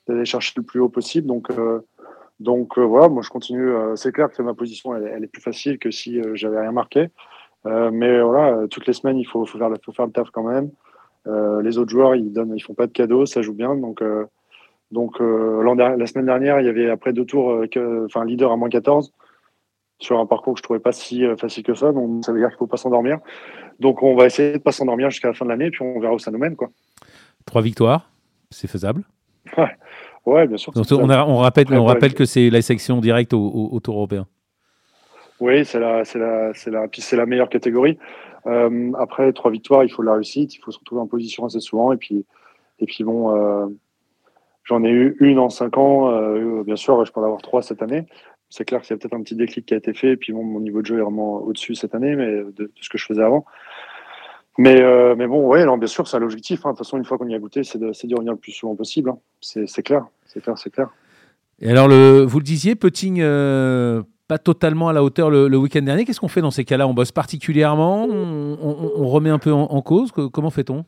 d'aller 0.09 0.25
chercher 0.25 0.55
le 0.57 0.63
plus 0.63 0.81
haut 0.81 0.89
possible. 0.89 1.27
Donc 1.27 1.49
donc 2.41 2.79
euh, 2.79 2.83
voilà, 2.83 3.09
moi 3.09 3.23
je 3.23 3.31
continue. 3.31 3.71
Euh, 3.71 3.97
c'est 3.97 4.13
clair 4.13 4.31
que 4.31 4.43
ma 4.43 4.55
position 4.55 4.95
elle, 4.97 5.23
est 5.23 5.29
plus 5.29 5.43
facile 5.43 5.79
que 5.79 5.91
si 5.91 6.21
euh, 6.21 6.35
j'avais 6.35 6.61
rien 6.61 6.73
marqué. 6.73 7.09
mais 7.65 8.21
voilà, 8.21 8.67
toutes 8.71 8.87
les 8.87 8.93
semaines 8.93 9.19
il 9.19 9.25
faut, 9.25 9.47
faire, 9.47 9.71
faut 9.85 9.93
faire 9.93 10.07
le 10.07 10.13
taf 10.13 10.31
quand 10.31 10.43
même. 10.43 10.71
les 11.63 11.79
autres 11.79 11.91
joueurs 11.91 12.15
ils 12.15 12.33
donnent, 12.33 12.55
ils 12.55 12.61
font 12.61 12.75
pas 12.75 12.87
de 12.87 12.93
cadeaux, 12.93 13.27
ça 13.27 13.41
joue 13.43 13.55
bien. 13.55 13.75
Donc 13.77 14.03
donc 14.91 15.19
la 15.21 16.07
semaine 16.07 16.27
dernière 16.27 16.61
il 16.61 16.67
y 16.67 16.69
avait 16.69 16.91
après 16.91 17.13
deux 17.13 17.25
tours, 17.25 17.65
enfin 18.05 18.25
leader 18.25 18.53
à 18.53 18.57
moins 18.57 18.69
14 18.69 19.13
sur 20.01 20.19
un 20.19 20.27
parcours 20.27 20.55
que 20.55 20.59
je 20.59 20.63
trouvais 20.65 20.81
pas 20.81 20.93
si 20.93 21.25
facile 21.39 21.63
que 21.63 21.75
ça. 21.75 21.93
Donc 21.93 22.25
ça 22.25 22.33
veut 22.33 22.41
dire 22.41 22.49
qu'il 22.49 22.59
faut 22.59 22.67
pas 22.67 22.77
s'endormir. 22.77 23.19
Donc 23.81 24.03
on 24.03 24.15
va 24.15 24.27
essayer 24.27 24.53
de 24.53 24.59
pas 24.59 24.73
s'endormir 24.73 25.09
jusqu'à 25.09 25.29
la 25.29 25.35
fin 25.35 25.47
de 25.47 25.51
l'année, 25.51 25.71
puis 25.71 25.83
on 25.83 26.01
verra 26.01 26.13
où 26.15 26.19
ça 26.19 26.31
nous 26.31 26.39
mène 26.39 26.57
quoi. 26.57 26.69
Trois 27.47 27.63
victoires, 27.63 28.11
c'est 28.51 28.69
faisable. 28.69 29.05
Ouais. 29.57 29.77
Ouais, 30.27 30.47
bien 30.47 30.57
sûr. 30.57 30.73
on, 30.75 31.37
rappelle, 31.37 31.67
on 31.73 31.85
rappelle 31.85 32.15
que 32.15 32.25
c'est 32.25 32.51
la 32.51 32.63
section 32.63 33.01
directe 33.01 33.35
au, 33.35 33.79
Tour 33.83 33.97
européen. 33.97 34.27
Oui, 35.41 35.65
c'est 35.65 35.81
la, 35.81 36.05
c'est 36.05 36.19
la, 36.19 36.55
c'est 36.55 36.71
la, 36.71 36.87
c'est 36.93 37.17
la 37.17 37.27
meilleure 37.27 37.49
catégorie. 37.49 37.99
Euh, 38.47 38.93
après 38.99 39.33
trois 39.33 39.51
victoires, 39.51 39.85
il 39.85 39.91
faut 39.91 40.03
la 40.03 40.15
réussite, 40.15 40.55
il 40.55 40.59
faut 40.59 40.71
se 40.71 40.79
retrouver 40.79 41.01
en 41.01 41.07
position 41.07 41.45
assez 41.45 41.61
souvent. 41.61 41.93
Et 41.93 41.97
puis, 41.97 42.25
et 42.79 42.87
puis 42.87 43.05
bon, 43.05 43.37
euh, 43.37 43.67
j'en 44.65 44.83
ai 44.85 44.91
eu 44.91 45.17
une 45.21 45.39
en 45.39 45.51
cinq 45.51 45.77
ans. 45.77 46.11
Euh, 46.11 46.63
bien 46.63 46.77
sûr, 46.77 47.05
je 47.05 47.13
peux 47.13 47.21
en 47.21 47.25
avoir 47.25 47.43
trois 47.43 47.63
cette 47.63 47.83
année. 47.83 48.07
C'est 48.49 48.65
clair 48.65 48.81
que 48.81 48.87
c'est 48.87 48.97
peut-être 48.97 49.15
un 49.15 49.23
petit 49.23 49.35
déclic 49.35 49.67
qui 49.67 49.75
a 49.75 49.77
été 49.77 49.93
fait. 49.93 50.13
Et 50.13 50.17
puis 50.17 50.33
bon, 50.33 50.45
mon 50.45 50.61
niveau 50.61 50.81
de 50.81 50.87
jeu 50.87 50.99
est 50.99 51.03
vraiment 51.03 51.37
au-dessus 51.43 51.75
cette 51.75 51.95
année, 51.95 52.15
mais 52.17 52.33
de, 52.33 52.53
de 52.53 52.73
ce 52.81 52.89
que 52.89 52.97
je 52.97 53.05
faisais 53.05 53.23
avant. 53.23 53.45
Mais, 54.57 54.81
euh, 54.81 55.17
mais 55.17 55.27
bon, 55.27 55.47
ouais, 55.49 55.65
non, 55.65 55.77
bien 55.79 55.89
sûr, 55.89 56.07
c'est 56.07 56.19
l'objectif. 56.19 56.65
Hein. 56.65 56.71
De 56.71 56.77
toute 56.77 56.87
façon, 56.87 56.97
une 56.97 57.05
fois 57.05 57.19
qu'on 57.19 57.29
y 57.29 57.35
a 57.35 57.39
goûté, 57.39 57.65
c'est 57.65 57.79
d'y 57.79 58.15
revenir 58.15 58.33
le 58.33 58.39
plus 58.39 58.53
souvent 58.53 58.77
possible. 58.77 59.11
Hein. 59.11 59.19
C'est 59.41 59.83
clair, 59.83 60.07
c'est 60.27 60.41
clair, 60.41 60.57
c'est 60.57 60.71
clair. 60.71 60.91
Et 61.61 61.71
alors, 61.71 61.89
le, 61.89 62.23
vous 62.23 62.39
le 62.39 62.45
disiez, 62.45 62.77
putting 62.77 63.21
euh, 63.21 64.03
pas 64.29 64.39
totalement 64.39 64.89
à 64.89 64.93
la 64.93 65.03
hauteur 65.03 65.31
le, 65.31 65.57
week-end 65.57 65.83
dernier. 65.83 66.05
Qu'est-ce 66.05 66.21
qu'on 66.21 66.29
fait 66.29 66.41
dans 66.41 66.53
ces 66.53 66.65
cas-là? 66.65 66.87
On 66.87 66.95
bosse 66.95 67.13
particulièrement? 67.13 68.05
On, 68.05 69.07
remet 69.09 69.31
un 69.31 69.39
peu 69.39 69.53
en, 69.53 69.83
cause? 69.83 70.13
Comment 70.13 70.51
fait-on? 70.51 70.85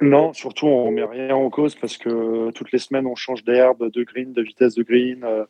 Non, 0.00 0.32
surtout, 0.32 0.66
on 0.66 0.84
remet 0.84 1.04
rien 1.04 1.34
en 1.34 1.48
cause 1.48 1.74
parce 1.74 1.96
que 1.96 2.50
toutes 2.52 2.72
les 2.72 2.78
semaines, 2.78 3.06
on 3.06 3.14
change 3.14 3.44
d'herbe, 3.44 3.90
de 3.90 4.02
green, 4.02 4.32
de 4.32 4.42
vitesse 4.42 4.74
de 4.74 4.82
green. 4.82 5.24
Euh, 5.24 5.44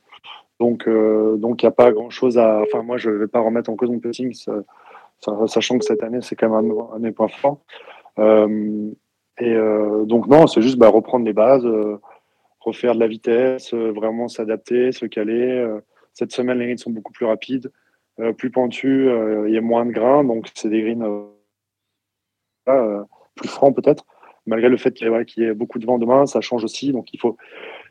donc, 0.59 0.89
donc, 0.89 1.63
il 1.63 1.67
n'y 1.67 1.69
a 1.69 1.73
pas 1.73 1.93
grand-chose 1.93 2.39
à. 2.39 2.63
Enfin, 2.63 2.83
moi, 2.83 2.97
je 2.97 3.11
ne 3.11 3.17
vais 3.17 3.29
pas 3.29 3.41
remettre 3.41 3.71
en 3.71 3.77
cause 3.77 3.91
mon 3.91 4.01
putting 4.01 4.35
sachant 5.21 5.79
que 5.79 5.85
cette 5.85 6.03
année, 6.03 6.21
c'est 6.23 6.37
quand 6.37 6.49
même 6.49 6.71
un, 6.71 6.97
un 6.97 7.01
des 7.01 7.13
points 7.13 7.29
forts. 7.29 7.61
Euh, 8.19 8.91
et 9.39 9.53
euh, 9.53 10.05
donc, 10.05 10.27
non, 10.29 10.47
c'est 10.47 10.63
juste 10.63 10.79
bah, 10.79 10.89
reprendre 10.89 11.27
les 11.27 11.33
bases, 11.33 11.67
euh, 11.67 11.99
refaire 12.61 12.95
de 12.95 13.01
la 13.01 13.07
vitesse, 13.07 13.75
vraiment 13.75 14.29
s'adapter, 14.29 14.93
se 14.93 15.07
caler. 15.07 15.65
cette 16.13 16.33
semaine, 16.33 16.59
les 16.59 16.65
greens 16.67 16.79
sont 16.79 16.91
beaucoup 16.91 17.13
plus 17.13 17.27
rapides, 17.27 17.71
plus 18.39 18.51
pentus, 18.51 19.09
il 19.47 19.55
y 19.55 19.59
a 19.59 19.61
moins 19.61 19.87
de 19.87 19.93
grains, 19.93 20.25
donc 20.25 20.49
c'est 20.55 20.69
des 20.69 20.83
greens 20.83 21.05
plus 23.37 23.49
francs 23.49 23.77
peut-être 23.77 24.05
malgré 24.47 24.69
le 24.69 24.77
fait 24.77 24.95
qu'il 24.95 25.09
y, 25.37 25.43
ait 25.43 25.55
beaucoup 25.55 25.79
de 25.79 25.87
vent 25.87 25.99
demain, 25.99 26.27
ça 26.27 26.41
change 26.41 26.65
aussi. 26.65 26.93
Donc 26.93 27.13
il 27.13 27.21
faut, 27.21 27.37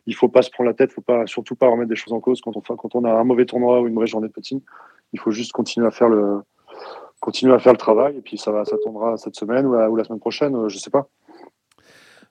il 0.05 0.15
faut 0.15 0.29
pas 0.29 0.41
se 0.41 0.49
prendre 0.49 0.69
la 0.69 0.73
tête, 0.73 0.91
faut 0.91 1.01
pas, 1.01 1.27
surtout 1.27 1.55
pas 1.55 1.67
remettre 1.67 1.89
des 1.89 1.95
choses 1.95 2.13
en 2.13 2.19
cause 2.19 2.41
quand 2.41 2.55
on, 2.55 2.61
quand 2.61 2.95
on 2.95 3.03
a 3.03 3.11
un 3.11 3.23
mauvais 3.23 3.45
tournoi 3.45 3.81
ou 3.81 3.87
une 3.87 3.93
mauvaise 3.93 4.09
journée 4.09 4.27
de 4.27 4.33
putting. 4.33 4.61
Il 5.13 5.19
faut 5.19 5.31
juste 5.31 5.51
continuer 5.51 5.87
à 5.87 5.91
faire 5.91 6.09
le, 6.09 6.41
continuer 7.25 7.55
à 7.55 7.59
faire 7.59 7.73
le 7.73 7.79
travail 7.79 8.17
et 8.17 8.21
puis 8.21 8.37
ça, 8.37 8.51
va, 8.51 8.65
ça 8.65 8.77
tournera 8.83 9.17
cette 9.17 9.35
semaine 9.35 9.65
ou 9.65 9.73
la, 9.73 10.03
semaine 10.03 10.19
prochaine, 10.19 10.55
euh, 10.55 10.69
je 10.69 10.77
sais 10.77 10.91
pas. 10.91 11.09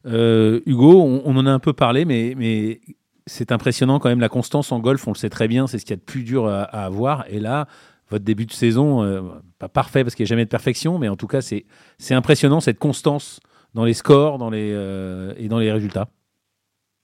Euh, 0.07 0.61
Hugo, 0.67 1.03
on, 1.03 1.37
en 1.37 1.47
a 1.47 1.51
un 1.51 1.59
peu 1.59 1.73
parlé, 1.73 2.05
mais, 2.05 2.35
mais 2.37 2.81
c'est 3.27 3.51
impressionnant 3.51 3.99
quand 3.99 4.09
même 4.09 4.21
la 4.21 4.29
constance 4.29 4.71
en 4.71 4.79
golf, 4.79 5.09
on 5.09 5.11
le 5.11 5.17
sait 5.17 5.31
très 5.31 5.49
bien, 5.49 5.67
c'est 5.67 5.79
ce 5.79 5.85
qu'il 5.85 5.95
y 5.95 5.99
a 5.99 6.01
de 6.01 6.05
plus 6.05 6.23
dur 6.23 6.47
à, 6.47 6.63
avoir. 6.63 7.25
Et 7.29 7.41
là, 7.41 7.67
votre 8.09 8.25
début 8.25 8.47
de 8.47 8.53
saison, 8.53 9.03
euh, 9.03 9.23
pas 9.59 9.69
parfait 9.69 10.05
parce 10.05 10.15
qu'il 10.15 10.23
n'y 10.23 10.29
a 10.29 10.31
jamais 10.31 10.45
de 10.45 10.51
perfection, 10.51 10.99
mais 10.99 11.09
en 11.09 11.17
tout 11.17 11.27
cas, 11.27 11.41
c'est 11.41 11.65
impressionnant 12.11 12.61
cette 12.61 12.79
constance 12.79 13.41
dans 13.75 13.85
les 13.85 13.95
scores 13.95 14.39
dans 14.39 14.51
les, 14.51 14.71
et 15.39 15.49
dans 15.49 15.59
les 15.59 15.73
résultats. 15.73 16.07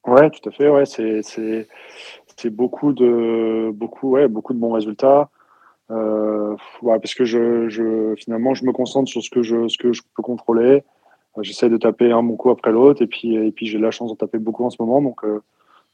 Ouais, 0.06 0.30
tout 0.30 0.48
à 0.48 0.52
fait. 0.52 0.68
Ouais, 0.68 0.84
c'est 0.86 2.50
beaucoup 2.50 2.92
de 2.92 3.72
beaucoup, 3.72 4.10
ouais, 4.10 4.28
beaucoup 4.28 4.54
de 4.54 4.60
bons 4.60 4.72
résultats. 4.72 5.28
Euh, 5.90 6.56
ouais, 6.82 6.98
parce 7.00 7.14
que 7.14 7.24
je, 7.24 7.68
je, 7.68 8.14
finalement, 8.16 8.54
je 8.54 8.64
me 8.64 8.72
concentre 8.72 9.10
sur 9.10 9.22
ce 9.22 9.30
que 9.30 9.42
je, 9.42 9.68
ce 9.68 9.76
que 9.76 9.92
je 9.92 10.02
peux 10.14 10.22
contrôler. 10.22 10.84
Euh, 11.36 11.42
j'essaie 11.42 11.68
de 11.68 11.76
taper 11.76 12.12
un 12.12 12.22
bon 12.22 12.36
coup 12.36 12.50
après 12.50 12.70
l'autre, 12.70 13.02
et 13.02 13.06
puis, 13.06 13.34
et 13.34 13.50
puis 13.50 13.66
j'ai 13.66 13.78
la 13.78 13.90
chance 13.90 14.10
de 14.10 14.16
taper 14.16 14.38
beaucoup 14.38 14.64
en 14.64 14.70
ce 14.70 14.76
moment, 14.80 15.02
donc, 15.02 15.24
euh, 15.24 15.40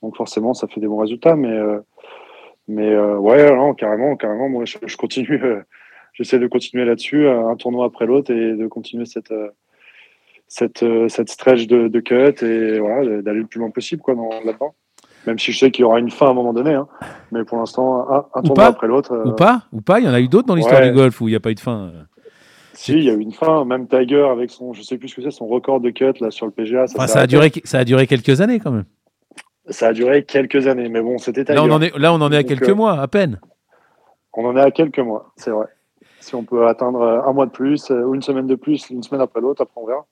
donc 0.02 0.16
forcément, 0.16 0.54
ça 0.54 0.66
fait 0.66 0.80
des 0.80 0.86
bons 0.86 0.98
résultats. 0.98 1.36
Mais, 1.36 1.52
euh, 1.52 1.80
mais 2.68 2.90
euh, 2.90 3.16
ouais, 3.16 3.54
non, 3.54 3.74
carrément, 3.74 4.16
carrément, 4.16 4.48
moi, 4.48 4.64
je, 4.64 4.78
je 4.84 4.96
continue. 4.96 5.40
J'essaie 6.12 6.38
de 6.38 6.46
continuer 6.46 6.84
là-dessus, 6.84 7.28
un 7.28 7.56
tournoi 7.56 7.86
après 7.86 8.06
l'autre, 8.06 8.32
et 8.32 8.54
de 8.54 8.66
continuer 8.66 9.04
cette, 9.04 9.34
cette, 10.48 10.84
cette 11.08 11.28
stretch 11.28 11.66
de, 11.66 11.88
de 11.88 12.00
cut, 12.00 12.42
et 12.44 12.78
voilà, 12.78 13.20
d'aller 13.22 13.40
le 13.40 13.46
plus 13.46 13.60
loin 13.60 13.70
possible 13.70 14.00
quoi, 14.00 14.14
dans, 14.14 14.30
là-dedans. 14.44 14.74
Même 15.26 15.38
si 15.38 15.52
je 15.52 15.58
sais 15.58 15.70
qu'il 15.70 15.82
y 15.82 15.84
aura 15.84 15.98
une 15.98 16.10
fin 16.10 16.26
à 16.26 16.30
un 16.30 16.34
moment 16.34 16.52
donné, 16.52 16.74
hein. 16.74 16.86
mais 17.32 17.44
pour 17.44 17.58
l'instant, 17.58 18.08
un, 18.10 18.26
un 18.34 18.42
tournoi 18.42 18.66
après 18.66 18.86
l'autre. 18.86 19.22
Ou 19.26 19.32
pas 19.32 19.62
Ou 19.72 19.80
pas 19.80 19.98
Il 20.00 20.06
y 20.06 20.08
en 20.08 20.14
a 20.14 20.20
eu 20.20 20.28
d'autres 20.28 20.46
dans 20.46 20.54
l'histoire 20.54 20.80
Ouais. 20.80 20.90
du 20.90 20.94
golf 20.94 21.20
où 21.20 21.28
il 21.28 21.32
n'y 21.32 21.36
a 21.36 21.40
pas 21.40 21.50
eu 21.50 21.54
de 21.54 21.60
fin. 21.60 21.92
Si, 22.74 22.92
il 22.92 23.04
y 23.04 23.10
a 23.10 23.14
eu 23.14 23.20
une 23.20 23.32
fin. 23.32 23.64
Même 23.64 23.88
Tiger 23.88 24.28
avec 24.30 24.50
son, 24.50 24.72
je 24.72 24.82
sais 24.82 24.98
plus 24.98 25.08
ce 25.08 25.16
que 25.16 25.22
c'est, 25.22 25.30
son 25.30 25.46
record 25.46 25.80
de 25.80 25.90
cut 25.90 26.12
là 26.20 26.30
sur 26.30 26.46
le 26.46 26.52
PGA. 26.52 26.86
Ça, 26.86 26.94
Enfin, 26.96 27.06
ça, 27.06 27.20
a 27.20 27.26
duré, 27.26 27.50
ça 27.64 27.78
a 27.78 27.84
duré 27.84 28.06
quelques 28.06 28.40
années 28.40 28.60
quand 28.60 28.70
même. 28.70 28.84
Ça 29.68 29.88
a 29.88 29.92
duré 29.92 30.24
quelques 30.24 30.66
années, 30.68 30.88
mais 30.88 31.00
bon, 31.00 31.18
c'était 31.18 31.44
Tiger. 31.44 31.56
Là, 31.56 31.64
on 31.64 31.70
en 31.70 31.82
est, 31.82 31.96
là, 31.98 32.12
on 32.12 32.20
en 32.20 32.30
est 32.30 32.36
à 32.36 32.42
Donc, 32.42 32.48
quelques 32.48 32.68
euh, 32.68 32.74
mois, 32.74 33.00
à 33.00 33.08
peine. 33.08 33.40
On 34.34 34.44
en 34.46 34.56
est 34.56 34.60
à 34.60 34.70
quelques 34.70 34.98
mois, 35.00 35.32
c'est 35.36 35.50
vrai. 35.50 35.66
Si 36.20 36.34
on 36.34 36.44
peut 36.44 36.66
atteindre 36.68 37.00
euh, 37.00 37.22
un 37.22 37.32
mois 37.32 37.46
de 37.46 37.50
plus 37.50 37.90
euh, 37.90 38.02
ou 38.04 38.14
une 38.14 38.22
semaine 38.22 38.46
de 38.46 38.54
plus, 38.54 38.90
une 38.90 39.02
semaine 39.02 39.22
après 39.22 39.40
l'autre, 39.40 39.62
après 39.62 39.80
on 39.80 39.86
verra. 39.86 40.06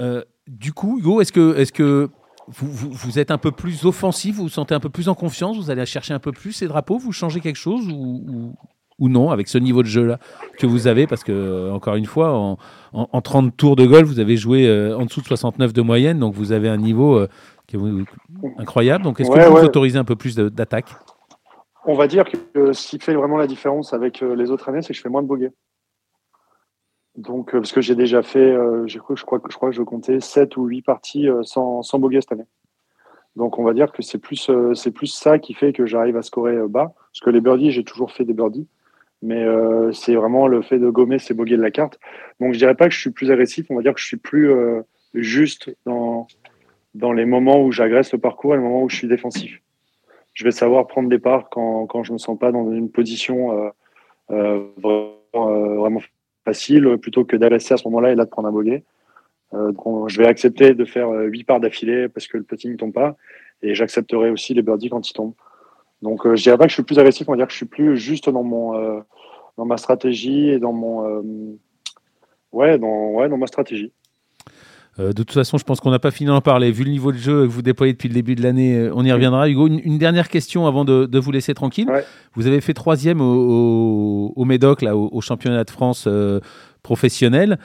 Euh, 0.00 0.22
du 0.46 0.72
coup, 0.72 0.98
Hugo, 0.98 1.20
est-ce 1.20 1.32
que, 1.32 1.58
est 1.58 1.70
que 1.72 2.08
vous, 2.48 2.70
vous, 2.70 2.90
vous 2.90 3.18
êtes 3.18 3.30
un 3.30 3.38
peu 3.38 3.50
plus 3.52 3.84
offensif, 3.84 4.36
vous 4.36 4.44
vous 4.44 4.48
sentez 4.48 4.74
un 4.74 4.80
peu 4.80 4.88
plus 4.90 5.08
en 5.08 5.14
confiance, 5.14 5.56
vous 5.56 5.70
allez 5.70 5.86
chercher 5.86 6.14
un 6.14 6.18
peu 6.18 6.32
plus 6.32 6.52
ces 6.52 6.66
drapeaux, 6.68 6.98
vous 6.98 7.12
changez 7.12 7.40
quelque 7.40 7.56
chose 7.56 7.88
ou, 7.88 8.22
ou, 8.26 8.54
ou 8.98 9.08
non 9.08 9.30
avec 9.30 9.48
ce 9.48 9.58
niveau 9.58 9.82
de 9.82 9.88
jeu-là 9.88 10.18
que 10.58 10.66
vous 10.66 10.86
avez 10.86 11.06
Parce 11.06 11.24
que, 11.24 11.32
euh, 11.32 11.72
encore 11.72 11.94
une 11.96 12.06
fois, 12.06 12.32
en, 12.36 12.58
en, 12.92 13.08
en 13.12 13.20
30 13.20 13.56
tours 13.56 13.76
de 13.76 13.86
golf, 13.86 14.06
vous 14.08 14.20
avez 14.20 14.36
joué 14.36 14.66
euh, 14.68 14.96
en 14.98 15.04
dessous 15.06 15.20
de 15.20 15.26
69 15.26 15.72
de 15.72 15.82
moyenne, 15.82 16.18
donc 16.18 16.34
vous 16.34 16.52
avez 16.52 16.68
un 16.68 16.76
niveau 16.78 17.16
euh, 17.18 17.28
qui 17.66 17.76
est 17.76 17.80
incroyable. 18.58 19.04
Donc, 19.04 19.20
est-ce 19.20 19.30
Ouais, 19.30 19.38
que 19.44 19.48
vous 19.48 19.56
ouais. 19.56 19.64
autorisez 19.64 19.98
un 19.98 20.04
peu 20.04 20.16
plus 20.16 20.34
d'attaque? 20.36 20.90
On 21.84 21.94
va 21.94 22.06
dire 22.06 22.24
que 22.24 22.36
euh, 22.58 22.72
ce 22.72 22.86
qui 22.88 22.98
fait 23.00 23.14
vraiment 23.14 23.36
la 23.38 23.46
différence 23.48 23.92
avec 23.92 24.20
les 24.20 24.50
autres 24.50 24.68
années, 24.68 24.82
c'est 24.82 24.88
que 24.88 24.94
je 24.94 25.00
fais 25.00 25.08
moins 25.08 25.22
de 25.22 25.26
bogey. 25.26 25.50
Donc, 27.22 27.54
euh, 27.54 27.60
parce 27.60 27.72
que 27.72 27.80
j'ai 27.80 27.94
déjà 27.94 28.22
fait, 28.22 28.38
euh, 28.40 28.86
j'ai 28.86 28.98
cru- 28.98 29.16
je 29.16 29.24
crois, 29.24 29.40
je 29.48 29.54
crois 29.54 29.70
que 29.70 29.76
je 29.76 29.82
comptais 29.82 30.20
7 30.20 30.56
ou 30.56 30.66
8 30.66 30.82
parties 30.82 31.28
euh, 31.28 31.42
sans, 31.44 31.82
sans 31.82 31.98
bogey 32.00 32.20
cette 32.20 32.32
année. 32.32 32.46
Donc, 33.36 33.58
on 33.58 33.64
va 33.64 33.74
dire 33.74 33.92
que 33.92 34.02
c'est 34.02 34.18
plus, 34.18 34.50
c'est 34.74 34.90
plus 34.90 35.06
ça 35.06 35.38
qui 35.38 35.54
fait 35.54 35.72
que 35.72 35.86
j'arrive 35.86 36.16
à 36.18 36.22
scorer 36.22 36.56
bas. 36.68 36.92
Parce 36.96 37.20
que 37.20 37.30
les 37.30 37.40
birdies, 37.40 37.70
j'ai 37.70 37.84
toujours 37.84 38.12
fait 38.12 38.24
des 38.24 38.34
birdies. 38.34 38.68
Mais 39.22 39.42
c'est 39.94 40.14
vraiment 40.14 40.48
le 40.48 40.60
fait 40.60 40.78
de 40.78 40.90
gommer 40.90 41.18
ces 41.18 41.32
bogeys 41.32 41.56
de 41.56 41.62
la 41.62 41.70
carte. 41.70 41.98
Donc, 42.40 42.52
je 42.52 42.58
dirais 42.58 42.74
pas 42.74 42.88
que 42.88 42.94
je 42.94 43.00
suis 43.00 43.10
plus 43.10 43.30
agressif, 43.30 43.64
on 43.70 43.76
va 43.76 43.80
dire 43.80 43.94
que 43.94 44.00
je 44.00 44.04
suis 44.04 44.18
plus 44.18 44.52
juste 45.14 45.74
dans, 45.86 46.26
dans 46.94 47.14
les 47.14 47.24
moments 47.24 47.62
où 47.64 47.72
j'agresse 47.72 48.12
le 48.12 48.18
parcours 48.18 48.52
et 48.52 48.58
les 48.58 48.62
moments 48.62 48.82
où 48.82 48.90
je 48.90 48.96
suis 48.96 49.08
défensif 49.08 49.62
je 50.34 50.44
vais 50.44 50.50
savoir 50.50 50.86
prendre 50.86 51.10
des 51.10 51.18
parts 51.18 51.50
quand, 51.50 51.86
quand 51.86 52.04
je 52.04 52.12
me 52.14 52.18
sens 52.18 52.38
pas 52.38 52.52
dans 52.52 52.70
une 52.72 52.90
position 52.90 53.70
vraiment, 54.28 55.14
vraiment 55.32 56.00
facile, 56.44 56.96
plutôt 56.98 57.24
que 57.24 57.36
d'agresser 57.36 57.74
à 57.74 57.76
ce 57.76 57.84
moment-là 57.88 58.12
et 58.12 58.14
là 58.14 58.24
de 58.24 58.30
prendre 58.30 58.48
un 58.48 58.52
bogey. 58.52 58.84
Euh, 59.54 59.72
donc 59.72 59.86
on- 59.86 60.08
je 60.08 60.18
vais 60.18 60.26
accepter 60.26 60.74
de 60.74 60.84
faire 60.84 61.08
euh, 61.10 61.24
huit 61.24 61.44
parts 61.44 61.60
d'affilée 61.60 62.08
parce 62.08 62.26
que 62.26 62.38
le 62.38 62.42
putting 62.44 62.72
ne 62.72 62.76
tombe 62.76 62.92
pas, 62.92 63.16
et 63.62 63.74
j'accepterai 63.74 64.30
aussi 64.30 64.54
les 64.54 64.62
birdies 64.62 64.88
quand 64.90 65.08
ils 65.08 65.12
tombent. 65.12 65.34
Donc 66.02 66.26
euh, 66.26 66.36
je 66.36 66.42
dirais 66.42 66.58
pas 66.58 66.64
que 66.64 66.70
je 66.70 66.74
suis 66.74 66.82
plus 66.82 66.98
agressif, 66.98 67.28
on 67.28 67.32
va 67.32 67.36
dire 67.36 67.46
que 67.46 67.52
je 67.52 67.58
suis 67.58 67.66
plus 67.66 67.96
juste 67.96 68.28
dans 68.30 68.42
mon 68.42 68.76
euh, 68.76 69.00
dans 69.58 69.66
ma 69.66 69.76
stratégie 69.76 70.48
et 70.50 70.58
dans 70.58 70.72
mon 70.72 71.06
euh, 71.06 71.22
ouais 72.52 72.78
dans 72.78 73.10
ouais 73.12 73.28
dans 73.28 73.36
ma 73.36 73.46
stratégie. 73.46 73.92
Euh, 75.00 75.08
de 75.08 75.22
toute 75.22 75.32
façon, 75.32 75.56
je 75.56 75.64
pense 75.64 75.80
qu'on 75.80 75.90
n'a 75.90 75.98
pas 75.98 76.10
fini 76.10 76.28
d'en 76.28 76.40
parler. 76.42 76.70
Vu 76.70 76.84
le 76.84 76.90
niveau 76.90 77.12
de 77.12 77.16
jeu 77.16 77.42
que 77.46 77.50
vous 77.50 77.62
déployez 77.62 77.94
depuis 77.94 78.08
le 78.08 78.14
début 78.14 78.34
de 78.34 78.42
l'année, 78.42 78.76
euh, 78.76 78.92
on 78.94 79.04
y 79.04 79.12
reviendra. 79.12 79.48
Hugo, 79.48 79.66
une, 79.66 79.80
une 79.84 79.96
dernière 79.98 80.28
question 80.28 80.66
avant 80.66 80.84
de, 80.84 81.06
de 81.06 81.18
vous 81.18 81.32
laisser 81.32 81.54
tranquille. 81.54 81.88
Ouais. 81.88 82.04
Vous 82.34 82.46
avez 82.46 82.60
fait 82.60 82.74
troisième 82.74 83.20
au, 83.22 83.24
au, 83.24 84.32
au 84.36 84.44
Médoc, 84.44 84.82
là, 84.82 84.96
au, 84.96 85.08
au 85.10 85.20
championnat 85.22 85.64
de 85.64 85.70
France 85.70 86.04
euh, 86.06 86.40
professionnel, 86.82 87.58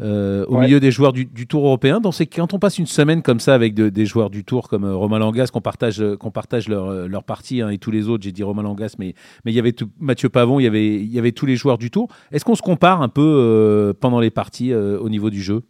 euh, 0.00 0.44
au 0.48 0.56
Ouais. 0.56 0.66
milieu 0.66 0.80
des 0.80 0.90
joueurs 0.90 1.12
du, 1.14 1.24
du 1.24 1.46
Tour 1.46 1.64
européen. 1.64 2.00
Dans 2.00 2.12
ces, 2.12 2.26
quand 2.26 2.52
on 2.52 2.58
passe 2.58 2.78
une 2.78 2.86
semaine 2.86 3.22
comme 3.22 3.40
ça 3.40 3.54
avec 3.54 3.72
de- 3.74 3.88
des 3.88 4.04
joueurs 4.04 4.28
du 4.28 4.44
Tour 4.44 4.68
comme 4.68 4.84
Romain 4.84 5.18
Langas, 5.20 5.46
qu'on 5.52 5.60
partage, 5.62 6.02
qu'on 6.18 6.32
partage 6.32 6.68
leur, 6.68 7.08
leur 7.08 7.22
partie, 7.24 7.62
hein, 7.62 7.70
et 7.70 7.78
tous 7.78 7.92
les 7.92 8.08
autres, 8.08 8.24
j'ai 8.24 8.32
dit 8.32 8.42
Romain 8.42 8.62
Langas, 8.62 8.96
mais, 8.98 9.14
mais 9.44 9.52
il 9.52 9.54
y 9.54 9.58
avait 9.60 9.72
tout- 9.72 9.88
Mathieu 10.00 10.28
Pavon, 10.28 10.60
il 10.60 10.64
y, 10.64 10.66
avait, 10.66 10.96
il 10.96 11.10
y 11.10 11.18
avait 11.18 11.32
tous 11.32 11.46
les 11.46 11.56
joueurs 11.56 11.78
du 11.78 11.90
Tour. 11.90 12.08
Est-ce 12.32 12.44
qu'on 12.44 12.56
se 12.56 12.62
compare 12.62 13.00
un 13.00 13.08
peu 13.08 13.22
euh, 13.22 13.92
pendant 13.98 14.20
les 14.20 14.30
parties 14.30 14.72
euh, 14.72 14.98
au 14.98 15.08
niveau 15.08 15.30
du 15.30 15.40
jeu? 15.40 15.62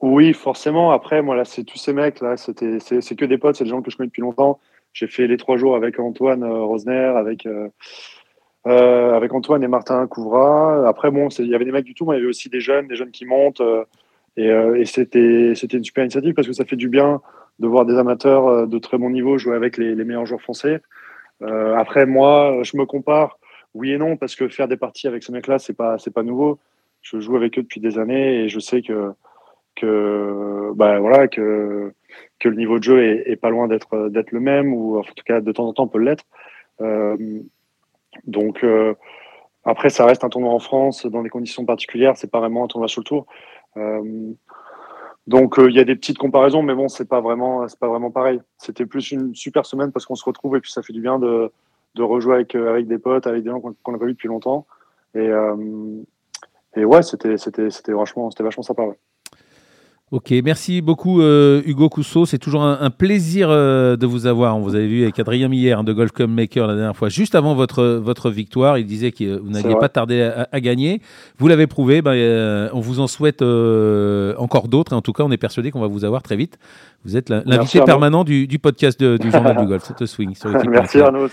Oui, 0.00 0.32
forcément. 0.32 0.92
Après, 0.92 1.22
moi, 1.22 1.36
là, 1.36 1.44
c'est 1.44 1.64
tous 1.64 1.78
ces 1.78 1.92
mecs, 1.92 2.20
là, 2.20 2.36
c'était, 2.36 2.80
c'est, 2.80 3.00
c'est 3.00 3.16
que 3.16 3.24
des 3.24 3.38
potes, 3.38 3.56
c'est 3.56 3.64
des 3.64 3.70
gens 3.70 3.82
que 3.82 3.90
je 3.90 3.96
connais 3.96 4.08
depuis 4.08 4.22
longtemps. 4.22 4.60
J'ai 4.92 5.06
fait 5.06 5.26
les 5.26 5.36
trois 5.36 5.56
jours 5.56 5.76
avec 5.76 5.98
Antoine 6.00 6.42
euh, 6.42 6.62
Rosner, 6.62 7.12
avec, 7.16 7.46
euh, 7.46 7.68
euh, 8.66 9.14
avec 9.14 9.32
Antoine 9.32 9.62
et 9.62 9.68
Martin 9.68 10.06
Couvra. 10.06 10.88
Après, 10.88 11.10
bon, 11.10 11.28
il 11.28 11.46
y 11.46 11.54
avait 11.54 11.64
des 11.64 11.72
mecs 11.72 11.84
du 11.84 11.94
tout, 11.94 12.06
mais 12.06 12.14
il 12.14 12.18
y 12.18 12.20
avait 12.20 12.28
aussi 12.28 12.48
des 12.48 12.60
jeunes, 12.60 12.88
des 12.88 12.96
jeunes 12.96 13.10
qui 13.10 13.26
montent. 13.26 13.60
euh, 13.60 13.84
et 14.36 14.50
euh, 14.50 14.84
c'était, 14.84 15.54
c'était 15.54 15.76
une 15.76 15.84
super 15.84 16.04
initiative 16.04 16.34
parce 16.34 16.46
que 16.46 16.54
ça 16.54 16.64
fait 16.64 16.76
du 16.76 16.88
bien 16.88 17.20
de 17.58 17.66
voir 17.66 17.84
des 17.84 17.98
amateurs 17.98 18.46
euh, 18.46 18.66
de 18.66 18.78
très 18.78 18.96
bon 18.98 19.10
niveau 19.10 19.38
jouer 19.38 19.56
avec 19.56 19.76
les, 19.76 19.94
meilleurs 19.96 20.26
joueurs 20.26 20.40
français. 20.40 20.80
Euh, 21.42 21.76
après, 21.76 22.06
moi, 22.06 22.60
je 22.62 22.76
me 22.76 22.86
compare, 22.86 23.38
oui 23.74 23.92
et 23.92 23.98
non, 23.98 24.16
parce 24.16 24.36
que 24.36 24.48
faire 24.48 24.68
des 24.68 24.76
parties 24.76 25.08
avec 25.08 25.22
ces 25.22 25.32
mecs-là, 25.32 25.58
c'est 25.58 25.74
pas, 25.74 25.98
c'est 25.98 26.12
pas 26.12 26.22
nouveau 26.22 26.58
je 27.02 27.20
joue 27.20 27.36
avec 27.36 27.58
eux 27.58 27.62
depuis 27.62 27.80
des 27.80 27.98
années 27.98 28.40
et 28.40 28.48
je 28.48 28.60
sais 28.60 28.82
que 28.82 29.12
que 29.76 30.72
bah 30.74 30.98
voilà 31.00 31.28
que 31.28 31.92
que 32.38 32.48
le 32.48 32.56
niveau 32.56 32.78
de 32.78 32.84
jeu 32.84 33.02
est, 33.02 33.36
pas 33.36 33.50
loin 33.50 33.68
d'être 33.68 34.08
d'être 34.08 34.32
le 34.32 34.40
même 34.40 34.72
ou 34.74 34.98
en 34.98 35.02
tout 35.02 35.24
cas 35.24 35.40
de 35.40 35.52
temps 35.52 35.66
en 35.66 35.72
temps 35.72 35.88
peut 35.88 35.98
l'être. 35.98 36.24
Euh, 36.80 37.16
donc 38.26 38.64
euh, 38.64 38.94
après 39.64 39.90
ça 39.90 40.06
reste 40.06 40.24
un 40.24 40.28
tournoi 40.28 40.52
en 40.52 40.58
France 40.58 41.06
dans 41.06 41.22
des 41.22 41.28
conditions 41.28 41.64
particulières 41.66 42.16
c'est 42.16 42.30
pas 42.30 42.40
vraiment 42.40 42.64
un 42.64 42.68
tournoi 42.68 42.88
sur 42.88 43.00
le 43.00 43.04
tour. 43.04 43.26
Euh, 43.76 44.32
donc 45.26 45.56
il 45.58 45.74
y 45.74 45.80
a 45.80 45.84
des 45.84 45.94
petites 45.94 46.18
comparaisons 46.18 46.62
mais 46.62 46.74
bon 46.74 46.88
c'est 46.88 47.08
pas 47.08 47.20
vraiment 47.20 47.66
c'est 47.68 47.78
pas 47.78 47.88
vraiment 47.88 48.10
pareil. 48.10 48.40
C'était 48.58 48.86
plus 48.86 49.12
une 49.12 49.34
super 49.34 49.66
semaine 49.66 49.92
parce 49.92 50.06
qu'on 50.06 50.16
se 50.16 50.24
retrouve 50.24 50.56
et 50.56 50.60
puis 50.60 50.72
ça 50.72 50.82
fait 50.82 50.92
du 50.92 51.00
bien 51.00 51.18
de 51.18 51.52
de 51.94 52.02
rejouer 52.02 52.34
avec 52.34 52.54
avec 52.54 52.86
des 52.86 52.98
potes 52.98 53.26
avec 53.26 53.42
des 53.44 53.50
gens 53.50 53.60
qu'on 53.60 53.92
n'a 53.92 53.98
pas 53.98 54.06
vu 54.06 54.12
depuis 54.12 54.28
longtemps. 54.28 54.66
Et 55.14 55.28
et 56.76 56.84
ouais, 56.84 57.02
c'était 57.02 57.36
c'était 57.36 57.70
c'était 57.70 57.92
vachement 57.92 58.30
c'était 58.30 58.44
vachement 58.44 58.62
sympa. 58.62 58.82
Ouais. 58.82 58.98
Ok, 60.12 60.34
merci 60.42 60.80
beaucoup 60.82 61.20
euh, 61.22 61.62
Hugo 61.66 61.88
Cousseau. 61.88 62.26
C'est 62.26 62.38
toujours 62.38 62.64
un, 62.64 62.78
un 62.80 62.90
plaisir 62.90 63.46
euh, 63.48 63.96
de 63.96 64.06
vous 64.06 64.26
avoir. 64.26 64.56
On 64.56 64.60
vous 64.60 64.74
avait 64.74 64.88
vu 64.88 65.04
avec 65.04 65.16
Adrien 65.20 65.46
Miller 65.46 65.78
hein, 65.78 65.84
de 65.84 65.92
Golf 65.92 66.10
Club 66.10 66.28
Maker 66.30 66.66
la 66.66 66.74
dernière 66.74 66.96
fois, 66.96 67.08
juste 67.08 67.36
avant 67.36 67.54
votre, 67.54 67.84
votre 67.84 68.28
victoire. 68.28 68.76
Il 68.76 68.86
disait 68.86 69.12
que 69.12 69.38
vous 69.38 69.50
n'alliez 69.50 69.76
pas 69.76 69.88
tarder 69.88 70.20
à, 70.22 70.48
à 70.50 70.58
gagner. 70.60 71.00
Vous 71.38 71.46
l'avez 71.46 71.68
prouvé. 71.68 72.02
Ben, 72.02 72.14
euh, 72.14 72.68
on 72.72 72.80
vous 72.80 72.98
en 72.98 73.06
souhaite 73.06 73.40
encore 73.40 74.66
d'autres. 74.66 74.94
En 74.96 75.00
tout 75.00 75.12
cas, 75.12 75.22
on 75.22 75.30
est 75.30 75.36
persuadé 75.36 75.70
qu'on 75.70 75.80
va 75.80 75.86
vous 75.86 76.04
avoir 76.04 76.24
très 76.24 76.34
vite. 76.34 76.58
Vous 77.04 77.16
êtes 77.16 77.28
l'invité 77.30 77.80
permanent 77.82 78.24
du, 78.24 78.48
du 78.48 78.58
podcast 78.58 78.98
de- 78.98 79.16
du 79.16 79.30
Journal 79.30 79.56
du 79.58 79.66
Golf. 79.66 79.92
C'est 79.96 80.06
Swing. 80.08 80.34
sur 80.34 80.50
Merci. 80.68 80.98
Arnaud. 81.00 81.28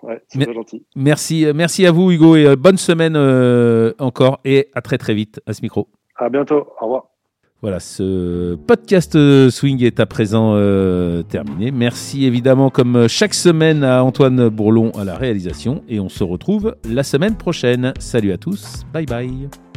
C'est- 0.00 0.06
Ouais, 0.06 0.22
c'est 0.28 0.38
Mais- 0.38 0.44
très 0.46 0.54
gentil. 0.54 0.84
Merci, 0.96 1.44
euh, 1.46 1.52
merci 1.54 1.86
à 1.86 1.92
vous 1.92 2.10
Hugo 2.10 2.36
et 2.36 2.46
euh, 2.46 2.56
bonne 2.56 2.76
semaine 2.78 3.14
euh, 3.16 3.92
encore 3.98 4.40
et 4.44 4.68
à 4.74 4.80
très 4.82 4.98
très 4.98 5.14
vite 5.14 5.40
à 5.46 5.52
ce 5.52 5.62
micro. 5.62 5.88
À 6.16 6.28
bientôt. 6.28 6.66
Au 6.80 6.84
revoir. 6.84 7.04
Voilà, 7.62 7.78
ce 7.78 8.54
podcast 8.54 9.18
Swing 9.50 9.84
est 9.84 10.00
à 10.00 10.06
présent 10.06 10.52
euh, 10.54 11.22
terminé. 11.22 11.70
Merci 11.70 12.24
évidemment, 12.24 12.70
comme 12.70 13.06
chaque 13.06 13.34
semaine, 13.34 13.84
à 13.84 14.02
Antoine 14.02 14.48
Bourlon 14.48 14.92
à 14.92 15.04
la 15.04 15.14
réalisation. 15.14 15.82
Et 15.86 16.00
on 16.00 16.08
se 16.08 16.24
retrouve 16.24 16.74
la 16.88 17.02
semaine 17.02 17.36
prochaine. 17.36 17.92
Salut 17.98 18.32
à 18.32 18.38
tous. 18.38 18.84
Bye 18.94 19.04
bye. 19.04 19.69